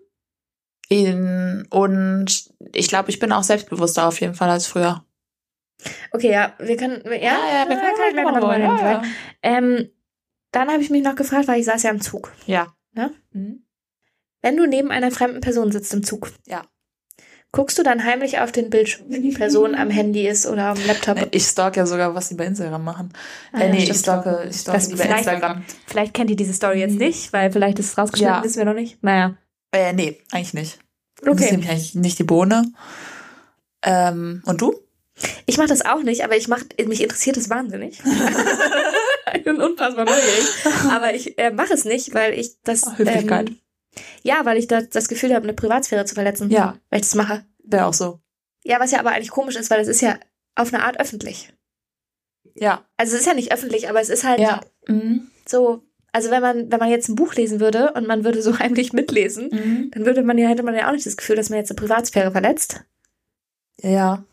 In, 0.88 1.66
und 1.70 2.44
ich 2.72 2.88
glaube, 2.88 3.10
ich 3.10 3.18
bin 3.18 3.32
auch 3.32 3.42
selbstbewusster 3.42 4.06
auf 4.06 4.20
jeden 4.20 4.34
Fall 4.34 4.48
als 4.50 4.66
früher. 4.66 5.04
Okay, 6.12 6.30
ja, 6.30 6.54
wir 6.58 6.76
können, 6.76 7.02
ja, 7.04 7.12
ja, 7.12 7.68
wir 7.68 7.76
können 7.76 7.94
gleich 7.94 8.12
gleich 8.12 8.24
noch 8.24 8.32
mal 8.32 8.40
drüber 8.40 8.52
reden, 8.54 8.62
ja, 8.64 8.76
vielleicht. 8.78 9.14
Ähm, 9.42 9.90
dann 10.52 10.68
habe 10.70 10.82
ich 10.82 10.90
mich 10.90 11.02
noch 11.02 11.14
gefragt, 11.16 11.48
weil 11.48 11.60
ich 11.60 11.66
saß 11.66 11.82
ja 11.82 11.90
im 11.90 12.00
Zug. 12.00 12.32
ja. 12.46 12.72
Ne? 12.92 13.12
Mhm. 13.32 13.62
Wenn 14.40 14.56
du 14.56 14.64
neben 14.66 14.90
einer 14.90 15.10
fremden 15.10 15.40
Person 15.42 15.70
sitzt 15.70 15.92
im 15.92 16.02
Zug, 16.02 16.30
Ja. 16.46 16.62
guckst 17.52 17.78
du 17.78 17.82
dann 17.82 18.04
heimlich 18.04 18.38
auf 18.38 18.52
den 18.52 18.70
Bildschirm, 18.70 19.06
wenn 19.10 19.22
die 19.22 19.32
Person 19.32 19.74
am 19.74 19.90
Handy 19.90 20.26
ist 20.26 20.46
oder 20.46 20.66
am 20.68 20.78
Laptop? 20.86 21.16
Nee, 21.16 21.26
Ich 21.32 21.44
stalk 21.46 21.76
ja 21.76 21.84
sogar, 21.84 22.14
was 22.14 22.28
die 22.30 22.36
bei 22.36 22.46
Instagram 22.46 22.82
machen. 22.84 23.12
Ah, 23.52 23.58
äh, 23.60 23.66
ja, 23.66 23.72
nee, 23.74 23.84
ich 23.84 23.96
stalke, 23.98 24.46
ich 24.48 24.56
stalke 24.56 24.78
Das 24.78 24.88
die 24.88 24.94
bei 24.94 25.04
Instagram. 25.04 25.62
Vielleicht 25.86 26.14
kennt 26.14 26.30
ihr 26.30 26.36
diese 26.36 26.54
Story 26.54 26.80
jetzt 26.80 26.96
nicht, 26.98 27.32
weil 27.34 27.50
vielleicht 27.52 27.78
ist 27.78 27.90
es 27.90 27.98
rausgeschnitten, 27.98 28.36
Ja. 28.36 28.44
wissen 28.44 28.58
wir 28.58 28.64
noch 28.64 28.74
nicht. 28.74 29.02
Naja. 29.02 29.36
Äh, 29.72 29.92
nee, 29.92 30.22
eigentlich 30.32 30.54
nicht. 30.54 30.78
Das 31.22 31.34
ist 31.34 31.42
Okay. 31.42 31.50
nämlich 31.50 31.68
eigentlich 31.70 31.94
nicht 31.96 32.18
die 32.18 32.24
Bohne. 32.24 32.72
Ähm, 33.82 34.42
und 34.46 34.60
du? 34.60 34.74
Ich 35.46 35.56
mache 35.58 35.68
das 35.68 35.84
auch 35.84 36.02
nicht, 36.02 36.24
aber 36.24 36.36
ich 36.36 36.48
mach, 36.48 36.62
mich 36.86 37.02
interessiert 37.02 37.36
es 37.36 37.48
wahnsinnig. 37.48 38.00
ich 39.34 39.44
bin 39.44 39.60
unfassbar 39.60 40.04
neugierig. 40.04 40.46
Aber 40.90 41.14
ich 41.14 41.38
äh, 41.38 41.50
mache 41.50 41.72
es 41.74 41.84
nicht, 41.84 42.14
weil 42.14 42.34
ich 42.38 42.60
das. 42.62 42.98
Höflichkeit. 42.98 43.48
Ähm, 43.50 43.58
ja, 44.22 44.44
weil 44.44 44.58
ich 44.58 44.66
da 44.66 44.82
das 44.82 45.08
Gefühl 45.08 45.34
habe, 45.34 45.44
eine 45.44 45.54
Privatsphäre 45.54 46.04
zu 46.04 46.14
verletzen. 46.14 46.50
Ja. 46.50 46.76
Weil 46.90 47.00
ich 47.00 47.06
das 47.06 47.14
mache. 47.14 47.44
Wäre 47.64 47.86
auch 47.86 47.94
so. 47.94 48.20
Ja, 48.64 48.78
was 48.80 48.90
ja 48.90 48.98
aber 48.98 49.12
eigentlich 49.12 49.30
komisch 49.30 49.56
ist, 49.56 49.70
weil 49.70 49.80
es 49.80 49.88
ist 49.88 50.02
ja 50.02 50.18
auf 50.54 50.72
eine 50.74 50.82
Art 50.84 51.00
öffentlich. 51.00 51.52
Ja. 52.54 52.84
Also 52.96 53.14
es 53.14 53.20
ist 53.20 53.26
ja 53.26 53.34
nicht 53.34 53.52
öffentlich, 53.52 53.88
aber 53.88 54.00
es 54.00 54.08
ist 54.10 54.24
halt 54.24 54.40
Ja. 54.40 54.60
Mhm. 54.86 55.30
so. 55.48 55.82
Also 56.12 56.30
wenn 56.30 56.40
man, 56.42 56.72
wenn 56.72 56.78
man 56.78 56.88
jetzt 56.90 57.08
ein 57.08 57.14
Buch 57.14 57.34
lesen 57.34 57.60
würde 57.60 57.92
und 57.92 58.06
man 58.06 58.24
würde 58.24 58.42
so 58.42 58.58
heimlich 58.58 58.92
mitlesen, 58.92 59.48
Mhm. 59.50 59.90
dann 59.92 60.04
würde 60.06 60.22
man 60.22 60.36
ja, 60.38 60.48
hätte 60.48 60.62
man 60.62 60.74
ja 60.74 60.88
auch 60.88 60.92
nicht 60.92 61.06
das 61.06 61.16
Gefühl, 61.16 61.36
dass 61.36 61.48
man 61.50 61.58
jetzt 61.58 61.70
eine 61.70 61.76
Privatsphäre 61.76 62.32
verletzt. 62.32 62.84
Ja. 63.82 64.24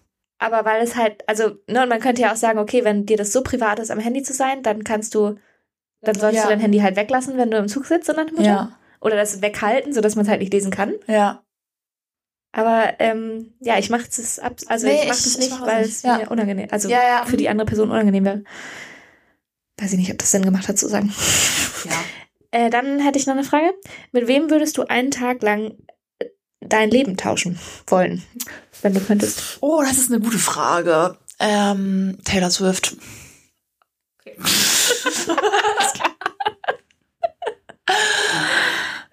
Aber 0.44 0.66
weil 0.66 0.84
es 0.84 0.98
halt, 0.98 1.24
also, 1.30 1.52
ne, 1.70 1.84
und 1.84 1.90
man 1.90 2.02
könnte 2.02 2.22
ja 2.22 2.34
auch 2.34 2.36
sagen, 2.36 2.60
okay, 2.60 2.84
wenn 2.84 3.06
dir 3.06 3.16
das 3.16 3.32
so 3.32 3.44
privat 3.44 3.80
ist, 3.80 3.92
am 3.92 4.00
Handy 4.00 4.24
zu 4.24 4.34
sein, 4.34 4.62
dann 4.62 4.84
kannst 4.84 5.16
du, 5.16 5.36
dann 6.02 6.16
solltest 6.16 6.44
Ja. 6.44 6.50
du 6.50 6.50
dein 6.50 6.60
Handy 6.60 6.80
halt 6.80 6.98
weglassen, 6.98 7.38
wenn 7.38 7.50
du 7.50 7.58
im 7.58 7.70
Zug 7.70 7.86
sitzt, 7.86 8.10
dem 8.10 8.16
Motto. 8.18 8.42
Ja. 8.42 8.78
Oder 9.00 9.16
das 9.16 9.42
weghalten, 9.42 9.94
sodass 9.94 10.16
man 10.18 10.26
es 10.26 10.30
halt 10.30 10.42
nicht 10.42 10.52
lesen 10.52 10.70
kann. 10.70 10.96
Ja. 11.08 11.44
Aber 12.52 12.94
ähm, 13.00 13.54
ja, 13.62 13.80
ich 13.80 13.90
mache 13.90 14.04
es 14.10 14.38
ab, 14.38 14.56
also 14.68 14.86
Nee, 14.86 14.96
ich 15.04 15.08
mache 15.08 15.12
es 15.18 15.26
ich 15.26 15.38
nicht, 15.40 15.62
weil 15.62 15.84
es 15.86 16.04
Ja. 16.04 16.18
mir 16.18 16.30
unangenehm, 16.30 16.68
also 16.72 16.90
Ja, 16.90 17.24
für 17.26 17.38
die 17.38 17.48
andere 17.48 17.66
Person 17.66 17.90
unangenehm 17.90 18.26
wäre. 18.26 18.44
Weiß 19.80 19.94
ich 19.94 19.98
nicht, 19.98 20.12
ob 20.12 20.18
das 20.20 20.32
Sinn 20.32 20.44
gemacht 20.44 20.68
hat 20.68 20.78
zu 20.78 20.88
sagen. 20.90 21.14
Ja. 21.86 21.92
Äh, 22.56 22.70
dann 22.70 23.00
hätte 23.00 23.18
ich 23.18 23.26
noch 23.26 23.34
eine 23.34 23.44
Frage. 23.44 23.74
Mit 24.12 24.28
wem 24.28 24.52
würdest 24.52 24.78
du 24.78 24.84
einen 24.84 25.10
Tag 25.10 25.42
lang 25.42 25.76
dein 26.70 26.90
Leben 26.90 27.18
tauschen 27.18 27.60
wollen, 27.88 28.24
wenn 28.82 28.94
du 28.94 29.00
könntest? 29.00 29.58
Oh, 29.62 29.82
das 29.82 29.98
ist 29.98 30.12
eine 30.12 30.22
gute 30.22 30.40
Frage. 30.40 31.18
Ähm, 31.40 32.18
Taylor 32.24 32.50
Swift. 32.50 32.96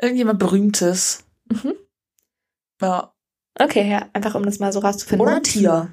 Irgendjemand 0.00 0.38
Berühmtes. 0.38 1.24
Mhm. 1.50 1.74
Ja. 2.80 3.12
Okay, 3.58 3.90
ja, 3.90 4.08
einfach 4.12 4.34
um 4.34 4.44
das 4.44 4.58
mal 4.58 4.72
so 4.72 4.80
rauszufinden. 4.80 5.26
Oder 5.26 5.36
ein 5.36 5.42
Tier. 5.42 5.92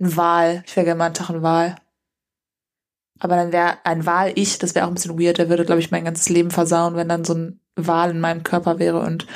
Ein 0.00 0.16
Wal. 0.16 0.62
Ich 0.66 0.76
wäre 0.76 0.84
gerne 0.84 0.98
mal 0.98 1.06
einen 1.06 1.14
Tag 1.14 1.30
ein 1.30 1.42
Wal. 1.42 1.76
Aber 3.18 3.36
dann 3.36 3.50
wäre 3.52 3.78
ein 3.84 4.04
Wal 4.06 4.32
ich, 4.36 4.58
das 4.58 4.74
wäre 4.74 4.84
auch 4.84 4.90
ein 4.90 4.94
bisschen 4.94 5.18
weird. 5.18 5.38
Der 5.38 5.48
würde, 5.48 5.64
glaube 5.64 5.80
ich, 5.80 5.90
mein 5.90 6.04
ganzes 6.04 6.28
Leben 6.28 6.50
versauen, 6.50 6.96
wenn 6.96 7.08
dann 7.08 7.24
so 7.24 7.34
ein 7.34 7.60
Wal 7.74 8.10
in 8.10 8.20
meinem 8.20 8.42
Körper 8.42 8.78
wäre 8.78 9.00
und 9.00 9.26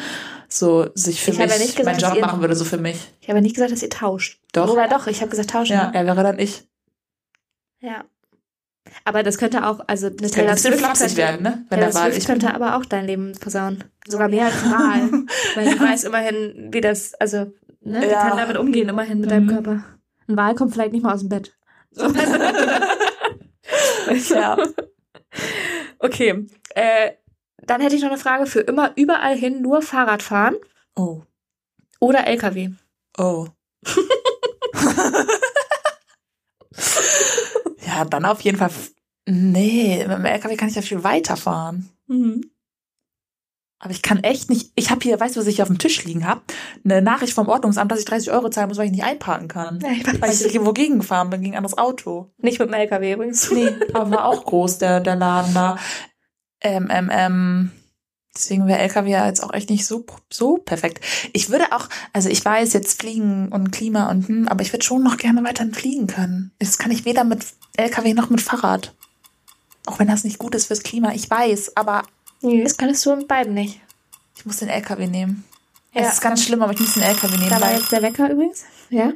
so 0.53 0.89
sich 0.95 1.23
für 1.23 1.31
Ich 1.31 1.39
mich 1.39 1.49
ja 1.49 1.57
gesagt, 1.57 1.85
meinen 1.85 1.99
Job 1.99 2.15
ihr- 2.17 2.21
machen 2.21 2.41
würde, 2.41 2.55
so 2.57 2.65
für 2.65 2.77
mich. 2.79 2.99
Ich 3.21 3.29
habe 3.31 3.41
nicht 3.41 3.55
gesagt, 3.55 3.73
dass 3.73 3.83
ihr 3.83 3.91
tauscht. 3.91 4.41
Doch. 4.53 4.69
Oder 4.71 4.89
doch, 4.89 5.07
ich 5.07 5.21
habe 5.21 5.31
gesagt 5.31 5.51
tauschen. 5.51 5.75
Ja, 5.75 5.91
er 5.95 6.07
wäre 6.07 6.23
dann 6.23 6.39
ich. 6.39 6.67
Ja. 7.81 8.05
Aber 9.05 9.23
das 9.23 9.39
könnte 9.39 9.67
auch, 9.67 9.81
also 9.87 10.09
eine 10.09 10.17
Das 10.17 10.37
ein 10.37 10.47
bisschen 10.47 10.75
flapsig 10.75 11.07
könnte, 11.09 11.17
werden, 11.19 11.43
ne? 11.43 11.65
Wenn 11.69 11.79
Taylor 11.81 11.93
Swift 11.93 12.19
ich 12.19 12.27
könnte 12.27 12.53
aber 12.55 12.77
auch 12.77 12.85
dein 12.85 13.07
Leben 13.07 13.35
versauen. 13.37 13.85
Sogar 14.09 14.29
mehr 14.29 14.47
als 14.47 14.65
Wal. 14.65 15.25
Weil 15.55 15.71
du 15.77 15.81
weißt 15.81 16.05
immerhin, 16.05 16.71
wie 16.73 16.81
das, 16.81 17.15
also, 17.15 17.53
ne, 17.83 18.11
Ja. 18.11 18.29
kann 18.29 18.39
damit 18.39 18.57
umgehen, 18.57 18.89
immerhin 18.89 19.21
mit 19.21 19.31
deinem 19.31 19.45
Mhm. 19.47 19.51
Körper. 19.51 19.85
Ein 20.29 20.37
Wal 20.37 20.55
kommt 20.57 20.73
vielleicht 20.73 20.93
nicht 20.93 21.03
mal 21.05 21.15
aus 21.15 21.21
dem 21.21 21.29
Bett. 21.29 21.57
So. 21.93 22.07
Ja. 24.35 24.57
Okay. 26.03 26.47
Äh, 26.75 27.11
dann 27.71 27.81
hätte 27.81 27.97
ich 27.97 28.03
noch 28.03 28.11
eine 28.11 28.19
Frage 28.19 28.47
für 28.47 28.61
immer 28.61 28.93
überall 28.97 29.37
hin 29.37 29.63
nur 29.63 29.83
Fahrrad 29.83 30.23
fahren 30.23 30.57
Oh. 30.97 31.23
oder 32.01 32.27
LKW. 32.27 32.71
Oh. 33.17 33.47
ja, 37.87 38.05
dann 38.05 38.25
auf 38.25 38.41
jeden 38.43 38.59
Fall. 38.59 38.71
Nee, 39.27 40.05
mit 40.07 40.19
dem 40.19 40.25
LKW 40.25 40.57
kann 40.57 40.69
ich 40.69 40.75
ja 40.75 40.83
viel 40.83 41.05
weiterfahren. 41.05 41.89
Mhm. 42.07 42.51
Aber 43.83 43.93
ich 43.93 44.03
kann 44.03 44.23
echt 44.23 44.51
nicht. 44.51 44.73
Ich 44.75 44.91
habe 44.91 45.01
hier, 45.01 45.19
weißt 45.19 45.37
du, 45.37 45.41
was 45.41 45.47
ich 45.47 45.57
hier 45.57 45.63
auf 45.63 45.69
dem 45.71 45.79
Tisch 45.79 46.05
liegen 46.05 46.27
habe? 46.27 46.43
Eine 46.85 47.01
Nachricht 47.01 47.33
vom 47.33 47.49
Ordnungsamt, 47.49 47.91
dass 47.91 47.99
ich 47.99 48.05
30 48.05 48.31
Euro 48.31 48.51
zahlen 48.51 48.69
muss, 48.69 48.77
weil 48.77 48.85
ich 48.87 48.91
nicht 48.93 49.05
einparken 49.05 49.49
kann. 49.49 49.81
Ja, 49.81 49.91
ich 49.93 50.07
Weil 50.07 50.15
ich 50.17 50.21
weiß. 50.21 50.43
irgendwo 50.43 50.75
gegengefahren 50.75 51.31
bin, 51.31 51.41
gegen 51.41 51.55
ein 51.55 51.59
anderes 51.65 51.79
Auto. 51.79 52.31
Nicht 52.37 52.59
mit 52.59 52.69
dem 52.69 52.75
LKW 52.75 53.15
übrigens. 53.15 53.51
Nee, 53.51 53.71
aber 53.95 54.11
war 54.11 54.25
auch 54.27 54.45
groß, 54.45 54.79
der, 54.79 55.01
der 55.01 55.17
Laden 55.17 55.55
da. 55.55 55.79
Ähm, 56.61 56.89
ähm, 56.91 57.11
ähm. 57.13 57.73
Deswegen 58.33 58.69
wäre 58.69 58.79
LKW 58.79 59.11
ja 59.11 59.27
jetzt 59.27 59.43
auch 59.43 59.53
echt 59.53 59.71
nicht 59.71 59.85
so, 59.87 60.07
so 60.33 60.57
perfekt. 60.59 61.05
Ich 61.33 61.51
würde 61.51 61.73
auch, 61.73 61.89
also 62.13 62.29
ich 62.29 62.45
weiß 62.45 62.73
jetzt 62.75 63.01
Fliegen 63.01 63.49
und 63.49 63.73
Klima 63.73 64.09
und 64.09 64.29
hm, 64.29 64.47
aber 64.49 64.63
ich 64.63 64.73
würde 64.73 64.85
schon 64.85 65.03
noch 65.03 65.17
gerne 65.17 65.43
weiterhin 65.43 65.75
fliegen 65.75 66.07
können. 66.07 66.53
Das 66.61 66.79
kann 66.79 66.93
ich 66.93 67.05
weder 67.05 67.25
mit 67.25 67.45
LKW 67.77 68.15
noch 68.15 68.31
mit 68.31 68.41
Fahrrad. 68.41 68.95
Auch 69.87 69.99
wenn 69.99 70.07
das 70.07 70.23
nicht 70.23 70.39
gut 70.39 70.55
ist 70.55 70.67
fürs 70.67 70.85
Klima, 70.85 71.13
ich 71.13 71.29
weiß, 71.29 71.77
aber 71.77 72.05
Nee, 72.43 72.63
das 72.63 72.77
kannst 72.77 73.05
du 73.05 73.15
mit 73.17 73.27
beiden 73.27 73.53
nicht. 73.53 73.81
ich 74.37 74.47
muss 74.47 74.59
den 74.59 74.69
LKW 74.69 75.09
nehmen. 75.09 75.45
Ja. 75.93 76.03
Es 76.03 76.15
ist 76.15 76.21
ganz 76.21 76.45
schlimm, 76.45 76.63
aber 76.63 76.73
ich 76.73 76.79
muss 76.81 76.95
den 76.95 77.03
LKW 77.03 77.37
nehmen, 77.37 77.51
Da 77.51 77.61
war 77.61 77.73
jetzt 77.73 77.91
der 77.91 78.01
Wecker 78.03 78.31
übrigens. 78.31 78.63
Ja. 78.91 79.13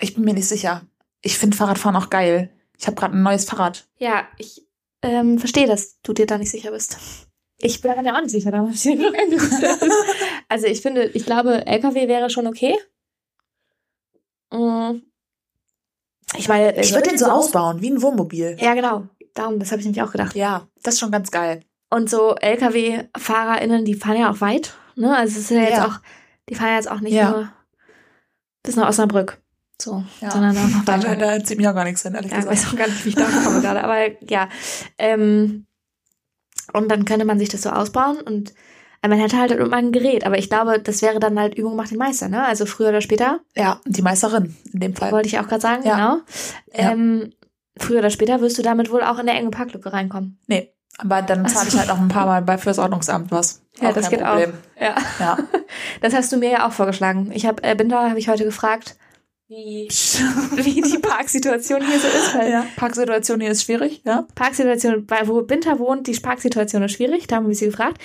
ich 0.00 0.14
bin 0.14 0.24
mir 0.24 0.34
nicht 0.34 0.48
sicher. 0.48 0.82
Ich 1.22 1.38
finde 1.38 1.56
Fahrradfahren 1.56 1.94
auch 1.96 2.10
geil. 2.10 2.50
Ich 2.76 2.86
habe 2.86 2.96
gerade 2.96 3.16
ein 3.16 3.22
neues 3.22 3.44
Fahrrad. 3.44 3.86
Ja, 3.98 4.26
ich 4.38 4.66
ähm, 5.02 5.38
verstehe, 5.38 5.66
dass 5.66 6.00
du 6.02 6.12
dir 6.12 6.26
da 6.26 6.38
nicht 6.38 6.50
sicher 6.50 6.70
bist. 6.70 6.98
Ich 7.60 7.80
bin 7.80 7.90
mir 8.02 8.14
auch 8.16 8.20
nicht 8.20 8.30
sicher, 8.30 8.50
da 8.52 8.58
hab 8.58 8.70
ich 8.70 8.82
dir 8.82 8.96
noch 8.96 9.12
eingestellt. 9.18 9.78
Also 10.50 10.66
ich 10.66 10.80
finde, 10.80 11.04
ich 11.08 11.26
glaube, 11.26 11.66
LKW 11.66 12.08
wäre 12.08 12.30
schon 12.30 12.46
okay. 12.46 12.74
Mm. 14.50 15.00
Ich 16.36 16.48
meine, 16.48 16.78
Ich 16.80 16.92
würde 16.94 17.08
den 17.10 17.18
so 17.18 17.26
ausbauen, 17.26 17.80
wie 17.82 17.90
ein 17.90 18.00
Wohnmobil. 18.02 18.56
Ja, 18.60 18.74
genau. 18.74 19.06
Darum, 19.34 19.58
das 19.58 19.70
habe 19.70 19.80
ich 19.80 19.86
nämlich 19.86 20.02
auch 20.02 20.12
gedacht. 20.12 20.34
Ja, 20.34 20.66
das 20.82 20.94
ist 20.94 21.00
schon 21.00 21.10
ganz 21.10 21.30
geil. 21.30 21.62
Und 21.90 22.08
so 22.10 22.34
LKW-FahrerInnen, 22.36 23.84
die 23.84 23.94
fahren 23.94 24.18
ja 24.20 24.30
auch 24.30 24.40
weit. 24.40 24.74
Ne? 24.96 25.14
Also 25.16 25.38
es 25.38 25.44
ist 25.44 25.50
ja 25.50 25.62
jetzt 25.62 25.72
Ja. 25.78 25.86
auch, 25.86 25.98
die 26.48 26.54
fahren 26.54 26.68
ja 26.70 26.76
jetzt 26.76 26.90
auch 26.90 27.00
nicht 27.00 27.12
Ja. 27.14 27.30
nur 27.30 27.52
bis 28.62 28.76
nach 28.76 28.88
Osnabrück. 28.88 29.40
So, 29.80 30.02
Ja. 30.20 30.30
sondern 30.30 30.56
auch 30.58 30.68
noch 30.68 30.84
Da, 30.84 30.94
weiter. 31.02 31.16
da 31.16 31.44
zieht 31.44 31.58
mich 31.58 31.68
auch 31.68 31.74
gar 31.74 31.84
nichts 31.84 32.02
hin, 32.02 32.14
ehrlich 32.14 32.32
Ja, 32.32 32.38
ich 32.38 32.44
gesagt. 32.46 32.64
weiß 32.66 32.72
auch 32.72 32.76
gar 32.78 32.88
nicht, 32.88 33.04
wie 33.04 33.08
ich 33.10 33.14
da 33.14 33.24
komme 33.44 33.60
gerade, 33.60 33.84
aber 33.84 34.22
ja. 34.30 34.48
Ähm, 34.98 35.66
und 36.72 36.90
dann 36.90 37.04
könnte 37.04 37.24
man 37.24 37.38
sich 37.38 37.48
das 37.48 37.62
so 37.62 37.70
ausbauen 37.70 38.20
und 38.20 38.52
äh, 39.02 39.08
man 39.08 39.18
hätte 39.18 39.38
halt 39.38 39.52
immer 39.52 39.76
ein 39.76 39.92
Gerät, 39.92 40.26
aber 40.26 40.36
ich 40.38 40.48
glaube, 40.50 40.80
das 40.80 41.00
wäre 41.02 41.20
dann 41.20 41.38
halt 41.38 41.54
Übung 41.54 41.76
macht 41.76 41.90
den 41.92 41.98
Meister, 41.98 42.28
ne? 42.28 42.44
Also 42.44 42.66
früher 42.66 42.88
oder 42.88 43.00
später, 43.00 43.40
Ja, 43.56 43.80
die 43.86 44.02
Meisterin 44.02 44.56
in 44.72 44.80
dem 44.80 44.96
Fall. 44.96 45.12
wollte 45.12 45.28
ich 45.28 45.38
auch 45.38 45.46
gerade 45.48 45.60
sagen, 45.62 45.82
Ja. 45.86 45.94
genau. 45.94 46.20
Ja. 46.74 46.92
Ähm, 46.92 47.32
früher 47.78 48.00
oder 48.00 48.10
später 48.10 48.40
wirst 48.40 48.58
du 48.58 48.62
damit 48.62 48.90
wohl 48.90 49.02
auch 49.04 49.18
in 49.20 49.26
der 49.26 49.36
enge 49.36 49.50
Parklücke 49.50 49.92
reinkommen. 49.92 50.38
Nee, 50.48 50.72
aber 50.98 51.22
dann 51.22 51.46
zahle 51.48 51.68
ich 51.68 51.78
halt 51.78 51.86
noch 51.88 52.00
ein 52.00 52.08
paar 52.08 52.26
Mal 52.26 52.42
bei 52.42 52.58
fürs 52.58 52.80
Ordnungsamt 52.80 53.30
was. 53.30 53.62
Ja, 53.80 53.90
Auch 53.90 53.94
das 53.94 54.10
kein 54.10 54.18
geht 54.18 54.26
Problem. 54.26 54.52
auch. 54.76 54.82
Ja. 54.82 54.94
Ja. 55.20 55.38
Das 56.00 56.12
hast 56.14 56.32
du 56.32 56.36
mir 56.38 56.50
ja 56.50 56.66
auch 56.68 56.72
vorgeschlagen. 56.72 57.30
Ich 57.32 57.46
habe 57.46 57.62
äh, 57.62 57.74
Binder 57.76 58.08
habe 58.10 58.18
ich 58.18 58.28
heute 58.28 58.44
gefragt, 58.44 58.96
wie, 59.48 59.88
wie 60.56 60.80
die 60.80 60.98
Parksituation 60.98 61.80
hier 61.84 61.98
so 61.98 62.06
ist. 62.06 62.34
Weil 62.34 62.50
ja. 62.50 62.66
Parksituation 62.76 63.40
hier 63.40 63.50
ist 63.50 63.64
schwierig, 63.64 64.02
ja. 64.04 64.26
Parksituation, 64.34 65.04
weil 65.08 65.26
wo 65.26 65.42
Binter 65.42 65.78
wohnt, 65.78 66.06
die 66.06 66.18
Parksituation 66.18 66.82
ist 66.82 66.92
schwierig, 66.92 67.26
da 67.26 67.36
haben 67.36 67.48
wir 67.48 67.54
sie 67.54 67.66
gefragt. 67.66 68.00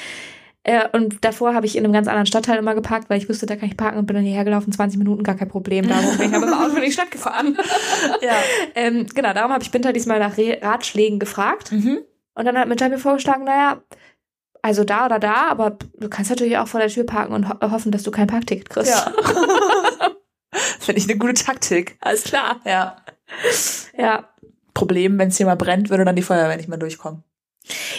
Äh, 0.66 0.88
und 0.94 1.26
davor 1.26 1.54
habe 1.54 1.66
ich 1.66 1.76
in 1.76 1.84
einem 1.84 1.92
ganz 1.92 2.08
anderen 2.08 2.26
Stadtteil 2.26 2.58
immer 2.58 2.74
geparkt, 2.74 3.10
weil 3.10 3.18
ich 3.18 3.28
wusste, 3.28 3.46
da 3.46 3.58
kann 3.58 3.68
ich 3.68 3.76
parken 3.76 4.00
und 4.00 4.06
bin 4.06 4.16
dann 4.16 4.24
hierher 4.24 4.46
gelaufen, 4.46 4.72
20 4.72 4.98
Minuten, 4.98 5.24
gar 5.24 5.36
kein 5.36 5.50
Problem. 5.50 5.90
Darum 5.90 6.18
bin 6.18 6.30
ich 6.30 6.36
aber 6.36 6.48
im 6.48 6.54
Auto 6.54 6.78
in 6.78 6.84
die 6.84 6.92
Stadt 6.92 7.12
gefahren. 7.12 7.58
Ja. 8.22 8.36
ähm, 8.76 9.06
genau, 9.14 9.34
darum 9.34 9.52
habe 9.52 9.64
ich 9.64 9.72
Binter 9.72 9.92
diesmal 9.92 10.20
nach 10.20 10.38
Ratschlägen 10.38 11.20
gefragt. 11.20 11.74
Mhm. 11.74 12.00
Und 12.36 12.46
dann 12.46 12.58
hat 12.58 12.70
Minter 12.70 12.88
mir 12.88 12.98
vorgeschlagen, 12.98 13.44
naja, 13.44 13.82
also 14.62 14.86
da 14.86 15.06
oder 15.06 15.20
da, 15.20 15.48
aber 15.50 15.78
du 16.00 16.08
kannst 16.08 16.30
natürlich 16.30 16.58
auch 16.58 16.68
vor 16.68 16.80
der 16.80 16.90
Tür 16.90 17.06
parken 17.06 17.34
und 17.34 17.50
ho 17.50 17.72
hoffen, 17.72 17.92
dass 17.92 18.04
du 18.04 18.12
kein 18.12 18.28
Parkticket 18.28 18.70
kriegst. 18.70 18.92
Ja. 18.92 19.12
Finde 20.84 21.00
ich 21.00 21.10
eine 21.10 21.18
gute 21.18 21.34
Taktik. 21.34 21.98
alles 22.02 22.24
klar. 22.24 22.60
Ja. 22.66 22.98
Ja. 23.98 24.30
Problem, 24.74 25.18
wenn 25.18 25.30
es 25.30 25.38
hier 25.38 25.46
mal 25.46 25.56
brennt, 25.56 25.90
würde 25.90 26.06
dann 26.06 26.16
die 26.16 26.22
Feuerwehr 26.22 26.58
nicht 26.58 26.70
mehr 26.70 26.78
durchkommen. 26.78 27.24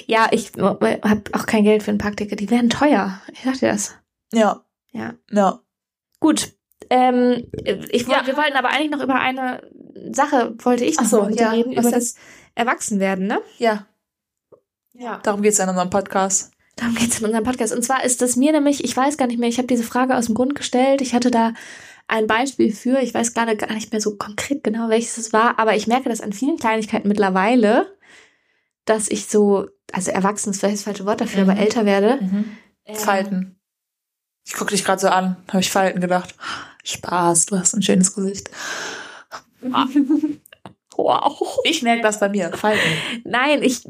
Ja, 0.06 0.28
ich 0.30 0.52
habe 0.58 1.22
auch 1.32 1.46
kein 1.46 1.64
Geld 1.64 1.82
für 1.82 1.90
ein 1.90 1.98
Parkticket. 1.98 2.40
Die 2.40 2.50
werden 2.50 2.68
teuer. 2.68 3.20
Ich 3.32 3.40
dir 3.42 3.68
das. 3.68 3.94
Ja. 4.32 4.64
Ja. 4.92 5.14
Ja. 5.30 5.60
Gut. 6.20 6.52
Ähm, 6.90 7.50
ich 7.90 8.06
wollt, 8.06 8.18
Ja. 8.18 8.26
Wir 8.26 8.36
wollten 8.36 8.56
aber 8.56 8.68
eigentlich 8.68 8.90
noch 8.90 9.02
über 9.02 9.14
eine 9.14 9.62
Sache, 10.12 10.54
wollte 10.58 10.84
ich 10.84 10.98
noch 10.98 11.06
so, 11.06 11.28
ja, 11.30 11.50
reden, 11.50 11.72
über 11.72 11.90
das 11.90 12.16
Erwachsenwerden, 12.54 13.26
ne? 13.26 13.40
Ja. 13.58 13.86
Ja. 14.92 15.20
Darum 15.22 15.42
geht's 15.42 15.58
ja 15.58 15.64
in 15.64 15.70
unserem 15.70 15.90
Podcast. 15.90 16.52
Darum 16.76 16.94
geht's 16.94 17.18
in 17.20 17.24
unserem 17.24 17.44
Podcast. 17.44 17.72
Und 17.72 17.82
zwar 17.82 18.04
ist 18.04 18.20
das 18.20 18.36
mir 18.36 18.52
nämlich, 18.52 18.84
ich 18.84 18.96
weiß 18.96 19.16
gar 19.16 19.26
nicht 19.26 19.38
mehr, 19.38 19.48
ich 19.48 19.58
habe 19.58 19.66
diese 19.68 19.82
Frage 19.82 20.16
aus 20.16 20.26
dem 20.26 20.34
Grund 20.34 20.54
gestellt. 20.54 21.00
Ich 21.00 21.14
hatte 21.14 21.30
da 21.30 21.54
ein 22.06 22.26
Beispiel 22.26 22.72
für, 22.72 22.98
ich 23.00 23.14
weiß 23.14 23.34
gerade 23.34 23.56
gar 23.56 23.72
nicht 23.72 23.90
mehr 23.92 24.00
so 24.00 24.16
konkret 24.16 24.62
genau, 24.62 24.88
welches 24.88 25.16
es 25.18 25.32
war, 25.32 25.58
aber 25.58 25.74
ich 25.76 25.86
merke 25.86 26.08
das 26.08 26.20
an 26.20 26.32
vielen 26.32 26.58
Kleinigkeiten 26.58 27.08
mittlerweile, 27.08 27.96
dass 28.84 29.08
ich 29.08 29.26
so, 29.26 29.66
also 29.92 30.10
erwachsen 30.10 30.50
ist 30.50 30.60
vielleicht 30.60 30.76
das 30.76 30.82
falsche 30.84 31.06
Wort 31.06 31.20
dafür, 31.20 31.44
Mhm. 31.44 31.50
aber 31.50 31.60
älter 31.60 31.86
werde. 31.86 32.18
Ähm, 32.20 32.94
Falten. 32.94 33.58
Ich 34.46 34.52
gucke 34.54 34.72
dich 34.72 34.84
gerade 34.84 35.00
so 35.00 35.08
an. 35.08 35.36
Habe 35.48 35.60
ich 35.60 35.70
Falten 35.70 36.00
gedacht. 36.02 36.34
Spaß, 36.84 37.46
du 37.46 37.58
hast 37.58 37.72
ein 37.74 37.82
schönes 37.82 38.14
Gesicht. 38.14 38.50
Wow. 40.96 41.58
Ich 41.64 41.82
merke 41.82 42.02
das 42.02 42.20
bei 42.20 42.28
mir. 42.28 42.52
Falten. 42.52 42.80
Nein, 43.24 43.62
ich, 43.64 43.80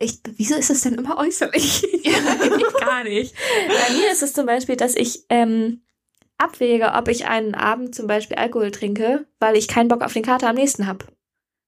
ich, 0.00 0.18
wieso 0.36 0.56
ist 0.56 0.70
es 0.70 0.80
denn 0.80 0.94
immer 0.94 1.16
äußerlich? 1.18 1.84
ich 2.02 2.74
gar 2.80 3.04
nicht. 3.04 3.32
Bei 3.68 3.94
mir 3.94 4.10
ist 4.10 4.22
es 4.24 4.32
zum 4.32 4.46
Beispiel, 4.46 4.74
dass 4.76 4.96
ich 4.96 5.24
ähm, 5.28 5.82
abwäge, 6.38 6.92
ob 6.94 7.08
ich 7.08 7.26
einen 7.26 7.54
Abend 7.54 7.94
zum 7.94 8.06
Beispiel 8.06 8.36
Alkohol 8.36 8.70
trinke, 8.70 9.26
weil 9.40 9.56
ich 9.56 9.68
keinen 9.68 9.88
Bock 9.88 10.02
auf 10.02 10.12
den 10.12 10.22
Kater 10.22 10.48
am 10.48 10.54
nächsten 10.54 10.86
habe. 10.86 11.04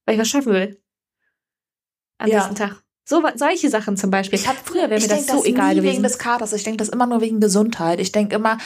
Weil 0.07 0.15
ich 0.15 0.21
was 0.21 0.29
schaffen 0.29 0.53
will. 0.53 0.81
Am 2.19 2.29
Ja. 2.29 2.37
nächsten 2.39 2.55
Tag. 2.55 2.83
So, 3.05 3.23
solche 3.35 3.69
Sachen 3.71 3.97
zum 3.97 4.11
Beispiel. 4.11 4.39
Ich 4.39 4.47
hab 4.47 4.57
früher 4.57 4.89
wäre 4.89 5.01
mir 5.01 5.09
das 5.09 5.27
so 5.27 5.45
egal 5.45 5.71
nie 5.71 5.77
gewesen. 5.77 5.93
wegen 5.95 6.03
des 6.05 6.19
Katers. 6.19 6.53
Ich 6.53 6.63
denke 6.63 6.77
das 6.79 6.89
immer 6.89 7.07
nur 7.07 7.21
wegen 7.21 7.41
Gesundheit. 7.41 7.99
Ich 7.99 8.13
denke 8.13 8.37
immer, 8.37 8.59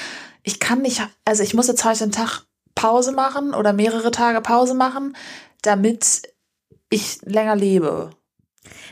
ich 0.42 0.61
kann 0.61 0.82
nicht, 0.82 1.00
also 1.24 1.42
ich 1.42 1.55
muss 1.55 1.68
jetzt 1.68 1.84
heute 1.84 2.05
einen 2.05 2.12
Tag 2.12 2.42
Pause 2.74 3.12
machen 3.12 3.55
oder 3.55 3.72
mehrere 3.72 4.11
Tage 4.11 4.40
Pause 4.42 4.74
machen, 4.74 5.16
damit 5.62 6.22
ich 6.90 7.22
länger 7.22 7.57
lebe. 7.57 8.11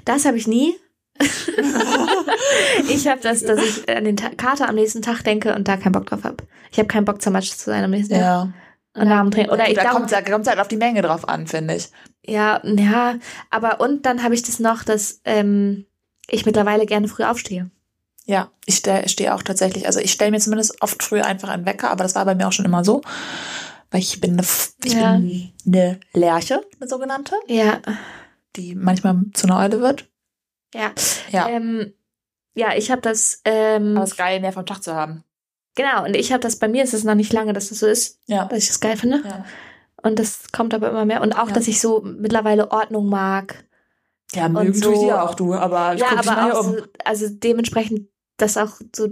Das 0.07 0.25
habe 0.25 0.39
ich 0.39 0.47
nie. 0.47 0.75
ich 2.89 3.07
habe 3.09 3.21
das, 3.21 3.43
dass 3.43 3.61
ich 3.61 3.89
an 3.89 4.05
den 4.05 4.17
Ta 4.17 4.31
Kater 4.31 4.69
am 4.69 4.75
nächsten 4.75 5.03
Tag 5.03 5.23
denke 5.23 5.55
und 5.55 5.69
da 5.69 5.77
keinen 5.77 5.93
Bock 5.93 6.07
drauf 6.07 6.25
habe. 6.25 6.37
Ich 6.71 6.79
habe 6.79 6.89
keinen 6.89 7.05
Bock 7.05 7.23
zum 7.23 7.33
Matsch 7.33 7.51
zu 7.53 7.65
sein 7.71 7.85
am 7.85 7.91
nächsten 7.91 8.15
Tag. 8.15 8.23
Ja. 8.23 8.53
Und 8.95 9.09
darum 9.09 9.31
trinken. 9.31 9.51
Oder 9.51 9.69
ich 9.71 9.75
da 9.75 9.91
kommt 9.91 10.13
da 10.13 10.21
kommt 10.21 10.47
halt 10.47 10.59
auf 10.59 10.69
die 10.69 10.77
Menge 10.77 11.01
drauf 11.03 11.27
an, 11.29 11.47
finde 11.47 11.77
ich. 11.77 11.89
Ja, 12.25 12.61
ja, 12.65 13.15
aber 13.51 13.81
und 13.81 14.05
dann 14.07 14.23
habe 14.23 14.35
ich 14.35 14.43
das 14.43 14.59
noch, 14.61 14.85
dass 14.85 15.21
ähm, 15.25 15.87
ich 16.29 16.45
mittlerweile 16.47 16.85
gerne 16.87 17.09
früh 17.09 17.25
aufstehe. 17.25 17.71
Ja, 18.27 18.51
ich 18.67 18.77
stehe 18.77 19.09
steh 19.09 19.31
auch 19.31 19.43
tatsächlich, 19.43 19.87
also 19.87 19.99
ich 19.99 20.13
stelle 20.13 20.31
mir 20.31 20.39
zumindest 20.41 20.81
oft 20.83 21.03
früher 21.03 21.27
einfach 21.27 21.49
einen 21.49 21.67
Wecker, 21.67 21.91
aber 21.91 22.05
das 22.05 22.15
war 22.15 22.25
bei 22.25 22.35
mir 22.37 22.47
auch 22.47 22.53
schon 22.53 22.65
immer 22.67 22.85
so, 22.85 23.03
weil 23.91 24.01
ich 24.01 24.21
bin 24.21 24.33
eine, 24.35 24.43
ich 24.85 24.93
Ja. 24.93 25.17
bin 25.17 25.53
eine 25.67 25.99
Lerche, 26.13 26.61
eine 26.79 26.89
sogenannte, 26.89 27.35
Ja, 27.49 27.81
die 28.55 28.75
manchmal 28.77 29.17
zu 29.33 29.47
einer 29.49 29.59
Eule 29.59 29.81
wird. 29.81 30.09
Ja. 30.75 30.93
Ja, 31.31 31.49
Ähm, 31.49 31.93
ja, 32.55 32.75
ich 32.77 32.91
habe 32.91 33.01
das, 33.01 33.41
ähm, 33.45 33.97
aber 33.97 34.05
es 34.05 34.11
ist 34.13 34.17
geil, 34.19 34.41
mehr 34.41 34.53
vom 34.53 34.67
Tag 34.67 34.83
zu 34.83 34.95
haben. 34.95 35.25
genau, 35.75 36.05
und 36.05 36.15
ich 36.15 36.33
habe 36.33 36.41
das, 36.41 36.57
bei 36.57 36.69
mir 36.69 36.85
ist 36.85 36.93
es 36.95 37.05
noch 37.05 37.15
nicht 37.15 37.33
lange, 37.33 37.53
dass 37.55 37.69
das 37.71 37.79
so 37.79 37.87
ist, 37.87 38.21
Ja. 38.27 38.45
dass 38.47 38.59
ich 38.59 38.69
das 38.69 38.81
geil 38.81 38.97
finde. 38.97 39.23
Ja, 39.25 39.45
Und 40.03 40.19
das 40.19 40.51
kommt 40.53 40.75
aber 40.75 40.91
immer 40.91 41.05
mehr. 41.05 41.21
Und 41.23 41.33
auch, 41.33 41.49
Ja. 41.49 41.55
dass 41.55 41.69
ich 41.69 41.81
so 41.81 42.03
mittlerweile 42.03 42.71
Ordnung 42.71 43.09
mag. 43.09 43.65
ja 44.35 44.49
mögen 44.49 44.73
so- 44.75 44.91
tue 44.93 44.95
ich 44.95 45.03
ja 45.09 45.23
auch 45.23 45.35
du, 45.35 45.53
aber 45.55 45.95
ich 45.95 46.01
ja, 46.01 46.07
guck 46.11 46.27
aber 46.27 46.55
auch 46.55 46.67
um. 46.67 46.77
so, 46.79 46.85
also 47.05 47.27
dementsprechend, 47.29 48.09
das 48.39 48.57
auch 48.57 48.81
so 48.97 49.09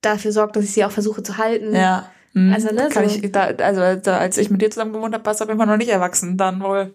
dafür 0.00 0.32
sorgt, 0.32 0.56
dass 0.56 0.64
ich 0.64 0.72
sie 0.72 0.84
auch 0.86 0.90
versuche 0.90 1.22
zu 1.22 1.36
halten. 1.38 1.74
Ja. 1.76 2.10
Hm. 2.32 2.52
Also, 2.52 2.68
ne, 2.74 2.88
Kann 2.88 3.08
so- 3.08 3.18
ich, 3.22 3.30
da, 3.32 3.44
also 3.44 3.96
da, 4.00 4.16
als 4.18 4.36
ich 4.38 4.48
mit 4.50 4.60
dir 4.62 4.70
zusammen 4.70 4.92
gewohnt 4.94 5.14
habe, 5.14 5.24
warst 5.26 5.40
du 5.40 5.44
auf 5.44 5.48
jeden 5.50 5.58
Fall 5.58 5.66
noch 5.66 5.76
nicht 5.76 5.90
erwachsen, 5.90 6.36
dann 6.38 6.60
wohl. 6.62 6.94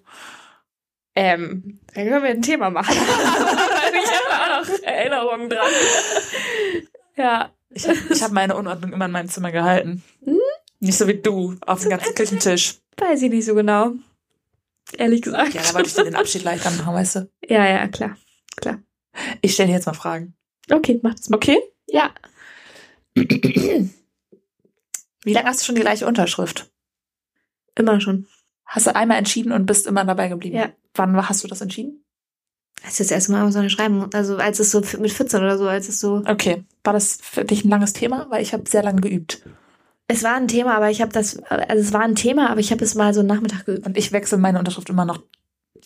Ähm, 1.15 1.79
dann 1.93 2.07
können 2.07 2.23
wir 2.23 2.29
ein 2.31 2.41
Thema 2.41 2.69
machen. 2.71 2.95
noch 4.67 4.83
Erinnerungen 4.83 5.49
dran. 5.49 5.71
ja. 7.17 7.51
Ich, 7.69 7.87
ich 7.87 8.21
habe 8.21 8.33
meine 8.33 8.55
Unordnung 8.55 8.93
immer 8.93 9.05
in 9.05 9.11
meinem 9.11 9.29
Zimmer 9.29 9.51
gehalten. 9.51 10.03
Hm? 10.23 10.37
Nicht 10.79 10.97
so 10.97 11.07
wie 11.07 11.19
du, 11.19 11.55
auf 11.65 11.81
dem 11.81 11.89
ganzen 11.89 12.13
Küchentisch. 12.13 12.75
Weiß 12.97 13.21
ich 13.21 13.31
nicht 13.31 13.45
so 13.45 13.55
genau. 13.55 13.93
Ehrlich 14.97 15.21
gesagt. 15.21 15.53
Ja, 15.53 15.61
da 15.63 15.73
wollte 15.73 15.87
ich 15.87 15.95
dir 15.95 16.03
den 16.03 16.15
Abschied 16.15 16.43
leichter 16.43 16.69
machen, 16.71 16.93
weißt 16.93 17.15
du. 17.15 17.29
Ja, 17.47 17.67
ja, 17.67 17.87
klar. 17.87 18.17
Ich 19.41 19.53
stelle 19.53 19.67
dir 19.67 19.75
jetzt 19.75 19.85
mal 19.85 19.93
Fragen. 19.93 20.35
Okay, 20.71 20.99
mach 21.03 21.13
das 21.13 21.29
mal. 21.29 21.37
Okay? 21.37 21.59
Ja. 21.87 22.13
Wie 23.15 23.89
lange 25.25 25.47
hast 25.47 25.61
du 25.61 25.65
schon 25.65 25.75
die 25.75 25.81
gleiche 25.81 26.07
Unterschrift? 26.07 26.71
Immer 27.75 28.01
schon. 28.01 28.27
Hast 28.65 28.87
du 28.87 28.95
einmal 28.95 29.17
entschieden 29.17 29.51
und 29.51 29.65
bist 29.65 29.87
immer 29.87 30.05
dabei 30.05 30.29
geblieben? 30.29 30.55
Ja. 30.55 30.71
Wann 30.95 31.27
hast 31.27 31.43
du 31.43 31.47
das 31.47 31.61
entschieden? 31.61 32.02
Als 32.83 32.93
ich 32.93 33.07
das 33.07 33.11
erste 33.11 33.31
Mal 33.31 33.51
so 33.51 33.59
eine 33.59 33.69
Schreiben, 33.69 34.09
also 34.13 34.37
als 34.37 34.59
es 34.59 34.71
so 34.71 34.81
mit 34.99 35.11
14 35.11 35.39
oder 35.39 35.57
so, 35.57 35.67
als 35.67 35.87
es 35.87 35.99
so. 35.99 36.21
Okay. 36.27 36.63
War 36.83 36.93
das 36.93 37.17
für 37.21 37.45
dich 37.45 37.63
ein 37.63 37.69
langes 37.69 37.93
Thema? 37.93 38.27
Weil 38.29 38.41
ich 38.41 38.53
habe 38.53 38.69
sehr 38.69 38.83
lange 38.83 39.01
geübt. 39.01 39.41
Es 40.07 40.23
war 40.23 40.35
ein 40.35 40.47
Thema, 40.47 40.75
aber 40.75 40.89
ich 40.89 41.01
habe 41.01 41.13
das, 41.13 41.41
also 41.43 41.81
es 41.81 41.93
war 41.93 42.01
ein 42.01 42.15
Thema, 42.15 42.49
aber 42.49 42.59
ich 42.59 42.71
habe 42.71 42.83
es 42.83 42.93
mal 42.95 43.13
so 43.13 43.21
einen 43.21 43.29
Nachmittag 43.29 43.65
geübt. 43.65 43.85
Und 43.85 43.97
ich 43.97 44.11
wechsle 44.11 44.37
meine 44.37 44.59
Unterschrift 44.59 44.89
immer 44.89 45.05
noch 45.05 45.21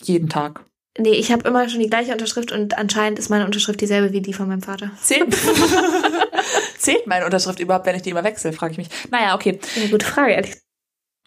jeden 0.01 0.29
Tag. 0.29 0.63
Nee, 0.99 1.11
ich 1.11 1.31
habe 1.31 1.47
immer 1.47 1.69
schon 1.69 1.79
die 1.79 1.89
gleiche 1.89 2.11
Unterschrift 2.11 2.51
und 2.51 2.77
anscheinend 2.77 3.19
ist 3.19 3.29
meine 3.29 3.45
Unterschrift 3.45 3.79
dieselbe 3.79 4.13
wie 4.13 4.21
die 4.21 4.33
von 4.33 4.47
meinem 4.47 4.63
Vater. 4.63 4.91
Zählt, 4.99 5.31
Zählt 6.79 7.05
meine 7.05 7.25
Unterschrift 7.25 7.59
überhaupt, 7.59 7.85
wenn 7.85 7.95
ich 7.95 8.01
die 8.01 8.09
immer 8.09 8.23
wechsle, 8.23 8.51
frage 8.51 8.71
ich 8.71 8.77
mich. 8.79 8.89
Naja, 9.11 9.35
okay. 9.35 9.59
Eine 9.75 9.89
gute 9.89 10.05
Frage, 10.05 10.33
ehrlich. 10.33 10.55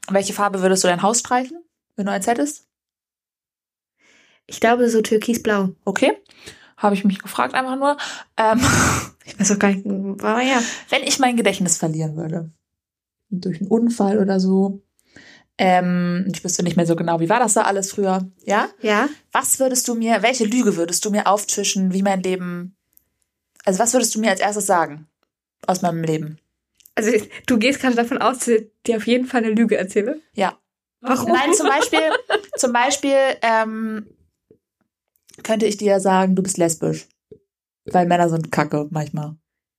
Welche 0.08 0.32
Farbe 0.32 0.60
würdest 0.60 0.82
du 0.82 0.88
dein 0.88 1.02
Haus 1.02 1.20
streichen, 1.20 1.62
wenn 1.94 2.06
du 2.06 2.12
eins 2.12 2.26
hättest? 2.26 2.66
Ich 4.50 4.60
glaube 4.60 4.88
so 4.90 5.00
türkisblau. 5.00 5.70
Okay. 5.84 6.12
Habe 6.76 6.94
ich 6.94 7.04
mich 7.04 7.20
gefragt 7.20 7.54
einfach 7.54 7.76
nur. 7.76 7.96
Ähm, 8.36 8.60
Ich 9.30 9.38
weiß 9.38 9.52
auch 9.52 9.58
gar 9.58 9.68
nicht, 9.68 9.84
war 9.84 10.42
ja. 10.42 10.60
wenn 10.88 11.02
ich 11.02 11.18
mein 11.18 11.36
Gedächtnis 11.36 11.76
verlieren 11.76 12.16
würde, 12.16 12.50
durch 13.30 13.60
einen 13.60 13.70
Unfall 13.70 14.18
oder 14.18 14.40
so, 14.40 14.82
ähm, 15.56 16.26
ich 16.32 16.42
wüsste 16.42 16.62
nicht 16.62 16.76
mehr 16.76 16.86
so 16.86 16.96
genau, 16.96 17.20
wie 17.20 17.28
war 17.28 17.38
das 17.38 17.54
da 17.54 17.62
alles 17.62 17.92
früher, 17.92 18.26
ja? 18.44 18.68
Ja? 18.80 19.08
Was 19.30 19.60
würdest 19.60 19.86
du 19.88 19.94
mir, 19.94 20.22
welche 20.22 20.44
Lüge 20.44 20.76
würdest 20.76 21.04
du 21.04 21.10
mir 21.10 21.26
auftischen, 21.26 21.92
wie 21.92 22.02
mein 22.02 22.22
Leben, 22.22 22.74
also 23.64 23.78
was 23.78 23.92
würdest 23.92 24.14
du 24.14 24.20
mir 24.20 24.30
als 24.30 24.40
erstes 24.40 24.66
sagen 24.66 25.06
aus 25.66 25.82
meinem 25.82 26.02
Leben? 26.02 26.38
Also 26.94 27.12
du 27.46 27.58
gehst 27.58 27.80
gerade 27.80 27.94
davon 27.94 28.18
aus, 28.18 28.38
dass 28.38 28.48
ich 28.48 28.66
dir 28.86 28.96
auf 28.96 29.06
jeden 29.06 29.26
Fall 29.26 29.44
eine 29.44 29.52
Lüge 29.52 29.76
erzähle. 29.76 30.20
Ja. 30.34 30.58
Warum? 31.02 31.30
Nein, 31.30 31.54
zum 31.54 31.68
Beispiel, 31.68 32.00
zum 32.56 32.72
Beispiel 32.72 33.16
ähm, 33.42 34.06
könnte 35.44 35.66
ich 35.66 35.76
dir 35.76 36.00
sagen, 36.00 36.36
du 36.36 36.42
bist 36.42 36.58
lesbisch. 36.58 37.08
Weil 37.86 38.06
Männer 38.06 38.28
sind 38.28 38.52
kacke 38.52 38.88
manchmal. 38.90 39.36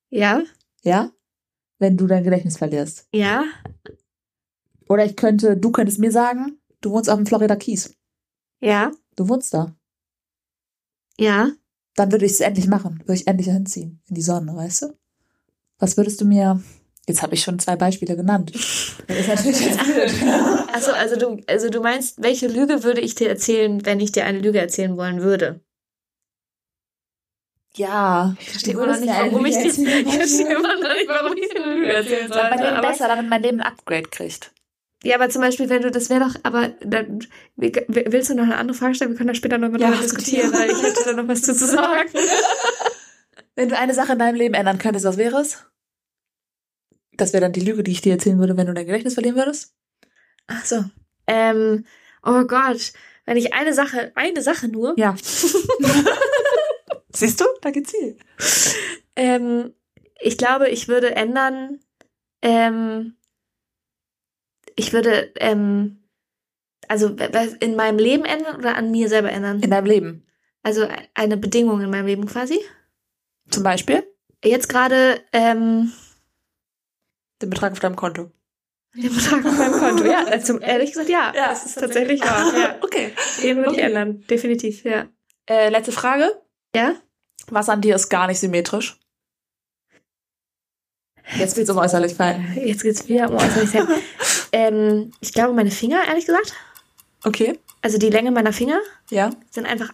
Ja? 0.09 0.43
Ja? 0.83 1.11
Wenn 1.79 1.97
du 1.97 2.07
dein 2.07 2.23
Gedächtnis 2.23 2.57
verlierst. 2.57 3.07
Ja? 3.13 3.43
Oder 4.87 5.05
ich 5.05 5.15
könnte, 5.15 5.55
du 5.57 5.71
könntest 5.71 5.99
mir 5.99 6.11
sagen, 6.11 6.59
du 6.81 6.91
wohnst 6.91 7.09
auf 7.09 7.17
dem 7.17 7.25
Florida 7.25 7.55
Keys. 7.55 7.95
Ja, 8.59 8.91
Du 9.15 9.27
wohnst 9.27 9.53
da. 9.53 9.75
ja. 11.17 11.51
Dann 11.95 12.09
würde 12.13 12.25
ich 12.25 12.31
es 12.31 12.39
endlich 12.39 12.67
machen. 12.67 12.99
Würde 12.99 13.15
ich 13.15 13.27
endlich 13.27 13.47
hinziehen. 13.47 14.01
In 14.07 14.15
die 14.15 14.21
Sonne, 14.21 14.55
weißt 14.55 14.83
du? 14.83 14.97
Was 15.77 15.97
würdest 15.97 16.21
du 16.21 16.25
mir. 16.25 16.63
Jetzt 17.11 17.21
habe 17.21 17.33
ich 17.33 17.43
schon 17.43 17.59
zwei 17.59 17.75
Beispiele 17.75 18.15
genannt. 18.15 18.53
Das 18.53 19.17
ist 19.19 19.27
natürlich 19.27 19.65
jetzt 19.65 19.83
blöd. 19.83 20.11
Also, 20.71 20.93
also 20.93 21.15
du, 21.17 21.41
also 21.45 21.69
du 21.69 21.81
meinst, 21.81 22.23
welche 22.23 22.47
Lüge 22.47 22.83
würde 22.85 23.01
ich 23.01 23.15
dir 23.15 23.27
erzählen, 23.27 23.85
wenn 23.85 23.99
ich 23.99 24.13
dir 24.13 24.23
eine 24.25 24.39
Lüge 24.39 24.59
erzählen 24.59 24.95
wollen 24.95 25.21
würde? 25.21 25.59
Ja. 27.75 28.33
Ich 28.39 28.49
verstehe 28.49 28.73
immer 28.73 28.87
noch 28.87 28.99
nicht, 28.99 29.09
warum 29.09 29.45
ich 29.45 29.57
dir, 29.57 29.65
ich 30.07 30.13
verstehe 30.15 30.55
immer 30.55 30.73
noch 30.77 30.93
nicht, 30.93 31.07
warum 31.09 31.35
ich 31.37 31.49
dir 31.49 31.63
eine 31.63 31.73
Lüge 31.75 31.93
erzählen 31.93 32.29
Mein 32.29 32.37
sollte. 32.49 32.63
Leben 32.63 32.77
Aber, 32.77 32.87
besser, 32.87 33.07
damit 33.09 33.29
mein 33.29 33.41
Leben 33.43 33.59
ein 33.59 33.67
Upgrade 33.67 34.03
kriegt. 34.09 34.51
ja, 35.03 35.15
aber 35.15 35.29
zum 35.29 35.41
Beispiel, 35.41 35.67
wenn 35.69 35.81
du, 35.81 35.91
das 35.91 36.09
wäre 36.09 36.21
doch, 36.21 36.35
aber 36.43 36.69
dann, 36.81 37.25
willst 37.57 38.29
du 38.29 38.35
noch 38.35 38.43
eine 38.43 38.55
andere 38.57 38.77
Frage 38.77 38.95
stellen? 38.95 39.11
Wir 39.11 39.17
können 39.17 39.27
da 39.29 39.35
später 39.35 39.57
nochmal 39.57 39.81
Ja, 39.81 39.89
drüber 39.89 40.01
diskutieren, 40.01 40.53
weil 40.53 40.69
ich 40.71 40.81
hätte 40.81 41.03
da 41.05 41.13
noch 41.13 41.27
was 41.27 41.41
zu 41.41 41.53
zu 41.53 41.65
sagen. 41.67 42.09
Wenn 43.55 43.67
du 43.67 43.77
eine 43.77 43.93
Sache 43.93 44.13
in 44.13 44.19
deinem 44.19 44.35
Leben 44.35 44.53
ändern 44.53 44.77
könntest, 44.77 45.05
was 45.05 45.17
wäre 45.17 45.41
es? 45.41 45.65
Das 47.17 47.33
wäre 47.33 47.41
dann 47.41 47.53
die 47.53 47.61
Lüge, 47.61 47.83
die 47.83 47.91
ich 47.91 48.01
dir 48.01 48.13
erzählen 48.13 48.39
würde, 48.39 48.57
wenn 48.57 48.67
du 48.67 48.73
dein 48.73 48.85
Gedächtnis 48.85 49.13
verlieren 49.15 49.35
würdest? 49.37 49.75
Ach 50.47 50.65
so. 50.65 50.83
Ähm, 51.27 51.85
oh 52.23 52.43
Gott. 52.45 52.93
Wenn 53.25 53.37
ich 53.37 53.53
eine 53.53 53.73
Sache, 53.73 54.11
eine 54.15 54.41
Sache 54.41 54.67
nur, 54.67 54.95
Ja. 54.97 55.15
Siehst 57.13 57.41
du? 57.41 57.45
Da 57.61 57.71
geht's 57.71 57.91
viel. 57.91 58.17
ähm, 59.15 59.73
ich 60.19 60.37
glaube, 60.37 60.69
ich 60.69 60.87
würde 60.87 61.15
ändern, 61.15 61.79
ähm, 62.41 63.17
ich 64.75 64.93
würde, 64.93 65.33
ähm, 65.37 66.03
also 66.87 67.15
in 67.59 67.75
meinem 67.75 67.99
Leben 67.99 68.23
ändern 68.25 68.55
oder 68.55 68.75
an 68.75 68.91
mir 68.91 69.09
selber 69.09 69.31
ändern? 69.31 69.61
In 69.61 69.69
deinem 69.69 69.85
Leben. 69.85 70.25
Also 70.63 70.87
eine 71.13 71.37
Bedingung 71.37 71.81
in 71.81 71.89
meinem 71.89 72.05
Leben 72.05 72.25
quasi. 72.25 72.59
Zum 73.49 73.63
Beispiel 73.63 74.03
Jetzt 74.43 74.69
gerade, 74.69 75.21
ähm, 75.33 75.91
den 77.41 77.49
Betrag 77.49 77.71
auf 77.73 77.79
deinem 77.79 77.95
Konto. 77.95 78.31
den 78.95 79.13
Betrag 79.15 79.45
auf 79.45 79.57
meinem 79.57 79.73
Konto. 79.73 80.05
Ja, 80.05 80.25
also, 80.27 80.59
ehrlich 80.59 80.91
gesagt, 80.91 81.09
ja. 81.09 81.33
Ja, 81.35 81.49
das 81.49 81.65
ist 81.65 81.79
tatsächlich 81.79 82.21
wahr. 82.21 82.51
Ja. 82.57 82.75
Okay. 82.81 83.13
Den 83.43 83.57
würde 83.57 83.71
ich 83.71 83.77
Okay. 83.77 83.85
ändern. 83.87 84.23
Definitiv, 84.29 84.83
ja. 84.83 85.07
Äh, 85.49 85.69
letzte 85.69 85.91
Frage. 85.91 86.41
Ja? 86.75 86.95
Was 87.49 87.69
an 87.69 87.81
dir 87.81 87.95
ist 87.95 88.09
gar 88.09 88.27
nicht 88.27 88.39
symmetrisch? 88.39 88.97
Jetzt 91.37 91.55
geht's 91.55 91.69
um 91.69 91.77
Äußerlichkeiten. 91.77 92.53
Jetzt 92.55 92.83
geht's 92.83 93.07
wieder 93.07 93.29
um 93.29 93.35
Äußerlichkeit. 93.37 93.87
ähm, 94.51 95.11
ich 95.21 95.33
glaube, 95.33 95.53
meine 95.53 95.71
Finger, 95.71 96.01
ehrlich 96.07 96.25
gesagt. 96.25 96.53
Okay. 97.23 97.59
Also 97.81 97.97
die 97.97 98.09
Länge 98.09 98.31
meiner 98.31 98.51
Finger 98.53 98.79
Ja. 99.09 99.29
sind 99.49 99.65
einfach, 99.65 99.91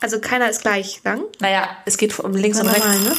also 0.00 0.20
keiner 0.20 0.50
ist 0.50 0.62
gleich 0.62 1.02
lang. 1.04 1.24
Naja, 1.40 1.68
es 1.86 1.96
geht 1.96 2.18
um 2.18 2.32
links 2.32 2.60
und 2.60 2.66
Normal, 2.66 2.80
rechts. 2.82 3.04
ne? 3.04 3.16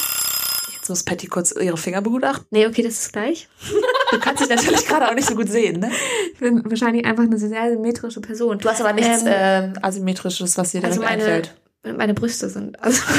Jetzt 0.85 0.89
muss 0.89 1.03
Patty 1.03 1.25
kurz 1.25 1.51
ihre 1.51 1.77
Finger 1.77 2.03
begutachten. 2.03 2.45
Nee, 2.51 2.67
okay, 2.67 2.83
das 2.83 2.93
ist 2.93 3.11
gleich. 3.13 3.49
Du 4.11 4.19
kannst 4.19 4.43
dich 4.43 4.49
natürlich 4.55 4.85
gerade 4.85 5.09
auch 5.09 5.15
nicht 5.15 5.27
so 5.27 5.33
gut 5.33 5.49
sehen, 5.49 5.79
ne? 5.79 5.89
Ich 6.31 6.39
bin 6.39 6.61
wahrscheinlich 6.69 7.03
einfach 7.05 7.23
eine 7.23 7.39
sehr 7.39 7.71
symmetrische 7.71 8.21
Person. 8.21 8.59
Du 8.59 8.69
hast 8.69 8.79
aber 8.79 8.93
nichts 8.93 9.23
Ähm, 9.25 9.27
ähm, 9.73 9.73
Asymmetrisches, 9.81 10.55
was 10.59 10.71
dir 10.71 10.83
also 10.83 11.01
meine, 11.01 11.23
einfällt. 11.23 11.55
meine 11.97 12.13
Brüste 12.13 12.47
sind. 12.47 12.79
Also 12.83 13.01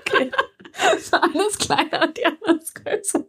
okay. 0.00 0.30
Alles 1.12 1.58
kleiner 1.58 2.04
und 2.04 2.16
die 2.16 2.24
anderen 2.24 2.60
größer. 2.74 3.24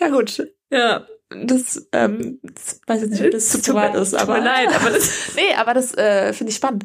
Ja, 0.00 0.08
gut. 0.08 0.48
Ja. 0.70 1.06
Das, 1.28 1.86
ähm, 1.92 2.40
das 2.42 2.80
weiß 2.86 3.02
ich 3.02 3.10
nicht, 3.10 3.22
ob 3.22 3.30
das 3.32 3.50
zu 3.50 3.58
Tut 3.58 3.66
privat 3.66 3.94
ist, 3.96 4.12
tut 4.12 4.20
aber. 4.20 4.38
mir 4.38 4.44
leid, 4.44 4.68
aber 4.74 4.90
das- 4.90 5.10
nee, 5.36 5.54
aber 5.56 5.74
das 5.74 5.94
äh, 5.94 6.32
finde 6.32 6.50
ich 6.52 6.56
spannend. 6.56 6.84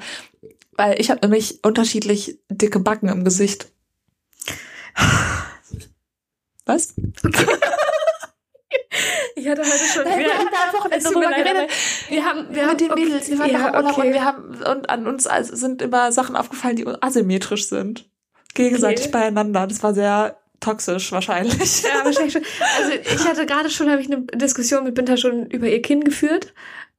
Weil 0.73 0.99
ich 0.99 1.09
habe 1.09 1.21
nämlich 1.21 1.59
unterschiedlich 1.63 2.37
dicke 2.49 2.79
Backen 2.79 3.07
im 3.07 3.23
Gesicht. 3.23 3.71
Was? 6.65 6.93
Ich 9.35 9.47
hatte 9.49 9.61
heute 9.61 9.85
schon. 9.93 10.03
Nein, 10.05 10.19
wir 10.19 10.33
haben 10.33 10.47
da 10.51 10.71
tut 10.71 10.89
mir 10.89 10.99
drüber 10.99 11.35
geredet. 11.35 11.69
Wir 12.07 12.25
haben, 12.25 12.47
wir 12.49 12.61
mit 12.63 12.69
haben 12.69 12.77
den 12.77 12.93
Mädels, 12.93 13.29
wir 13.29 13.39
waren 13.39 13.51
ja, 13.51 13.73
Urlaub 13.75 13.97
okay. 13.97 14.07
und 14.07 14.13
wir 14.13 14.23
haben 14.23 14.63
und 14.63 14.89
an 14.89 15.07
uns 15.07 15.27
sind 15.51 15.81
immer 15.81 16.11
Sachen 16.11 16.35
aufgefallen, 16.35 16.77
die 16.77 16.87
asymmetrisch 17.01 17.67
sind. 17.67 18.09
Gegenseitig 18.53 19.07
Okay. 19.07 19.11
beieinander. 19.11 19.67
Das 19.67 19.83
war 19.83 19.93
sehr 19.93 20.37
toxisch 20.61 21.11
wahrscheinlich. 21.11 21.83
Ja, 21.83 22.05
wahrscheinlich 22.05 22.33
schon. 22.33 22.43
Also 22.77 22.91
ich 22.93 23.27
hatte 23.27 23.45
gerade 23.45 23.69
schon, 23.69 23.89
habe 23.91 24.01
ich 24.01 24.11
eine 24.11 24.21
Diskussion 24.21 24.85
mit 24.85 24.95
Binta 24.95 25.17
schon 25.17 25.47
über 25.47 25.67
ihr 25.67 25.81
Kinn 25.81 26.03
geführt. 26.03 26.53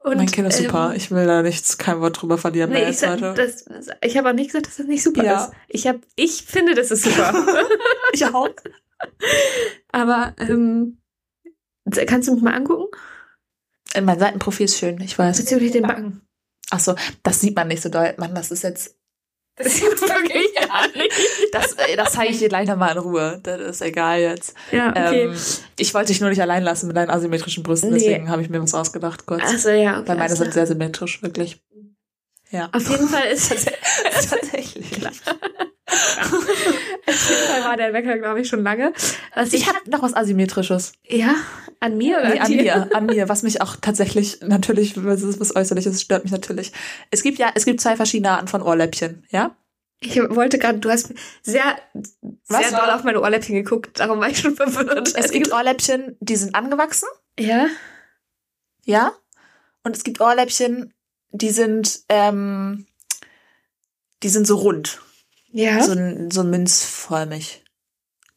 Und, 0.07 0.19
mein 0.19 0.27
Kind 0.31 0.47
ist 0.47 0.59
super. 0.59 0.91
ähm, 0.91 0.97
Ich 0.97 1.11
will 1.11 1.27
da 1.27 1.43
nichts, 1.43 1.79
kein 1.79 2.01
Wort 2.01 2.23
drüber 2.23 2.39
verlieren. 2.39 2.71
Nee, 2.71 2.89
ich, 2.89 2.99
sag, 2.99 3.19
das, 3.19 3.65
ich 4.03 4.17
habe 4.17 4.29
auch 4.31 4.35
nicht 4.35 4.47
gesagt, 4.53 4.69
dass 4.69 4.77
das 4.77 4.87
nicht 4.87 5.03
super 5.03 5.25
Ja. 5.25 5.45
ist. 5.47 5.53
Ich 5.69 5.87
hab, 5.89 5.97
ich 6.15 6.43
finde, 6.45 6.75
das 6.77 6.93
ist 6.93 7.03
super. 7.03 7.35
ich 8.13 8.25
auch. 8.25 8.49
Aber 9.93 10.35
ähm, 10.39 10.99
kannst 12.07 12.29
du 12.29 12.35
mich 12.35 12.43
mal 12.43 12.55
angucken? 12.55 12.87
Mein 14.01 14.19
Seitenprofil 14.19 14.67
ist 14.67 14.79
schön, 14.79 15.01
ich 15.01 15.19
weiß. 15.19 15.39
Bezüglich 15.39 15.73
den 15.73 15.83
Backen. 15.83 16.21
Ach 16.71 16.81
so, 16.81 16.95
das 17.25 17.41
sieht 17.41 17.57
man 17.57 17.67
nicht 17.69 17.83
so 17.83 17.89
doll. 17.89 18.15
Mann, 18.19 18.35
das 18.35 18.51
ist 18.53 18.63
jetzt. 18.63 18.97
Das 19.65 19.75
sieht 19.75 20.01
wirklich 20.03 20.55
gar 20.69 20.87
nicht. 20.89 21.11
Das, 21.53 21.73
äh, 21.75 21.97
das 21.97 22.13
zeige 22.13 22.31
ich 22.31 22.39
dir 22.39 22.49
gleich 22.51 22.69
nochmal 22.69 22.93
in 22.93 22.99
Ruhe. 22.99 23.41
Das 23.43 23.59
ist 23.59 23.81
egal 23.81 24.21
jetzt. 24.21 24.55
Ja, 24.71 24.91
okay. 24.91 25.25
Ähm, 25.29 25.37
ich 25.79 25.95
wollte 25.95 26.09
dich 26.09 26.21
nur 26.21 26.29
nicht 26.29 26.43
allein 26.43 26.63
lassen 26.63 26.89
mit 26.89 26.97
deinen 26.97 27.09
asymmetrischen 27.09 27.63
Brüsten, 27.63 27.91
Nee. 27.91 27.99
deswegen 28.01 28.29
habe 28.29 28.43
ich 28.43 28.51
mir 28.51 28.63
was 28.63 28.75
ausgedacht 28.75 29.25
kurz. 29.25 29.43
Achso, 29.43 29.71
ja, 29.71 29.99
okay. 30.01 30.09
Weil 30.09 30.19
meine 30.19 30.37
sind 30.37 30.53
sehr 30.53 30.67
symmetrisch, 30.67 31.23
wirklich. 31.23 31.63
Ja. 32.51 32.69
Auf 32.73 32.89
jeden 32.91 33.09
Fall 33.09 33.29
ist. 33.29 33.49
Tatsächlich. 34.31 35.01
Auf 35.89 37.29
jeden 37.31 37.43
Fall 37.49 37.65
war 37.65 37.77
der 37.77 37.93
Wecker, 37.93 38.19
glaube 38.19 38.41
ich, 38.41 38.49
schon 38.49 38.63
lange. 38.63 38.93
Was 39.35 39.53
Ich 39.53 39.69
habe 39.69 39.79
noch 39.89 40.03
was 40.03 40.15
Asymmetrisches. 40.15 40.93
Ja, 41.05 41.35
an 41.81 41.97
mir 41.97 42.19
oder 42.19 42.29
Nee, 42.31 42.41
an 42.41 42.49
dir? 42.49 42.63
mir, 42.63 42.95
an 42.97 43.07
mir, 43.07 43.29
was 43.29 43.43
mich 43.43 43.61
auch 43.61 43.77
tatsächlich, 43.77 44.41
natürlich, 44.41 45.03
was 45.05 45.23
ist 45.23 45.39
was 45.41 45.55
Äußerliches, 45.55 46.01
stört 46.03 46.25
mich 46.25 46.33
natürlich. 46.33 46.73
Es 47.11 47.23
gibt 47.23 47.39
ja, 47.39 47.51
es 47.55 47.65
gibt 47.65 47.81
zwei 47.81 47.97
verschiedene 47.97 48.31
Arten 48.33 48.49
von 48.49 48.63
Ohrläppchen, 48.63 49.25
ja? 49.31 49.57
Ich 50.01 50.17
wollte 50.17 50.59
gerade, 50.59 50.79
du 50.79 50.91
hast 50.91 51.15
sehr, 51.43 51.63
Was? 52.49 52.69
sehr 52.69 52.79
doll 52.79 52.91
auf 52.91 53.05
meine 53.05 53.21
Ohrläppchen 53.23 53.55
geguckt, 53.55 53.99
darum 53.99 54.21
war 54.21 54.29
ich 54.29 54.39
schon 54.39 54.55
verwirrt. 54.57 55.15
Es 55.17 55.31
gibt 55.31 55.53
Ohrläppchen, 55.53 56.17
die 56.21 56.37
sind 56.37 56.55
angewachsen, 56.55 57.09
ja, 57.39 57.67
ja? 58.85 59.13
Und 59.85 59.97
es 59.97 60.03
gibt 60.05 60.21
Ohrläppchen, 60.21 60.93
die 61.31 61.51
sind, 61.51 62.01
ähm, 62.09 62.87
die 64.23 64.29
sind 64.29 64.47
so 64.47 64.57
rund, 64.57 65.01
ja. 65.57 65.83
so, 65.83 65.93
ein- 65.93 66.31
so 66.31 66.45
münzförmig. 66.45 67.63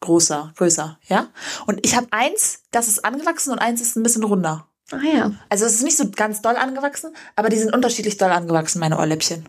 Großer, 0.02 0.54
größer, 0.56 0.98
ja? 1.08 1.28
Und 1.66 1.84
ich 1.84 1.94
habe 1.94 2.06
eins, 2.10 2.62
das 2.70 2.88
ist 2.88 3.04
angewachsen 3.04 3.52
und 3.52 3.58
eins 3.58 3.82
ist 3.82 3.96
ein 3.96 4.02
bisschen 4.02 4.24
runder. 4.24 4.66
ah 4.92 4.96
ja. 5.04 5.32
Also 5.50 5.66
es 5.66 5.74
ist 5.74 5.82
nicht 5.82 5.98
so 5.98 6.10
ganz 6.10 6.40
doll 6.40 6.56
angewachsen, 6.56 7.14
aber 7.36 7.50
die 7.50 7.58
sind 7.58 7.74
unterschiedlich 7.74 8.16
doll 8.16 8.30
angewachsen, 8.30 8.80
meine 8.80 8.98
Ohrläppchen. 8.98 9.46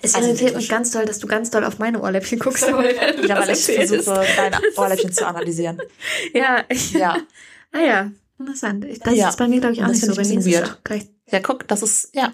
Es 0.00 0.14
Also 0.14 0.28
irritiert 0.28 0.54
mich 0.54 0.68
ganz 0.68 0.92
doll, 0.92 1.04
dass 1.06 1.18
du 1.18 1.26
ganz 1.26 1.50
doll 1.50 1.64
auf 1.64 1.80
meine 1.80 2.00
Ohrläppchen 2.00 2.38
guckst. 2.38 2.68
Ja, 2.68 2.76
weil 3.40 3.50
ich 3.56 3.64
versuche, 3.66 4.24
deine 4.36 4.58
Ohrläppchen 4.76 5.12
zu 5.12 5.26
analysieren. 5.26 5.78
Ja, 6.32 6.64
ich, 6.68 6.92
Ja. 6.92 7.16
ah 7.72 7.78
ja, 7.80 8.10
interessant. 8.38 8.86
Das 9.04 9.14
Ja. 9.16 9.28
ist 9.28 9.38
bei 9.38 9.48
mir, 9.48 9.58
glaube 9.60 9.74
ich, 9.74 9.82
auch 9.82 9.88
Das 9.88 9.96
nicht 9.96 10.06
so. 10.06 10.14
Bei 10.14 10.22
ich 10.22 10.28
mir 10.28 10.34
ein 10.34 10.38
ist 10.38 10.46
es 10.46 10.70
auch 10.70 10.84
gleich. 10.84 11.08
Ja, 11.32 11.40
guck, 11.40 11.66
das 11.66 11.82
ist, 11.82 12.14
ja. 12.14 12.32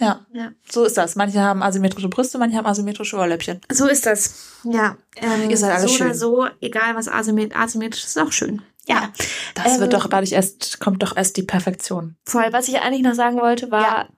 Ja. 0.00 0.26
Ja. 0.32 0.50
So 0.68 0.84
ist 0.84 0.96
das. 0.96 1.14
Manche 1.14 1.40
haben 1.40 1.62
asymmetrische 1.62 2.08
Brüste, 2.08 2.38
manche 2.38 2.56
haben 2.56 2.66
asymmetrische 2.66 3.16
Ohrläppchen. 3.16 3.60
So 3.70 3.86
ist 3.86 4.06
das. 4.06 4.34
Ja. 4.64 4.96
Ähm, 5.16 5.48
Ihr 5.50 5.56
seid 5.56 5.72
alle 5.72 5.86
so 5.86 5.94
schön. 5.94 6.06
oder 6.06 6.14
so, 6.16 6.46
egal 6.60 6.96
was 6.96 7.06
asymmet 7.06 7.54
asymmetrisch 7.54 8.02
ist, 8.04 8.16
ist 8.16 8.18
auch 8.18 8.32
schön. 8.32 8.62
Ja. 8.86 9.12
Das 9.54 9.74
Ähm, 9.74 9.80
wird 9.80 9.92
doch 9.92 10.08
dadurch 10.08 10.32
erst, 10.32 10.80
kommt 10.80 11.02
doch 11.02 11.16
erst 11.16 11.36
die 11.36 11.42
Perfektion. 11.42 12.16
Voll. 12.24 12.46
Was 12.50 12.66
ich 12.68 12.80
eigentlich 12.80 13.02
noch 13.02 13.14
sagen 13.14 13.38
wollte, 13.40 13.70
war, 13.70 13.82
Ja. 13.82 14.08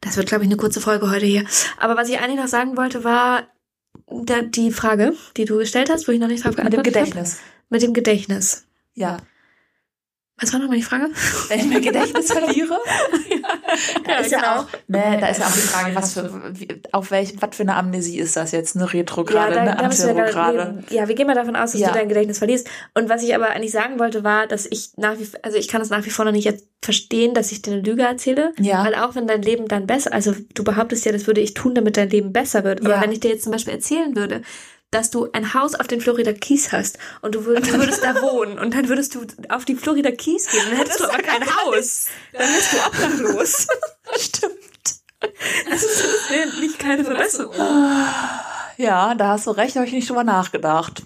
das 0.00 0.16
wird, 0.16 0.26
glaube 0.28 0.44
ich, 0.44 0.48
eine 0.50 0.56
kurze 0.56 0.80
Folge 0.80 1.08
heute 1.10 1.24
hier. 1.26 1.44
Aber 1.78 1.96
was 1.96 2.08
ich 2.08 2.18
eigentlich 2.18 2.40
noch 2.40 2.48
sagen 2.48 2.76
wollte, 2.76 3.04
war 3.04 3.44
da, 4.08 4.42
die 4.42 4.72
Frage, 4.72 5.14
die 5.36 5.44
du 5.44 5.56
gestellt 5.58 5.90
hast, 5.90 6.08
wo 6.08 6.12
ich 6.12 6.18
noch 6.18 6.26
nicht 6.28 6.44
drauf 6.44 6.56
Mit 6.56 6.58
dem 6.58 6.70
geantwortet 6.70 6.96
habe. 6.96 7.04
Gedächtnis. 7.06 7.38
Mit 7.70 7.82
dem 7.82 7.94
Gedächtnis. 7.94 8.64
Ja. 8.94 9.18
Was 10.40 10.52
war 10.52 10.58
nochmal 10.58 10.76
die 10.78 10.82
Frage? 10.82 11.10
Wenn 11.48 11.60
ich 11.60 11.66
mein 11.66 11.80
Gedächtnis 11.80 12.32
verliere, 12.32 12.76
da 14.06 14.16
ist 14.16 14.32
ja 14.32 14.38
genau. 14.40 14.60
auch, 14.62 14.66
ne, 14.88 15.18
da 15.20 15.28
ist 15.28 15.38
ja 15.40 15.46
auch 15.46 15.52
die 15.52 15.58
Frage, 15.60 15.94
was 15.94 16.12
für, 16.14 16.52
auf 16.90 17.10
welch, 17.12 17.34
was 17.40 17.56
für 17.56 17.62
eine 17.62 17.76
Amnesie 17.76 18.18
ist 18.18 18.36
das 18.36 18.50
jetzt? 18.50 18.74
Eine 18.76 18.92
Retrograde, 18.92 19.60
eine 19.60 19.86
müssen 19.86 20.08
wir 20.16 20.24
Anterograde? 20.24 20.82
Ja, 20.90 21.06
wir 21.06 21.14
gehen 21.14 21.28
mal 21.28 21.34
davon 21.34 21.54
aus, 21.54 21.72
dass 21.72 21.80
Ja. 21.80 21.88
du 21.88 21.94
dein 21.94 22.08
Gedächtnis 22.08 22.38
verlierst. 22.38 22.68
Und 22.94 23.08
was 23.08 23.22
ich 23.22 23.34
aber 23.34 23.50
eigentlich 23.50 23.70
sagen 23.72 23.98
wollte, 24.00 24.24
war, 24.24 24.48
dass 24.48 24.66
ich 24.66 24.90
nach 24.96 25.18
wie 25.18 25.26
also 25.42 25.56
ich 25.56 25.68
kann 25.68 25.80
es 25.80 25.90
nach 25.90 26.04
wie 26.04 26.10
vor 26.10 26.24
noch 26.24 26.32
nicht 26.32 26.44
jetzt 26.44 26.66
verstehen, 26.82 27.32
dass 27.34 27.52
ich 27.52 27.62
dir 27.62 27.72
eine 27.74 27.82
Lüge 27.82 28.02
erzähle. 28.02 28.52
Ja. 28.58 28.84
Weil 28.84 28.94
auch 28.96 29.14
wenn 29.14 29.26
dein 29.26 29.40
Leben 29.42 29.68
dann 29.68 29.86
besser, 29.86 30.12
also 30.12 30.34
du 30.54 30.64
behauptest 30.64 31.04
ja, 31.06 31.12
das 31.12 31.26
würde 31.26 31.40
ich 31.40 31.54
tun, 31.54 31.74
damit 31.74 31.96
dein 31.96 32.10
Leben 32.10 32.32
besser 32.32 32.64
wird. 32.64 32.80
Aber 32.80 32.90
Ja. 32.96 33.00
wenn 33.00 33.12
ich 33.12 33.20
dir 33.20 33.30
jetzt 33.30 33.44
zum 33.44 33.52
Beispiel 33.52 33.74
erzählen 33.74 34.16
würde, 34.16 34.42
dass 34.94 35.10
du 35.10 35.28
ein 35.32 35.54
Haus 35.54 35.74
auf 35.74 35.86
den 35.88 36.00
Florida 36.00 36.32
Keys 36.32 36.72
hast 36.72 36.98
und 37.20 37.34
du 37.34 37.44
würdest, 37.44 37.72
du 37.72 37.78
würdest 37.78 38.02
da 38.04 38.14
wohnen 38.22 38.58
und 38.58 38.74
dann 38.74 38.88
würdest 38.88 39.14
du 39.14 39.26
auf 39.48 39.64
die 39.64 39.74
Florida 39.74 40.10
Keys 40.10 40.46
gehen, 40.50 40.62
dann 40.68 40.76
hättest 40.78 41.00
du 41.00 41.04
aber 41.04 41.22
kein 41.22 41.42
Haus. 41.44 42.06
Dann 42.32 42.42
wärst 42.42 42.72
du 42.72 42.76
obdachlos. 42.86 43.66
Stimmt. 44.18 44.54
Das 45.70 45.82
ist 45.82 46.60
nicht 46.60 46.78
keine 46.78 47.04
Verbesserung. 47.04 47.54
Ja, 48.76 49.14
da 49.14 49.28
hast 49.28 49.46
du 49.46 49.50
recht, 49.52 49.76
habe 49.76 49.86
ich 49.86 49.92
nicht 49.92 50.08
drüber 50.08 50.24
nachgedacht. 50.24 51.02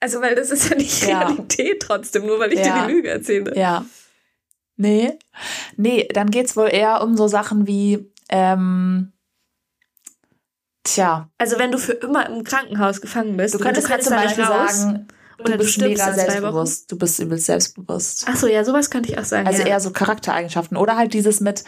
Also, 0.00 0.20
weil 0.20 0.34
das 0.34 0.50
ist 0.50 0.68
ja 0.68 0.76
nicht 0.76 1.06
Ja. 1.06 1.20
Realität 1.20 1.82
trotzdem, 1.82 2.26
nur 2.26 2.38
weil 2.38 2.52
ich 2.52 2.60
Ja. 2.60 2.80
dir 2.80 2.86
die 2.86 2.92
Lüge 2.92 3.08
erzähle. 3.08 3.56
Ja. 3.56 3.84
Nee. 4.76 5.18
Nee, 5.76 6.08
dann 6.12 6.30
geht's 6.30 6.56
wohl 6.56 6.68
eher 6.70 7.02
um 7.02 7.16
so 7.16 7.26
Sachen 7.26 7.66
wie, 7.66 8.12
ähm, 8.28 9.12
tja, 10.94 11.30
Also, 11.38 11.58
wenn 11.58 11.70
du 11.70 11.78
für 11.78 11.92
immer 11.92 12.28
im 12.28 12.44
Krankenhaus 12.44 13.00
gefangen 13.00 13.36
bist, 13.36 13.54
du 13.54 13.58
könntest 13.58 13.88
mir 13.88 14.00
zum 14.00 14.12
da 14.12 14.22
nicht 14.22 14.36
Beispiel 14.36 14.44
raus, 14.44 14.80
sagen, 14.82 15.08
oder 15.38 15.52
du 15.52 15.58
bist 15.58 15.78
mega 15.78 16.12
selbstbewusst. 16.12 16.90
Du 16.90 16.98
bist 16.98 17.18
übelst 17.20 17.46
selbstbewusst. 17.46 18.26
Ach 18.28 18.36
so, 18.36 18.46
ja, 18.46 18.64
sowas 18.64 18.90
könnte 18.90 19.10
ich 19.10 19.18
auch 19.18 19.24
sagen. 19.24 19.46
Also 19.46 19.62
ja. 19.62 19.68
eher 19.68 19.80
so 19.80 19.90
Charaktereigenschaften. 19.90 20.76
Oder 20.76 20.96
halt 20.96 21.14
dieses 21.14 21.40
mit, 21.40 21.64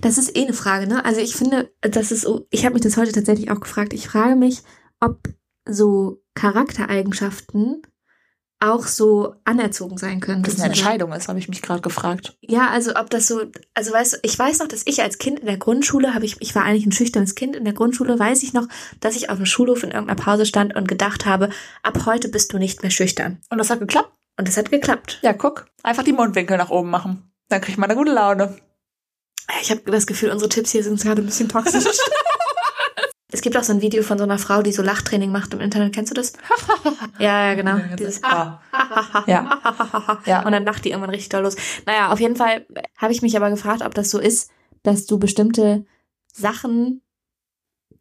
Das 0.00 0.18
ist 0.18 0.36
eh 0.36 0.42
eine 0.42 0.52
Frage, 0.52 0.86
ne? 0.86 1.04
Also 1.04 1.20
ich 1.20 1.34
finde, 1.34 1.72
das 1.80 2.10
ist 2.10 2.22
so, 2.22 2.46
ich 2.50 2.64
habe 2.64 2.74
mich 2.74 2.82
das 2.82 2.96
heute 2.96 3.12
tatsächlich 3.12 3.50
auch 3.50 3.60
gefragt. 3.60 3.92
Ich 3.92 4.08
frage 4.08 4.36
mich, 4.36 4.62
ob 5.00 5.28
so 5.64 6.22
Charaktereigenschaften 6.34 7.82
auch 8.60 8.86
so 8.86 9.34
anerzogen 9.44 9.96
sein 9.96 10.20
können. 10.20 10.42
das 10.42 10.56
eine. 10.56 10.66
Entscheidung 10.66 11.12
ist, 11.12 11.28
habe 11.28 11.38
ich 11.38 11.48
mich 11.48 11.62
gerade 11.62 11.80
gefragt. 11.80 12.36
Ja, 12.42 12.68
also 12.68 12.94
ob 12.94 13.08
das 13.08 13.26
so, 13.26 13.42
also 13.74 13.92
weißt 13.92 14.12
du, 14.12 14.16
ich 14.22 14.38
weiß 14.38 14.58
noch, 14.58 14.68
dass 14.68 14.82
ich 14.84 15.02
als 15.02 15.18
Kind 15.18 15.40
in 15.40 15.46
der 15.46 15.56
Grundschule 15.56 16.14
habe 16.14 16.26
ich, 16.26 16.36
ich 16.40 16.54
war 16.54 16.64
eigentlich 16.64 16.86
ein 16.86 16.92
schüchternes 16.92 17.34
Kind 17.34 17.56
in 17.56 17.64
der 17.64 17.72
Grundschule, 17.72 18.18
weiß 18.18 18.42
ich 18.42 18.52
noch, 18.52 18.68
dass 19.00 19.16
ich 19.16 19.30
auf 19.30 19.38
dem 19.38 19.46
Schulhof 19.46 19.82
in 19.82 19.90
irgendeiner 19.90 20.20
Pause 20.20 20.44
stand 20.44 20.76
und 20.76 20.88
gedacht 20.88 21.24
habe, 21.24 21.48
ab 21.82 22.04
heute 22.04 22.28
bist 22.28 22.52
du 22.52 22.58
nicht 22.58 22.82
mehr 22.82 22.90
schüchtern. 22.90 23.38
Und 23.48 23.58
das 23.58 23.70
hat 23.70 23.80
geklappt. 23.80 24.12
Und 24.38 24.46
das 24.46 24.56
hat 24.56 24.70
geklappt. 24.70 25.18
Ja, 25.22 25.32
guck. 25.32 25.66
Einfach 25.82 26.04
die 26.04 26.12
Mundwinkel 26.12 26.56
nach 26.56 26.70
oben 26.70 26.90
machen. 26.90 27.30
Dann 27.48 27.60
kriegt 27.60 27.78
man 27.78 27.90
eine 27.90 27.98
gute 27.98 28.12
Laune. 28.12 28.56
Ich 29.62 29.70
habe 29.70 29.82
das 29.90 30.06
Gefühl, 30.06 30.30
unsere 30.30 30.48
Tipps 30.48 30.70
hier 30.70 30.84
sind 30.84 31.00
gerade 31.00 31.22
ein 31.22 31.26
bisschen 31.26 31.48
toxisch. 31.48 31.84
es 33.32 33.40
gibt 33.42 33.56
auch 33.56 33.62
so 33.62 33.72
ein 33.72 33.80
Video 33.80 34.02
von 34.02 34.18
so 34.18 34.24
einer 34.24 34.38
Frau, 34.38 34.62
die 34.62 34.72
so 34.72 34.82
Lachtraining 34.82 35.30
macht 35.30 35.54
im 35.54 35.60
Internet. 35.60 35.94
Kennst 35.94 36.10
du 36.10 36.14
das? 36.14 36.32
ja, 37.18 37.48
ja, 37.48 37.54
genau. 37.54 37.78
Dieses 37.98 38.20
Ja. 38.22 38.60
Ja. 39.26 39.60
ja. 40.24 40.44
Und 40.44 40.52
dann 40.52 40.64
lacht 40.64 40.84
die 40.84 40.90
irgendwann 40.90 41.10
richtig 41.10 41.28
doll 41.28 41.42
los. 41.42 41.56
Naja, 41.86 42.12
auf 42.12 42.20
jeden 42.20 42.36
Fall 42.36 42.66
habe 42.96 43.12
ich 43.12 43.22
mich 43.22 43.36
aber 43.36 43.50
gefragt, 43.50 43.82
ob 43.82 43.94
das 43.94 44.10
so 44.10 44.18
ist, 44.18 44.50
dass 44.82 45.06
du 45.06 45.18
bestimmte 45.18 45.84
Sachen, 46.32 47.02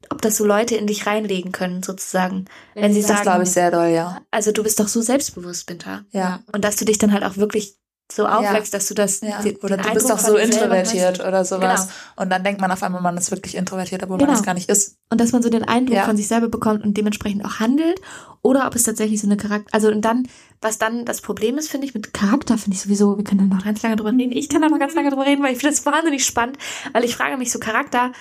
ob 0.10 0.22
das 0.22 0.38
so 0.38 0.46
Leute 0.46 0.76
in 0.76 0.88
dich 0.88 1.06
reinlegen 1.06 1.52
können, 1.52 1.84
sozusagen. 1.84 2.46
Wenn 2.74 2.94
sie 2.94 3.02
Das 3.02 3.10
sagen, 3.10 3.24
glaube 3.24 3.44
ich 3.44 3.52
sehr 3.52 3.72
doll, 3.72 3.90
ja. 3.90 4.22
also 4.32 4.52
du 4.52 4.64
bist 4.64 4.80
doch 4.80 4.88
so 4.88 5.02
selbstbewusst, 5.02 5.66
Binta. 5.68 6.06
Ja. 6.12 6.42
Und 6.52 6.64
dass 6.64 6.76
du 6.76 6.86
dich 6.86 6.98
dann 6.98 7.14
halt 7.14 7.24
auch 7.24 7.38
wirklich 7.38 7.76
so 8.12 8.26
aufwächst, 8.26 8.74
dass 8.74 8.88
du 8.88 8.96
das 8.96 9.22
Ja. 9.22 9.42
den- 9.42 9.58
Oder 9.58 9.78
du 9.78 9.94
bist 9.94 10.10
doch 10.10 10.18
so 10.18 10.36
introvertiert 10.36 11.20
oder 11.20 11.46
sowas. 11.46 11.82
Genau. 11.88 11.94
Und 12.24 12.30
dann 12.32 12.44
denkt 12.44 12.60
man 12.60 12.72
auf 12.72 12.82
einmal, 12.82 13.02
man 13.02 13.16
ist 13.18 13.30
wirklich 13.30 13.56
introvertiert, 13.56 14.02
obwohl 14.04 14.18
Genau. 14.18 14.32
man 14.32 14.40
es 14.40 14.44
gar 14.46 14.54
nicht 14.56 14.68
ist. 14.70 14.98
und 15.12 15.20
dass 15.22 15.32
man 15.32 15.42
so 15.44 15.50
den 15.50 15.64
Eindruck 15.64 15.96
Ja. 15.96 16.06
von 16.06 16.18
sich 16.18 16.28
selber 16.28 16.50
bekommt 16.50 16.84
und 16.84 16.96
dementsprechend 16.98 17.44
auch 17.46 17.60
handelt 17.60 18.00
oder 18.44 18.68
ob 18.68 18.76
es 18.76 18.84
tatsächlich 18.84 19.20
so 19.22 19.28
eine 19.28 19.38
Charakter 19.38 19.68
also 19.74 19.88
und 19.90 20.02
dann 20.02 20.28
was 20.62 20.78
dann 20.78 21.04
das 21.06 21.22
Problem 21.22 21.58
ist 21.58 21.70
finde 21.70 21.88
ich 21.88 21.94
mit 21.96 22.14
Charakter 22.14 22.58
finde 22.60 22.76
ich 22.76 22.82
sowieso 22.84 23.18
wir 23.18 23.24
können 23.24 23.50
da 23.50 23.56
noch 23.56 23.64
ganz 23.66 23.82
lange 23.82 23.96
drüber 23.96 24.12
reden 24.12 24.32
ich 24.32 24.50
kann 24.50 24.62
da 24.62 24.70
noch 24.70 24.78
ganz 24.80 24.94
lange 24.94 25.10
drüber 25.10 25.26
reden 25.26 25.42
weil 25.44 25.52
ich 25.54 25.58
finde 25.60 25.76
das 25.76 25.84
wahnsinnig 25.86 26.24
spannend 26.26 26.58
weil 26.94 27.04
ich 27.06 27.16
frage 27.16 27.38
mich 27.38 27.52
so 27.52 27.58
Charakter 27.60 28.12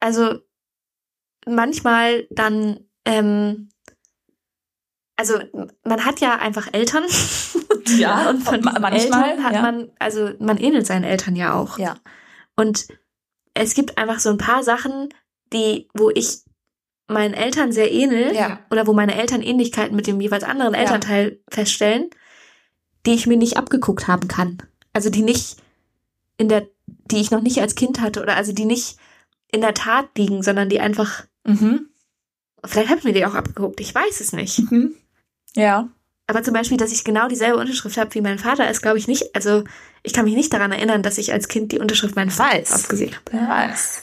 also 0.00 0.34
manchmal 1.46 2.26
dann 2.30 2.80
ähm, 3.04 3.68
also 5.20 5.34
man 5.84 6.04
hat 6.04 6.20
ja 6.20 6.36
einfach 6.36 6.68
Eltern 6.72 7.04
Ja, 7.98 8.30
und 8.30 8.42
von 8.42 8.60
manchmal, 8.62 8.92
Eltern 9.30 9.44
hat 9.44 9.52
ja. 9.54 9.62
man 9.62 9.90
also 9.98 10.30
man 10.40 10.56
ähnelt 10.58 10.86
seinen 10.86 11.04
Eltern 11.04 11.36
ja 11.36 11.54
auch 11.54 11.78
Ja. 11.78 11.96
und 12.56 12.88
es 13.54 13.74
gibt 13.74 13.98
einfach 13.98 14.18
so 14.20 14.30
ein 14.30 14.38
paar 14.38 14.62
Sachen, 14.62 15.08
die, 15.52 15.88
wo 15.94 16.10
ich 16.10 16.38
meinen 17.08 17.34
Eltern 17.34 17.72
sehr 17.72 17.90
ähnel 17.92 18.34
Ja. 18.34 18.60
oder 18.70 18.86
wo 18.86 18.92
meine 18.92 19.14
Eltern 19.16 19.42
Ähnlichkeiten 19.42 19.96
mit 19.96 20.06
dem 20.06 20.20
jeweils 20.20 20.44
anderen 20.44 20.74
Ja. 20.74 20.80
Elternteil 20.80 21.40
feststellen, 21.50 22.08
die 23.06 23.14
ich 23.14 23.26
mir 23.26 23.36
nicht 23.36 23.56
abgeguckt 23.56 24.06
haben 24.08 24.28
kann. 24.28 24.58
Also 24.92 25.10
die 25.10 25.22
nicht 25.22 25.56
in 26.38 26.48
der, 26.48 26.66
die 26.86 27.20
ich 27.20 27.30
noch 27.30 27.40
nicht 27.42 27.60
als 27.60 27.74
Kind 27.74 28.00
hatte 28.00 28.22
oder 28.22 28.36
also 28.36 28.52
die 28.52 28.64
nicht 28.64 28.96
in 29.52 29.60
der 29.60 29.74
Tat 29.74 30.08
liegen, 30.16 30.42
sondern 30.42 30.68
die 30.68 30.80
einfach, 30.80 31.24
Mhm. 31.46 31.88
vielleicht 32.64 32.88
habe 32.90 32.98
ich 33.00 33.04
mir 33.04 33.12
die 33.12 33.26
auch 33.26 33.34
abgeguckt, 33.34 33.80
ich 33.80 33.94
weiß 33.94 34.20
es 34.20 34.32
nicht. 34.32 34.70
Mhm. 34.70 34.94
Ja. 35.56 35.88
Aber 36.26 36.42
zum 36.44 36.54
Beispiel, 36.54 36.76
dass 36.76 36.92
ich 36.92 37.02
genau 37.04 37.26
dieselbe 37.28 37.56
Unterschrift 37.58 37.96
habe 37.96 38.14
wie 38.14 38.20
mein 38.20 38.38
Vater, 38.38 38.70
ist, 38.70 38.82
glaube 38.82 38.98
ich, 38.98 39.08
nicht, 39.08 39.34
also 39.34 39.64
ich 40.02 40.12
kann 40.12 40.24
mich 40.24 40.34
nicht 40.34 40.52
daran 40.52 40.70
erinnern, 40.70 41.02
dass 41.02 41.18
ich 41.18 41.32
als 41.32 41.48
Kind 41.48 41.72
die 41.72 41.80
Unterschrift 41.80 42.14
meines 42.14 42.36
Vaters 42.36 42.70
Weiß. 42.70 42.72
ausgesehen 42.72 43.12
habe. 43.14 43.24
Wer 43.32 43.48
weiß. 43.48 44.02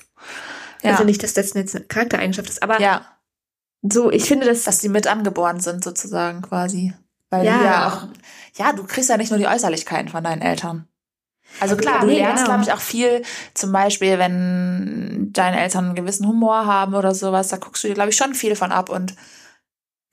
Ja. 0.84 0.92
Also 0.92 1.04
nicht, 1.06 1.24
dass 1.24 1.34
das 1.34 1.54
jetzt 1.54 1.76
eine 1.76 1.86
Charaktereigenschaft 1.86 2.50
ist, 2.50 2.62
aber 2.62 2.82
ja. 2.82 3.06
so, 3.82 4.12
ich 4.12 4.26
finde 4.26 4.46
das, 4.46 4.64
Dass 4.64 4.80
die 4.80 4.90
mit 4.90 5.08
angeboren 5.08 5.60
sind, 5.60 5.84
sozusagen, 5.84 6.42
quasi. 6.42 6.94
Weil 7.30 7.46
Ja. 7.46 7.58
die 7.58 7.64
ja 7.64 7.88
auch, 7.88 8.08
ja, 8.58 8.74
du 8.74 8.84
kriegst 8.84 9.10
ja 9.10 9.18
nicht 9.18 9.30
nur 9.32 9.40
die 9.40 9.48
Äußerlichkeiten 9.48 10.10
von 10.10 10.24
deinen 10.24 10.42
Eltern. 10.42 10.88
Also 11.62 11.78
klar, 11.78 12.02
du 12.02 12.08
Nee, 12.08 12.18
lernst, 12.20 12.44
genau. 12.44 12.58
glaube 12.58 12.70
ich, 12.70 12.74
auch 12.74 12.82
viel, 12.82 13.22
zum 13.54 13.72
Beispiel, 13.72 14.20
wenn 14.20 15.30
deine 15.32 15.60
Eltern 15.62 15.86
einen 15.86 15.96
gewissen 15.96 16.28
Humor 16.28 16.66
haben 16.66 16.94
oder 16.94 17.16
sowas, 17.16 17.48
da 17.48 17.58
guckst 17.58 17.84
du 17.84 17.88
dir, 17.88 17.94
glaube 17.94 18.10
ich, 18.10 18.18
schon 18.18 18.34
viel 18.36 18.56
von 18.56 18.72
ab 18.72 18.90
und 18.90 19.16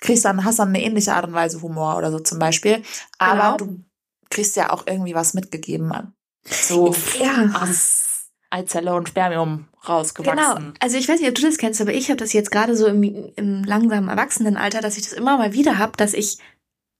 kriegst 0.04 0.24
dann, 0.24 0.44
hast 0.44 0.58
dann 0.58 0.68
eine 0.68 0.82
ähnliche 0.82 1.14
Art 1.14 1.26
und 1.26 1.32
Weise 1.34 1.60
Humor 1.62 1.96
oder 1.96 2.12
so 2.12 2.20
zum 2.20 2.38
Beispiel. 2.38 2.82
Aber 3.18 3.56
Genau. 3.56 3.56
du 3.56 3.84
kriegst 4.30 4.56
ja 4.56 4.70
auch 4.70 4.86
irgendwie 4.86 5.14
was 5.14 5.34
mitgegeben. 5.34 6.14
So 6.44 6.94
ja. 7.18 7.50
aus 7.62 8.28
Eizelle 8.50 8.94
und 8.94 9.08
Spermium 9.08 9.66
Genau. 9.84 9.96
rausgewachsen. 9.98 10.74
Also 10.80 10.96
ich 10.96 11.08
weiß 11.08 11.20
nicht, 11.20 11.28
ob 11.28 11.34
du 11.34 11.42
das 11.42 11.58
kennst, 11.58 11.80
aber 11.80 11.92
ich 11.92 12.08
habe 12.08 12.16
das 12.16 12.32
jetzt 12.32 12.50
gerade 12.50 12.76
so 12.76 12.86
im, 12.86 13.02
im 13.02 13.64
langsamen 13.64 14.08
Erwachsenenalter, 14.08 14.80
dass 14.80 14.96
ich 14.96 15.04
das 15.04 15.12
immer 15.12 15.36
mal 15.36 15.52
wieder 15.52 15.78
habe, 15.78 15.96
dass 15.96 16.14
ich 16.14 16.38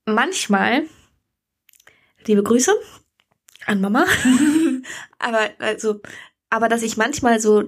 manchmal, 0.07 0.85
liebe 2.27 2.43
Grüße 2.43 2.73
an 3.67 3.81
Mama, 3.81 4.05
aber 5.19 5.51
also, 5.59 6.01
aber 6.51 6.69
dass 6.69 6.83
ich 6.83 6.97
manchmal 6.97 7.41
so 7.41 7.65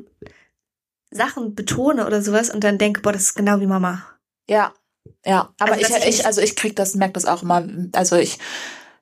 Sachen 1.10 1.54
betone 1.54 2.06
oder 2.06 2.20
sowas 2.20 2.50
und 2.50 2.62
dann 2.64 2.76
denke, 2.78 3.00
boah, 3.00 3.12
das 3.12 3.22
ist 3.22 3.34
genau 3.36 3.60
wie 3.60 3.66
Mama. 3.66 4.04
Ja, 4.48 4.74
ja. 5.24 5.52
Aber 5.58 5.72
Also, 5.72 5.82
dass 5.88 5.98
ich, 6.02 6.08
ich- 6.08 6.18
ich, 6.20 6.26
also 6.26 6.40
ich 6.40 6.56
krieg 6.56 6.76
das, 6.76 6.94
merke 6.94 7.14
das 7.14 7.24
auch 7.24 7.42
immer. 7.42 7.66
Also 7.92 8.16
ich 8.16 8.38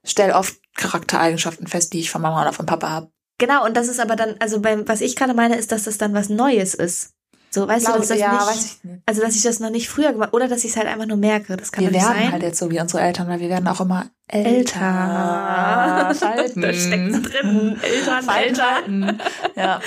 stelle 0.04 0.34
oft 0.34 0.54
Charaktereigenschaften 0.74 1.66
fest, 1.66 1.92
die 1.92 2.00
ich 2.00 2.10
von 2.10 2.22
Mama 2.22 2.42
oder 2.42 2.52
von 2.52 2.66
Papa 2.66 2.90
habe. 2.90 3.10
Genau, 3.38 3.64
und 3.64 3.76
das 3.76 3.88
ist 3.88 3.98
aber 4.00 4.14
dann, 4.16 4.36
also 4.38 4.60
beim, 4.60 4.86
was 4.86 5.00
ich 5.00 5.16
gerade 5.16 5.34
meine, 5.34 5.56
ist, 5.56 5.72
dass 5.72 5.84
das 5.84 5.98
dann 5.98 6.14
was 6.14 6.28
Neues 6.28 6.74
ist. 6.74 7.13
So, 7.54 7.68
weißt 7.68 7.86
du, 7.86 7.92
dass 7.92 8.08
das 8.08 8.18
ja, 8.18 8.32
nicht, 8.32 8.84
nicht. 8.84 9.02
also 9.06 9.22
dass 9.22 9.36
ich 9.36 9.42
das 9.42 9.60
noch 9.60 9.70
nicht 9.70 9.88
früher 9.88 10.12
gemacht, 10.12 10.32
oder 10.32 10.48
dass 10.48 10.64
ich 10.64 10.72
es 10.72 10.76
halt 10.76 10.88
einfach 10.88 11.06
nur 11.06 11.16
merke. 11.16 11.56
Das 11.56 11.70
kann 11.70 11.84
Wir 11.84 11.92
werden 11.92 12.04
sein. 12.04 12.32
halt 12.32 12.42
jetzt 12.42 12.58
so 12.58 12.68
wie 12.68 12.80
unsere 12.80 13.00
Eltern, 13.00 13.28
weil 13.28 13.38
wir 13.38 13.48
werden 13.48 13.68
auch 13.68 13.80
immer 13.80 14.06
älter. 14.26 14.48
älter. 14.80 16.14
Schalten. 16.18 16.60
Da 16.60 16.72
steckt 16.72 17.32
drin. 17.32 17.78
Eltern, 17.80 18.28
Eltern. 18.28 19.22
Ja. 19.54 19.80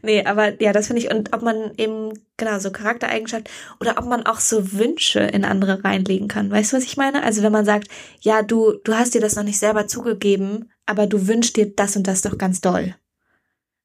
Nee, 0.00 0.24
aber 0.24 0.62
ja, 0.62 0.72
das 0.72 0.86
finde 0.86 1.02
ich. 1.02 1.10
Und 1.10 1.34
ob 1.34 1.42
man 1.42 1.72
eben, 1.76 2.14
genau, 2.38 2.58
so 2.58 2.70
Charaktereigenschaft 2.70 3.50
oder 3.80 3.98
ob 3.98 4.06
man 4.06 4.24
auch 4.24 4.40
so 4.40 4.72
Wünsche 4.72 5.20
in 5.20 5.44
andere 5.44 5.84
reinlegen 5.84 6.26
kann. 6.26 6.50
Weißt 6.50 6.72
du, 6.72 6.78
was 6.78 6.84
ich 6.84 6.96
meine? 6.96 7.22
Also 7.22 7.42
wenn 7.42 7.52
man 7.52 7.66
sagt, 7.66 7.88
ja, 8.22 8.40
du, 8.40 8.78
du 8.82 8.94
hast 8.94 9.12
dir 9.12 9.20
das 9.20 9.36
noch 9.36 9.42
nicht 9.44 9.58
selber 9.58 9.86
zugegeben, 9.86 10.70
aber 10.86 11.06
du 11.06 11.28
wünschst 11.28 11.56
dir 11.56 11.70
das 11.70 11.96
und 11.96 12.06
das 12.06 12.22
doch 12.22 12.38
ganz 12.38 12.62
doll. 12.62 12.94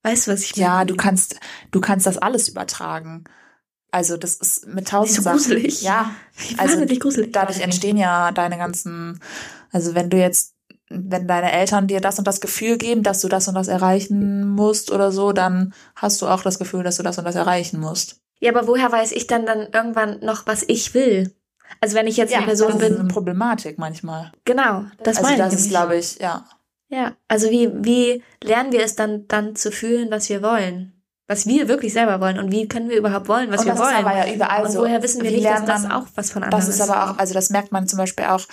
Weißt 0.06 0.28
du, 0.28 0.32
was 0.32 0.42
ich 0.44 0.56
meine? 0.56 0.66
ja, 0.68 0.86
du 0.86 0.96
kannst, 0.96 1.40
du 1.72 1.82
kannst 1.82 2.06
das 2.06 2.20
alles 2.20 2.48
übertragen. 2.48 3.24
Also 3.90 4.18
das 4.18 4.36
ist 4.36 4.68
mit 4.68 4.88
tausend 4.90 5.16
so 5.16 5.22
Sachen. 5.24 5.38
gruselig. 5.38 5.82
Ja, 5.82 6.12
also 6.58 6.78
wahnsinnig 6.78 7.00
gruselig. 7.00 7.32
dadurch 7.34 7.60
entstehen 7.62 7.98
ja 7.98 8.32
deine 8.32 8.58
ganzen, 8.58 9.20
also 9.72 9.96
wenn 9.96 10.12
du 10.12 10.18
jetzt, 10.18 10.54
wenn 10.90 11.28
deine 11.28 11.52
Eltern 11.52 11.88
dir 11.88 12.02
das 12.02 12.20
und 12.20 12.28
das 12.28 12.40
Gefühl 12.40 12.78
geben, 12.78 13.02
dass 13.02 13.22
du 13.22 13.28
das 13.30 13.48
und 13.48 13.56
das 13.56 13.68
erreichen 13.68 14.48
musst 14.48 14.92
oder 14.92 15.12
so, 15.12 15.32
dann 15.32 15.74
hast 15.96 16.22
du 16.22 16.28
auch 16.28 16.44
das 16.44 16.60
Gefühl, 16.60 16.84
dass 16.84 16.98
du 16.98 17.04
das 17.04 17.18
und 17.18 17.26
das 17.26 17.36
erreichen 17.36 17.80
musst. 17.80 18.22
Ja, 18.40 18.52
aber 18.52 18.68
woher 18.68 18.92
weiß 18.92 19.12
ich 19.14 19.26
dann 19.28 19.48
dann 19.48 19.70
irgendwann 19.74 20.20
noch, 20.20 20.46
was 20.46 20.64
ich 20.68 20.94
will? 20.94 21.34
Also 21.82 21.96
wenn 21.96 22.06
ich 22.06 22.18
jetzt 22.18 22.32
eine 22.36 22.46
Person 22.46 22.74
das 22.74 22.82
ist 22.82 22.92
eine 22.92 22.98
bin, 23.00 23.08
Problematik 23.08 23.80
manchmal. 23.80 24.32
genau, 24.46 24.86
das 25.04 25.18
also 25.18 25.24
meine 25.32 25.38
das 25.38 25.54
ich. 25.54 25.60
ist, 25.60 25.66
nämlich. 25.66 25.70
glaube 25.72 25.98
ich, 25.98 26.20
ja. 26.20 26.46
Ja, 26.96 27.16
also 27.28 27.50
wie, 27.50 27.70
wie 27.84 28.24
lernen 28.44 28.72
wir 28.72 28.84
es 28.84 28.96
dann, 28.96 29.28
dann 29.28 29.56
zu 29.56 29.72
fühlen, 29.72 30.10
was 30.12 30.30
wir 30.30 30.42
wollen? 30.42 30.94
Was 31.28 31.46
wir 31.48 31.68
wirklich 31.68 31.92
selber 31.92 32.22
wollen 32.22 32.38
und 32.40 32.52
wie 32.52 32.68
können 32.68 32.88
wir 32.90 32.98
überhaupt 32.98 33.28
wollen, 33.28 33.52
was 33.52 33.62
und 33.62 33.66
wir 33.66 33.72
das 33.74 33.82
wollen? 33.82 33.94
ist 33.96 34.00
aber 34.06 34.16
ja 34.28 34.34
überall 34.34 34.64
und 34.66 34.72
so. 34.72 34.80
woher 34.80 35.02
wissen 35.04 35.22
wir 35.24 35.32
Wie 35.32 35.36
nicht, 35.38 35.46
dass 35.48 35.66
das 35.66 35.82
man- 35.84 35.92
auch 35.92 36.06
was 36.16 36.32
von 36.32 36.44
anderen 36.44 36.60
Das 36.66 36.70
ist 36.74 36.80
aber 36.82 37.12
auch, 37.12 37.18
also 37.18 37.34
das 37.34 37.50
merkt 37.50 37.72
man 37.72 37.88
zum 37.88 37.98
Beispiel 37.98 38.26
auch, 38.26 38.46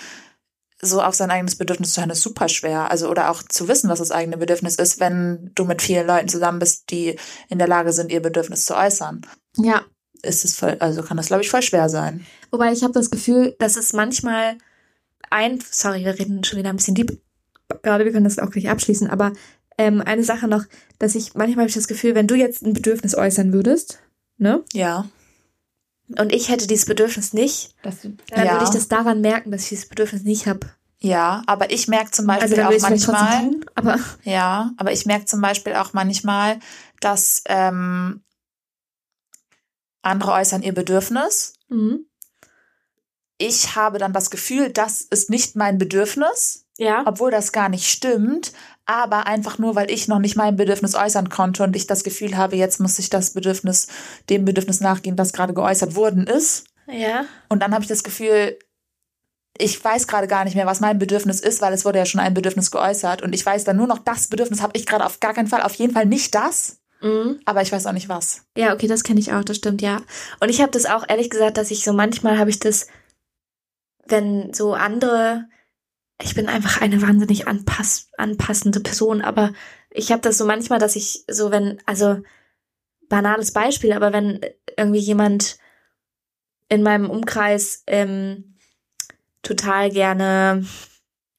so 0.81 1.01
auf 1.01 1.15
sein 1.15 1.31
eigenes 1.31 1.55
Bedürfnis 1.55 1.93
zu 1.93 2.01
hören, 2.01 2.09
ist 2.09 2.21
super 2.23 2.49
schwer. 2.49 2.91
Also, 2.91 3.09
oder 3.09 3.29
auch 3.31 3.41
zu 3.43 3.69
wissen, 3.69 3.89
was 3.89 3.99
das 3.99 4.11
eigene 4.11 4.35
Bedürfnis 4.35 4.75
ist, 4.75 4.99
wenn 4.99 5.51
du 5.55 5.63
mit 5.63 5.81
vielen 5.81 6.05
Leuten 6.05 6.27
zusammen 6.27 6.59
bist, 6.59 6.91
die 6.91 7.17
in 7.47 7.57
der 7.57 7.69
Lage 7.69 7.93
sind, 7.93 8.11
ihr 8.11 8.21
Bedürfnis 8.21 8.65
zu 8.65 8.75
äußern. 8.75 9.21
Ja, 9.55 9.83
ist 10.23 10.43
es 10.43 10.57
voll, 10.57 10.75
also 10.81 11.01
kann 11.03 11.15
das, 11.15 11.27
glaube 11.27 11.41
ich, 11.43 11.49
voll 11.49 11.61
schwer 11.61 11.87
sein. 11.87 12.25
Wobei 12.51 12.73
ich 12.73 12.83
habe 12.83 12.91
das 12.91 13.09
Gefühl, 13.11 13.55
dass 13.59 13.77
es 13.77 13.93
manchmal 13.93 14.57
ein, 15.29 15.59
sorry, 15.71 16.03
wir 16.03 16.19
reden 16.19 16.43
schon 16.43 16.59
wieder 16.59 16.69
ein 16.69 16.75
bisschen 16.75 16.95
deep, 16.95 17.17
gerade 17.81 18.05
wir 18.05 18.11
können 18.11 18.25
das 18.25 18.39
auch 18.39 18.51
gleich 18.51 18.69
abschließen, 18.69 19.09
aber 19.09 19.33
ähm, 19.77 20.01
eine 20.01 20.23
Sache 20.23 20.47
noch, 20.47 20.65
dass 20.99 21.15
ich 21.15 21.33
manchmal 21.33 21.63
habe 21.63 21.69
ich 21.69 21.75
das 21.75 21.87
Gefühl, 21.87 22.15
wenn 22.15 22.27
du 22.27 22.35
jetzt 22.35 22.61
ein 22.63 22.73
Bedürfnis 22.73 23.15
äußern 23.15 23.53
würdest, 23.53 23.99
ne? 24.37 24.63
Ja. 24.73 25.09
Und 26.17 26.31
ich 26.33 26.49
hätte 26.49 26.67
dieses 26.67 26.85
Bedürfnis 26.85 27.33
nicht, 27.33 27.75
dann 27.81 28.45
Ja. 28.45 28.51
würde 28.53 28.65
ich 28.65 28.69
das 28.69 28.87
daran 28.87 29.21
merken, 29.21 29.51
dass 29.51 29.63
ich 29.63 29.69
dieses 29.69 29.89
Bedürfnis 29.89 30.23
nicht 30.23 30.47
habe. 30.47 30.67
Ja, 30.99 31.43
aber 31.47 31.71
ich 31.71 31.87
merke 31.87 32.11
zum 32.11 32.27
Beispiel 32.27 32.43
Also 32.43 32.55
dann 32.55 32.73
auch 32.73 32.89
manchmal, 32.89 33.41
tun, 33.41 33.65
aber 33.75 33.99
ja, 34.23 34.71
aber 34.77 34.91
ich 34.91 35.05
merke 35.05 35.25
zum 35.25 35.41
Beispiel 35.41 35.73
auch 35.73 35.91
manchmal, 35.93 36.59
dass 37.01 37.43
ähm, 37.47 38.23
andere 40.01 40.31
äußern 40.33 40.61
ihr 40.63 40.73
Bedürfnis. 40.73 41.55
mhm. 41.69 42.05
Ich 43.39 43.75
habe 43.75 43.97
dann 43.97 44.13
das 44.13 44.29
Gefühl, 44.29 44.69
das 44.69 45.01
ist 45.01 45.29
nicht 45.29 45.55
mein 45.55 45.77
Bedürfnis, 45.77 46.62
ja. 46.77 47.03
obwohl 47.05 47.31
das 47.31 47.51
gar 47.51 47.69
nicht 47.69 47.87
stimmt, 47.89 48.53
aber 48.85 49.27
einfach 49.27 49.57
nur, 49.57 49.75
weil 49.75 49.89
ich 49.89 50.07
noch 50.07 50.19
nicht 50.19 50.35
mein 50.35 50.55
Bedürfnis 50.55 50.95
äußern 50.95 51.29
konnte 51.29 51.63
und 51.63 51.75
ich 51.75 51.87
das 51.87 52.03
Gefühl 52.03 52.35
habe, 52.35 52.55
jetzt 52.55 52.79
muss 52.79 52.99
ich 52.99 53.09
das 53.09 53.33
Bedürfnis, 53.33 53.87
dem 54.29 54.45
Bedürfnis 54.45 54.81
nachgehen, 54.81 55.15
das 55.15 55.33
gerade 55.33 55.53
geäußert 55.53 55.95
worden 55.95 56.27
ist. 56.27 56.65
Ja. 56.87 57.25
Und 57.49 57.61
dann 57.61 57.73
habe 57.73 57.83
ich 57.83 57.87
das 57.89 58.03
Gefühl, 58.03 58.57
ich 59.57 59.83
weiß 59.83 60.07
gerade 60.07 60.27
gar 60.27 60.43
nicht 60.45 60.55
mehr, 60.55 60.65
was 60.65 60.79
mein 60.79 60.99
Bedürfnis 60.99 61.39
ist, 61.39 61.61
weil 61.61 61.73
es 61.73 61.85
wurde 61.85 61.99
ja 61.99 62.05
schon 62.05 62.19
ein 62.19 62.33
Bedürfnis 62.33 62.71
geäußert 62.71 63.21
und 63.21 63.33
ich 63.33 63.45
weiß 63.45 63.63
dann 63.63 63.77
nur 63.77 63.87
noch, 63.87 63.99
das 63.99 64.27
Bedürfnis 64.27 64.61
habe 64.61 64.75
ich 64.75 64.85
gerade 64.85 65.05
auf 65.05 65.19
gar 65.19 65.33
keinen 65.33 65.47
Fall, 65.47 65.61
auf 65.61 65.75
jeden 65.75 65.93
Fall 65.93 66.05
nicht 66.05 66.33
das, 66.35 66.79
Mhm. 67.01 67.41
aber 67.45 67.61
ich 67.61 67.71
weiß 67.71 67.85
auch 67.85 67.91
nicht 67.91 68.07
was. 68.07 68.45
Ja, 68.57 68.73
okay, 68.73 68.87
das 68.87 69.03
kenne 69.03 69.19
ich 69.19 69.33
auch, 69.33 69.43
das 69.43 69.57
stimmt, 69.57 69.81
ja. 69.81 70.01
Und 70.39 70.49
ich 70.49 70.61
habe 70.61 70.71
das 70.71 70.85
auch 70.85 71.03
ehrlich 71.07 71.29
gesagt, 71.29 71.57
dass 71.57 71.69
ich 71.69 71.83
so 71.83 71.91
manchmal 71.91 72.39
habe 72.39 72.49
ich 72.49 72.59
das, 72.59 72.87
wenn 74.07 74.53
so 74.53 74.73
andere, 74.73 75.45
ich 76.23 76.35
bin 76.35 76.47
einfach 76.47 76.81
eine 76.81 77.01
wahnsinnig 77.01 77.47
anpass, 77.47 78.09
anpassende 78.17 78.79
Person, 78.79 79.21
aber 79.21 79.53
ich 79.91 80.11
habe 80.11 80.21
das 80.21 80.37
so 80.37 80.45
manchmal, 80.45 80.79
dass 80.79 80.95
ich 80.95 81.23
so, 81.27 81.51
wenn, 81.51 81.79
also 81.85 82.21
banales 83.09 83.51
Beispiel, 83.51 83.93
aber 83.93 84.13
wenn 84.13 84.41
irgendwie 84.77 84.99
jemand 84.99 85.57
in 86.69 86.81
meinem 86.81 87.09
Umkreis 87.09 87.83
ähm, 87.87 88.55
total 89.41 89.89
gerne, 89.91 90.65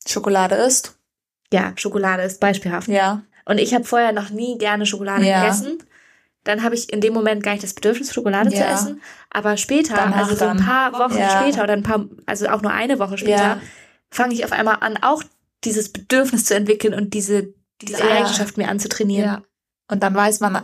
Schokolade 0.07 0.55
ist? 0.57 0.97
ja, 1.53 1.73
Schokolade 1.77 2.23
ist 2.23 2.41
beispielhaft. 2.41 2.89
Ja. 2.89 3.23
Und 3.45 3.59
ich 3.59 3.75
habe 3.75 3.85
vorher 3.85 4.13
noch 4.13 4.31
nie 4.31 4.59
gerne 4.59 4.87
Schokolade 4.87 5.25
Ja. 5.25 5.41
gegessen. 5.41 5.79
Dann 6.43 6.63
habe 6.63 6.75
ich 6.75 6.93
in 6.93 7.01
dem 7.01 7.15
Moment 7.15 7.43
gar 7.43 7.53
nicht 7.53 7.63
das 7.63 7.75
Bedürfnis, 7.75 8.13
Schokolade 8.13 8.51
zu 8.51 8.57
Ja. 8.57 8.73
essen. 8.73 9.01
Aber 9.31 9.57
später, 9.57 9.95
Danach 9.95 10.19
also 10.19 10.35
so 10.35 10.47
ein 10.47 10.57
paar 10.57 10.93
Wochen 10.95 11.19
Ja. 11.19 11.31
später 11.31 11.63
oder 11.63 11.73
ein 11.75 11.83
paar, 11.85 12.07
also 12.27 12.49
auch 12.49 12.61
nur 12.63 12.73
eine 12.73 12.99
Woche 12.99 13.19
später. 13.19 13.61
Fange 14.15 14.35
ich 14.35 14.45
auf 14.45 14.53
einmal 14.53 14.79
an, 14.81 14.97
auch 15.03 15.23
dieses 15.65 15.91
Bedürfnis 15.93 16.45
zu 16.45 16.55
entwickeln 16.55 16.95
und 16.95 17.15
diese, 17.15 17.55
diese 17.83 17.99
Ja. 18.05 18.11
Eigenschaft 18.17 18.57
mir 18.57 18.69
anzutrainieren. 18.69 19.27
Ja. 19.27 19.43
Und 19.91 20.03
dann 20.03 20.15
weiß 20.15 20.41
man, 20.41 20.63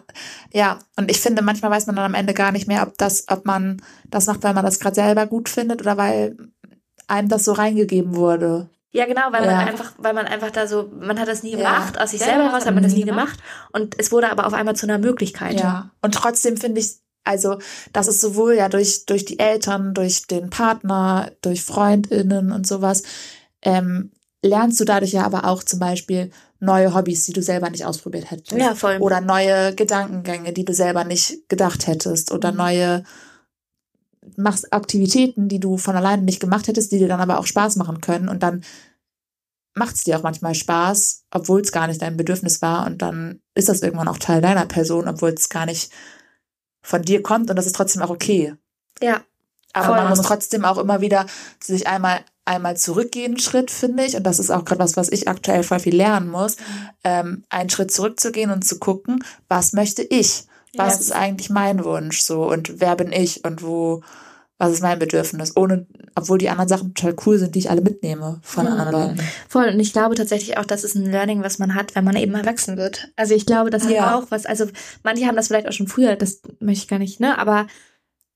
ja, 0.52 0.78
und 0.96 1.10
ich 1.10 1.20
finde, 1.20 1.42
manchmal 1.42 1.70
weiß 1.70 1.86
man 1.86 1.96
dann 1.96 2.06
am 2.06 2.14
Ende 2.14 2.32
gar 2.32 2.52
nicht 2.52 2.66
mehr, 2.68 2.82
ob 2.86 2.96
das, 2.96 3.26
ob 3.28 3.44
man 3.44 3.82
das 4.08 4.26
macht, 4.26 4.42
weil 4.42 4.54
man 4.54 4.64
das 4.64 4.80
gerade 4.80 4.94
selber 4.94 5.26
gut 5.26 5.48
findet 5.48 5.80
oder 5.82 5.96
weil 5.96 6.36
einem 7.06 7.28
das 7.28 7.44
so 7.44 7.52
reingegeben 7.52 8.14
wurde. 8.16 8.70
Ja, 8.92 9.04
genau, 9.06 9.30
weil 9.30 9.44
Ja. 9.44 9.56
man 9.56 9.68
einfach, 9.68 9.92
weil 9.98 10.14
man 10.14 10.26
einfach 10.26 10.50
da 10.50 10.66
so, 10.66 10.90
man 10.98 11.18
hat 11.20 11.28
das 11.28 11.42
nie 11.42 11.52
Ja. 11.52 11.58
gemacht, 11.58 12.00
aus 12.00 12.10
sich 12.12 12.20
Ja, 12.20 12.26
selber 12.26 12.44
ja, 12.44 12.48
heraus 12.50 12.66
hat 12.66 12.74
man 12.74 12.82
das 12.82 12.94
nie 12.94 13.04
gemacht. 13.04 13.38
Und 13.72 13.94
es 13.98 14.10
wurde 14.10 14.30
aber 14.30 14.46
auf 14.46 14.52
einmal 14.52 14.74
zu 14.74 14.86
einer 14.86 14.98
Möglichkeit. 14.98 15.60
Ja. 15.60 15.90
Und 16.02 16.14
trotzdem 16.14 16.56
finde 16.56 16.80
ich, 16.80 16.96
also, 17.24 17.58
das 17.92 18.08
ist 18.08 18.20
sowohl 18.22 18.54
ja 18.54 18.68
durch, 18.70 19.04
durch 19.06 19.26
die 19.26 19.38
Eltern, 19.38 19.92
durch 19.92 20.26
den 20.26 20.48
Partner, 20.50 21.30
durch 21.42 21.62
FreundInnen 21.62 22.50
und 22.52 22.66
sowas, 22.66 23.02
ähm, 23.62 24.12
lernst 24.42 24.80
du 24.80 24.84
dadurch 24.84 25.12
ja 25.12 25.24
aber 25.24 25.44
auch 25.44 25.62
zum 25.62 25.78
Beispiel 25.78 26.30
neue 26.60 26.94
Hobbys, 26.94 27.24
die 27.24 27.32
du 27.32 27.42
selber 27.42 27.70
nicht 27.70 27.84
ausprobiert 27.84 28.30
hättest. 28.30 28.52
Ja, 28.52 28.74
voll. 28.74 28.98
Oder 29.00 29.20
neue 29.20 29.74
Gedankengänge, 29.74 30.52
die 30.52 30.64
du 30.64 30.72
selber 30.74 31.04
nicht 31.04 31.48
gedacht 31.48 31.86
hättest. 31.86 32.32
Oder 32.32 32.52
Mhm. 32.52 32.58
neue, 32.58 33.04
machst 34.36 34.72
Aktivitäten, 34.72 35.48
die 35.48 35.60
du 35.60 35.76
von 35.76 35.96
alleine 35.96 36.22
nicht 36.22 36.40
gemacht 36.40 36.68
hättest, 36.68 36.92
die 36.92 36.98
dir 36.98 37.08
dann 37.08 37.20
aber 37.20 37.38
auch 37.38 37.46
Spaß 37.46 37.76
machen 37.76 38.00
können. 38.00 38.28
Und 38.28 38.42
dann 38.42 38.62
macht 39.74 39.94
es 39.96 40.04
dir 40.04 40.18
auch 40.18 40.22
manchmal 40.22 40.54
Spaß, 40.54 41.24
obwohl 41.30 41.60
es 41.60 41.72
gar 41.72 41.86
nicht 41.86 42.02
dein 42.02 42.16
Bedürfnis 42.16 42.60
war. 42.60 42.86
Und 42.86 43.02
dann 43.02 43.40
ist 43.54 43.68
das 43.68 43.82
irgendwann 43.82 44.08
auch 44.08 44.18
Teil 44.18 44.40
deiner 44.40 44.66
Person, 44.66 45.08
obwohl 45.08 45.30
es 45.30 45.48
gar 45.48 45.66
nicht 45.66 45.90
von 46.82 47.02
dir 47.02 47.22
kommt. 47.22 47.50
Und 47.50 47.56
das 47.56 47.66
ist 47.66 47.76
trotzdem 47.76 48.02
auch 48.02 48.10
okay. 48.10 48.54
Ja. 49.02 49.22
Aber 49.72 49.86
Voll. 49.86 49.96
man 49.96 50.08
muss 50.08 50.22
trotzdem 50.22 50.64
auch 50.64 50.78
immer 50.78 51.00
wieder 51.00 51.26
sich 51.62 51.86
einmal 51.86 52.20
einmal 52.50 52.76
zurückgehen, 52.76 53.38
Schritt, 53.38 53.70
finde 53.70 54.04
ich. 54.04 54.16
Und 54.16 54.24
das 54.24 54.38
ist 54.38 54.50
auch 54.50 54.64
gerade 54.64 54.80
was, 54.80 54.96
was 54.96 55.08
ich 55.10 55.28
aktuell 55.28 55.62
voll 55.62 55.78
viel 55.80 55.94
lernen 55.96 56.28
muss. 56.28 56.56
Ähm, 57.04 57.44
einen 57.48 57.70
Schritt 57.70 57.90
zurückzugehen 57.92 58.50
und 58.50 58.64
zu 58.66 58.78
gucken, 58.78 59.24
was 59.48 59.72
möchte 59.72 60.02
ich? 60.02 60.44
Was 60.76 60.94
Ja. 60.94 61.00
ist 61.00 61.12
eigentlich 61.12 61.50
mein 61.50 61.84
Wunsch? 61.84 62.20
So, 62.22 62.48
und 62.50 62.80
wer 62.80 62.96
bin 62.96 63.12
ich? 63.12 63.44
Und 63.44 63.62
wo, 63.62 64.02
was 64.58 64.72
ist 64.72 64.82
mein 64.82 64.98
Bedürfnis? 64.98 65.56
Ohne, 65.56 65.86
obwohl 66.14 66.38
die 66.38 66.48
anderen 66.50 66.68
Sachen 66.68 66.94
total 66.94 67.16
cool 67.26 67.38
sind, 67.38 67.54
die 67.54 67.60
ich 67.60 67.70
alle 67.70 67.80
mitnehme 67.80 68.40
von 68.42 68.66
Ja. 68.66 68.72
anderen 68.72 68.92
Leuten. 68.92 69.28
Voll. 69.48 69.68
Und 69.68 69.80
ich 69.80 69.92
glaube 69.92 70.14
tatsächlich 70.14 70.58
auch, 70.58 70.64
das 70.66 70.84
ist 70.84 70.94
ein 70.96 71.10
Learning, 71.10 71.42
was 71.42 71.58
man 71.58 71.74
hat, 71.74 71.94
wenn 71.94 72.04
man 72.04 72.16
eben 72.16 72.34
erwachsen 72.34 72.76
wird. 72.76 73.08
Also 73.16 73.34
ich 73.34 73.46
glaube, 73.46 73.70
das 73.70 73.84
hat 73.84 73.90
Ja. 73.92 74.16
auch 74.16 74.26
was, 74.30 74.44
also 74.46 74.66
manche 75.02 75.26
haben 75.26 75.36
das 75.36 75.46
vielleicht 75.48 75.66
auch 75.68 75.72
schon 75.72 75.88
früher, 75.88 76.14
das 76.16 76.40
möchte 76.60 76.82
ich 76.84 76.88
gar 76.88 76.98
nicht, 76.98 77.20
ne? 77.20 77.38
Aber 77.38 77.66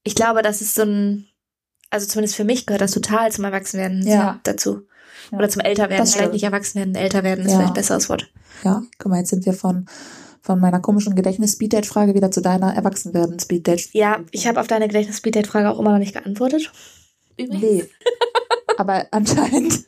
ich 0.03 0.15
glaube, 0.15 0.43
das 0.43 0.61
ist 0.61 0.75
so 0.75 0.83
ein, 0.83 1.27
also 1.95 2.07
zumindest 2.07 2.37
für 2.37 2.45
mich 2.45 2.67
gehört 2.67 2.83
das 2.83 2.93
total 2.93 3.33
zum 3.33 3.45
Erwachsenwerden 3.45 4.07
Ja. 4.07 4.41
dazu. 4.43 4.83
Ja. 5.31 5.39
Oder 5.39 5.49
zum 5.49 5.63
Älterwerden. 5.63 5.99
Das 6.05 6.15
Vielleicht 6.15 6.33
nicht 6.33 6.45
Erwachsenwerden, 6.45 6.95
Älterwerden 6.95 7.47
ist 7.47 7.53
Ja. 7.53 7.59
vielleicht 7.59 7.71
ein 7.73 7.75
besseres 7.75 8.09
Wort. 8.11 8.31
Ja, 8.63 8.83
guck 8.99 9.11
mal, 9.11 9.19
jetzt 9.19 9.31
sind 9.31 9.47
wir 9.47 9.55
von, 9.55 9.87
von 10.43 10.61
meiner 10.61 10.81
komischen 10.81 11.15
Gedächtnis-Speeddate-Frage 11.15 12.15
wieder 12.15 12.31
zu 12.31 12.43
deiner 12.43 12.75
Erwachsenwerden-Speeddate. 12.75 13.89
Ja, 13.93 14.21
ich 14.33 14.47
habe 14.47 14.61
auf 14.61 14.67
deine 14.67 14.87
Gedächtnis-Frage 14.89 15.71
auch 15.71 15.79
immer 15.81 15.93
noch 15.93 15.99
nicht 15.99 16.13
geantwortet. 16.13 16.71
Nee. 17.39 17.85
Aber 18.77 19.07
anscheinend 19.13 19.73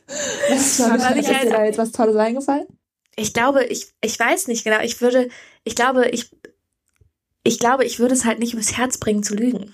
ist 0.49 0.79
Weil 0.79 1.15
mir 1.15 1.21
ich 1.21 1.27
halt- 1.27 1.51
da 1.51 1.63
jetzt 1.65 1.77
was 1.77 1.91
Tolles 1.91 2.15
eingefallen. 2.15 2.65
Ich 3.15 3.33
glaube, 3.33 3.63
ich, 3.65 3.87
ich 4.01 4.19
weiß 4.19 4.47
nicht 4.47 4.63
genau. 4.63 4.79
Ich 4.81 5.01
würde, 5.01 5.29
ich 5.63 5.75
glaube, 5.75 6.07
ich, 6.09 6.31
ich 7.43 7.59
glaube, 7.59 7.83
ich 7.85 7.99
würde 7.99 8.13
es 8.13 8.25
halt 8.25 8.39
nicht 8.39 8.53
übers 8.53 8.77
Herz 8.77 8.97
bringen 8.97 9.23
zu 9.23 9.33
lügen. 9.35 9.73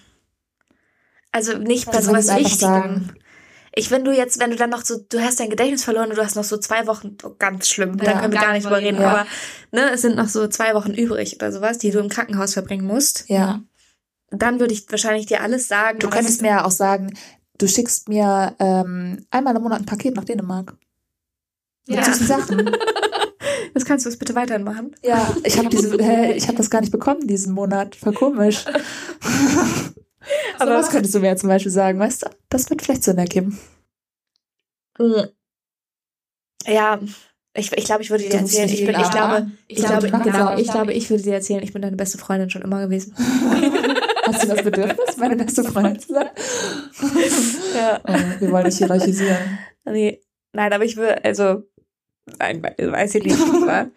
Also 1.34 1.58
nicht 1.58 1.92
bei 1.92 2.02
sowas 2.02 2.34
Wichtigem. 2.36 3.12
Ich, 3.76 3.90
wenn 3.90 4.06
du 4.06 4.12
jetzt, 4.12 4.40
wenn 4.40 4.52
du 4.52 4.56
dann 4.56 4.70
noch 4.70 4.86
so, 4.86 5.00
du 5.10 5.20
hast 5.20 5.40
dein 5.40 5.50
Gedächtnis 5.50 5.84
verloren 5.84 6.10
und 6.12 6.18
du 6.18 6.24
hast 6.24 6.36
noch 6.36 6.44
so 6.44 6.58
zwei 6.58 6.86
Wochen, 6.86 7.18
oh, 7.24 7.32
ganz 7.40 7.68
schlimm, 7.68 7.98
da 7.98 8.12
Ja. 8.12 8.20
können 8.22 8.32
wir 8.34 8.40
gar 8.40 8.54
nicht 8.54 8.66
drüber 8.66 8.78
reden, 8.78 9.02
Ja. 9.02 9.10
aber 9.10 9.26
ne, 9.72 9.90
es 9.92 10.02
sind 10.02 10.16
noch 10.16 10.28
so 10.30 10.48
zwei 10.48 10.76
Wochen 10.76 10.92
übrig 10.94 11.36
oder 11.38 11.52
sowas, 11.52 11.80
die 11.80 11.90
du 11.90 11.98
im 12.00 12.08
Krankenhaus 12.08 12.54
verbringen 12.54 12.86
musst. 12.86 13.26
Ja. 13.30 13.62
Dann 14.30 14.60
würde 14.60 14.74
ich 14.74 14.86
wahrscheinlich 14.92 15.26
dir 15.26 15.42
alles 15.42 15.68
sagen. 15.68 15.98
Du 16.00 16.10
könntest 16.10 16.44
mir 16.44 16.50
ja 16.50 16.66
auch 16.66 16.72
sagen, 16.72 17.18
du 17.58 17.68
schickst 17.68 18.10
mir 18.10 18.56
ähm, 18.60 19.26
einmal 19.32 19.56
im 19.56 19.64
Monat 19.64 19.80
ein 19.82 19.86
Paket 19.88 20.16
nach 20.16 20.24
Dänemark. 20.26 20.76
Mit 21.88 21.98
Ja. 21.98 22.04
süßen 22.06 22.28
Sachen. 22.28 22.72
Das 23.74 23.86
kannst 23.86 24.06
du 24.06 24.10
es 24.10 24.18
bitte 24.18 24.36
weiterhin 24.36 24.64
machen. 24.64 24.96
Ja, 25.04 25.36
ich 25.44 25.58
habe 25.58 25.68
diese, 25.70 25.98
hä, 25.98 26.34
ich 26.34 26.48
habe 26.48 26.58
das 26.58 26.70
gar 26.70 26.82
nicht 26.82 26.92
bekommen 26.92 27.26
diesen 27.28 27.54
Monat. 27.54 27.96
Voll 27.96 28.14
komisch. 28.14 28.66
Aber 30.60 30.76
was 30.76 30.90
könntest 30.90 31.14
du 31.16 31.20
mir 31.20 31.28
ja 31.28 31.36
zum 31.36 31.50
Beispiel 31.50 31.72
sagen, 31.72 32.00
weißt 32.00 32.24
du? 32.24 32.30
Das 32.50 32.70
wird 32.70 32.82
vielleicht 32.82 33.04
Sinn 33.04 33.18
ergeben. 33.18 33.60
Ja, 36.68 37.00
ich, 37.56 37.72
ich 37.72 37.86
glaube, 37.86 38.02
ich 38.04 38.10
würde 38.10 38.24
dir 38.24 38.38
erzählen. 38.40 38.70
Ich, 38.70 38.86
bin, 38.86 38.96
ich 38.96 39.12
glaube, 39.12 39.52
ich 39.68 39.78
glaube, 39.78 40.10
genau, 40.10 40.58
ich 40.58 40.70
glaube, 40.72 40.94
ich 40.94 41.10
würde 41.10 41.24
dir 41.24 41.34
erzählen, 41.34 41.62
ich 41.64 41.74
bin 41.74 41.82
deine 41.82 41.98
beste 41.98 42.18
Freundin 42.18 42.50
schon 42.50 42.62
immer 42.62 42.82
gewesen. 42.82 43.16
Hast 44.26 44.44
du 44.44 44.48
das 44.48 44.64
Bedürfnis, 44.64 45.18
meine 45.18 45.36
beste 45.36 45.64
Freundin 45.64 46.00
zu 46.00 46.14
sein? 46.14 46.30
Ja. 47.76 48.00
Oh, 48.08 48.14
wir 48.40 48.52
wollen 48.52 48.66
dich 48.66 48.78
hierarchisieren. 48.78 49.58
Nee, 49.86 50.22
nein, 50.54 50.72
aber 50.72 50.86
ich 50.86 50.96
würde, 50.96 51.24
also, 51.26 51.64
nein, 52.40 52.62
we- 52.64 52.92
weiß 52.92 53.16
ich 53.16 53.24
nicht, 53.26 53.38
aber, 53.42 53.90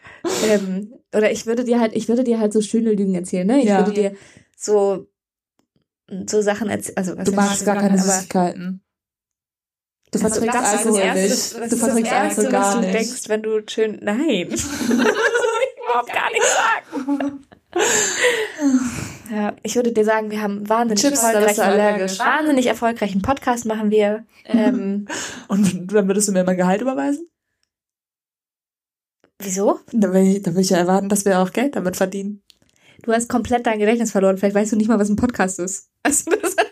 ähm, 0.44 0.94
oder 1.14 1.30
ich 1.30 1.44
würde 1.46 1.62
dir 1.62 1.78
halt, 1.78 1.94
ich 1.94 2.08
würde 2.08 2.24
dir 2.24 2.40
halt 2.40 2.52
so 2.54 2.60
schöne 2.62 2.92
Lügen 2.92 3.14
erzählen, 3.14 3.46
ne? 3.46 3.58
Ich 3.60 3.66
Ja. 3.66 3.78
würde 3.78 3.92
dir 3.92 4.16
so, 4.56 5.06
so 6.28 6.40
Sachen 6.42 6.68
erzählen, 6.70 6.96
also, 6.98 7.14
Du 7.14 7.32
magst 7.32 7.64
gar 7.64 7.76
keine 7.76 7.98
Süßigkeiten. 7.98 8.82
Du 10.12 10.18
Also 10.22 10.40
verträgst 10.40 10.54
das 10.54 10.78
Alkohol 10.78 11.00
Erste, 11.00 11.60
nicht. 11.60 11.72
Du 11.72 11.76
verträgst 11.76 12.12
Alkohol 12.12 12.44
was 12.44 12.52
gar 12.52 12.74
du 12.74 12.80
nicht. 12.80 12.94
denkst, 12.94 13.28
wenn 13.28 13.42
du 13.42 13.60
schön, 13.68 13.98
nein. 14.02 14.46
das 14.50 14.64
will 14.88 14.96
ich 14.96 15.84
überhaupt 15.84 16.12
gar 16.12 16.30
nicht 16.30 16.46
sagen. 16.46 17.46
Ja, 19.30 19.54
ich 19.62 19.74
würde 19.74 19.92
dir 19.92 20.04
sagen, 20.04 20.30
wir 20.30 20.40
haben 20.40 20.68
wahnsinnig 20.68 21.02
Chips, 21.02 21.20
da 21.20 21.32
du 21.40 21.62
allergisch. 21.62 22.18
wahnsinnig 22.20 22.66
erfolgreichen 22.66 23.22
Podcast 23.22 23.64
machen 23.66 23.90
wir. 23.90 24.24
Ähm, 24.48 25.08
Und 25.48 25.92
dann 25.92 26.06
würdest 26.06 26.28
du 26.28 26.32
mir 26.32 26.44
mein 26.44 26.56
Gehalt 26.56 26.80
überweisen? 26.80 27.28
wieso? 29.42 29.80
Dann 29.92 30.12
will, 30.12 30.22
ich, 30.36 30.42
dann 30.42 30.54
will 30.54 30.62
ich 30.62 30.70
ja 30.70 30.76
erwarten, 30.78 31.08
dass 31.08 31.24
wir 31.24 31.40
auch 31.40 31.52
Geld 31.52 31.74
damit 31.74 31.96
verdienen. 31.96 32.44
Du 33.02 33.12
hast 33.12 33.28
komplett 33.28 33.66
dein 33.66 33.78
Gedächtnis 33.78 34.10
verloren. 34.12 34.38
Vielleicht 34.38 34.54
weißt 34.56 34.72
du 34.72 34.76
nicht 34.76 34.88
mal, 34.88 34.98
was 34.98 35.08
ein 35.08 35.16
Podcast 35.16 35.58
ist. 35.58 35.88
Also 36.02 36.30
das 36.30 36.54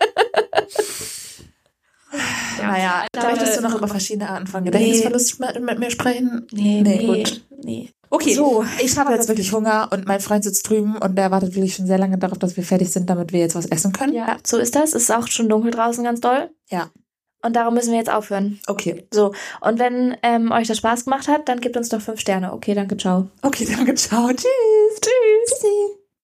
Ja. 2.60 2.68
Naja, 2.70 3.06
glaube, 3.12 3.28
möchtest 3.32 3.58
du 3.58 3.62
noch 3.62 3.74
über 3.76 3.88
verschiedene 3.88 4.28
Arten 4.30 4.46
von 4.46 4.64
Gedächtnisverlust 4.64 5.40
mit, 5.40 5.60
mit 5.62 5.78
mir 5.80 5.90
sprechen? 5.90 6.46
nee, 6.52 6.80
Nee, 6.82 6.96
nee, 6.98 7.22
gut. 7.22 7.44
nee. 7.62 7.90
Okay, 8.10 8.34
So. 8.34 8.64
ich 8.82 8.96
habe 8.96 9.12
jetzt 9.12 9.26
wirklich 9.28 9.52
Hunger 9.52 9.88
und 9.92 10.06
mein 10.06 10.20
Freund 10.20 10.44
sitzt 10.44 10.68
drüben 10.68 10.96
und 10.96 11.16
der 11.16 11.32
wartet 11.32 11.54
wirklich 11.56 11.74
schon 11.74 11.86
sehr 11.88 11.98
lange 11.98 12.16
darauf, 12.16 12.38
dass 12.38 12.56
wir 12.56 12.62
fertig 12.62 12.90
sind, 12.92 13.10
damit 13.10 13.32
wir 13.32 13.40
jetzt 13.40 13.56
was 13.56 13.66
essen 13.66 13.92
können. 13.92 14.14
Ja, 14.14 14.36
so 14.46 14.56
ist 14.58 14.76
das. 14.76 14.90
Es 14.94 15.04
ist 15.04 15.10
auch 15.10 15.26
schon 15.26 15.48
dunkel 15.48 15.72
draußen 15.72 16.04
ganz 16.04 16.20
doll. 16.20 16.50
Ja. 16.70 16.90
Und 17.42 17.56
darum 17.56 17.74
müssen 17.74 17.90
wir 17.90 17.98
jetzt 17.98 18.10
aufhören. 18.12 18.60
Okay. 18.68 19.04
So. 19.12 19.34
Und 19.60 19.80
wenn 19.80 20.16
ähm, 20.22 20.52
euch 20.52 20.68
das 20.68 20.78
Spaß 20.78 21.04
gemacht 21.04 21.26
hat, 21.26 21.48
dann 21.48 21.60
gebt 21.60 21.76
uns 21.76 21.88
doch 21.88 22.00
fünf 22.00 22.20
Sterne. 22.20 22.52
Okay, 22.52 22.74
danke, 22.74 22.96
ciao. 22.96 23.28
Okay, 23.42 23.66
danke, 23.76 23.94
ciao. 23.96 24.28
Tschüss. 24.28 25.00
Tschüss. 25.00 25.50
Tschüssi. 25.60 26.03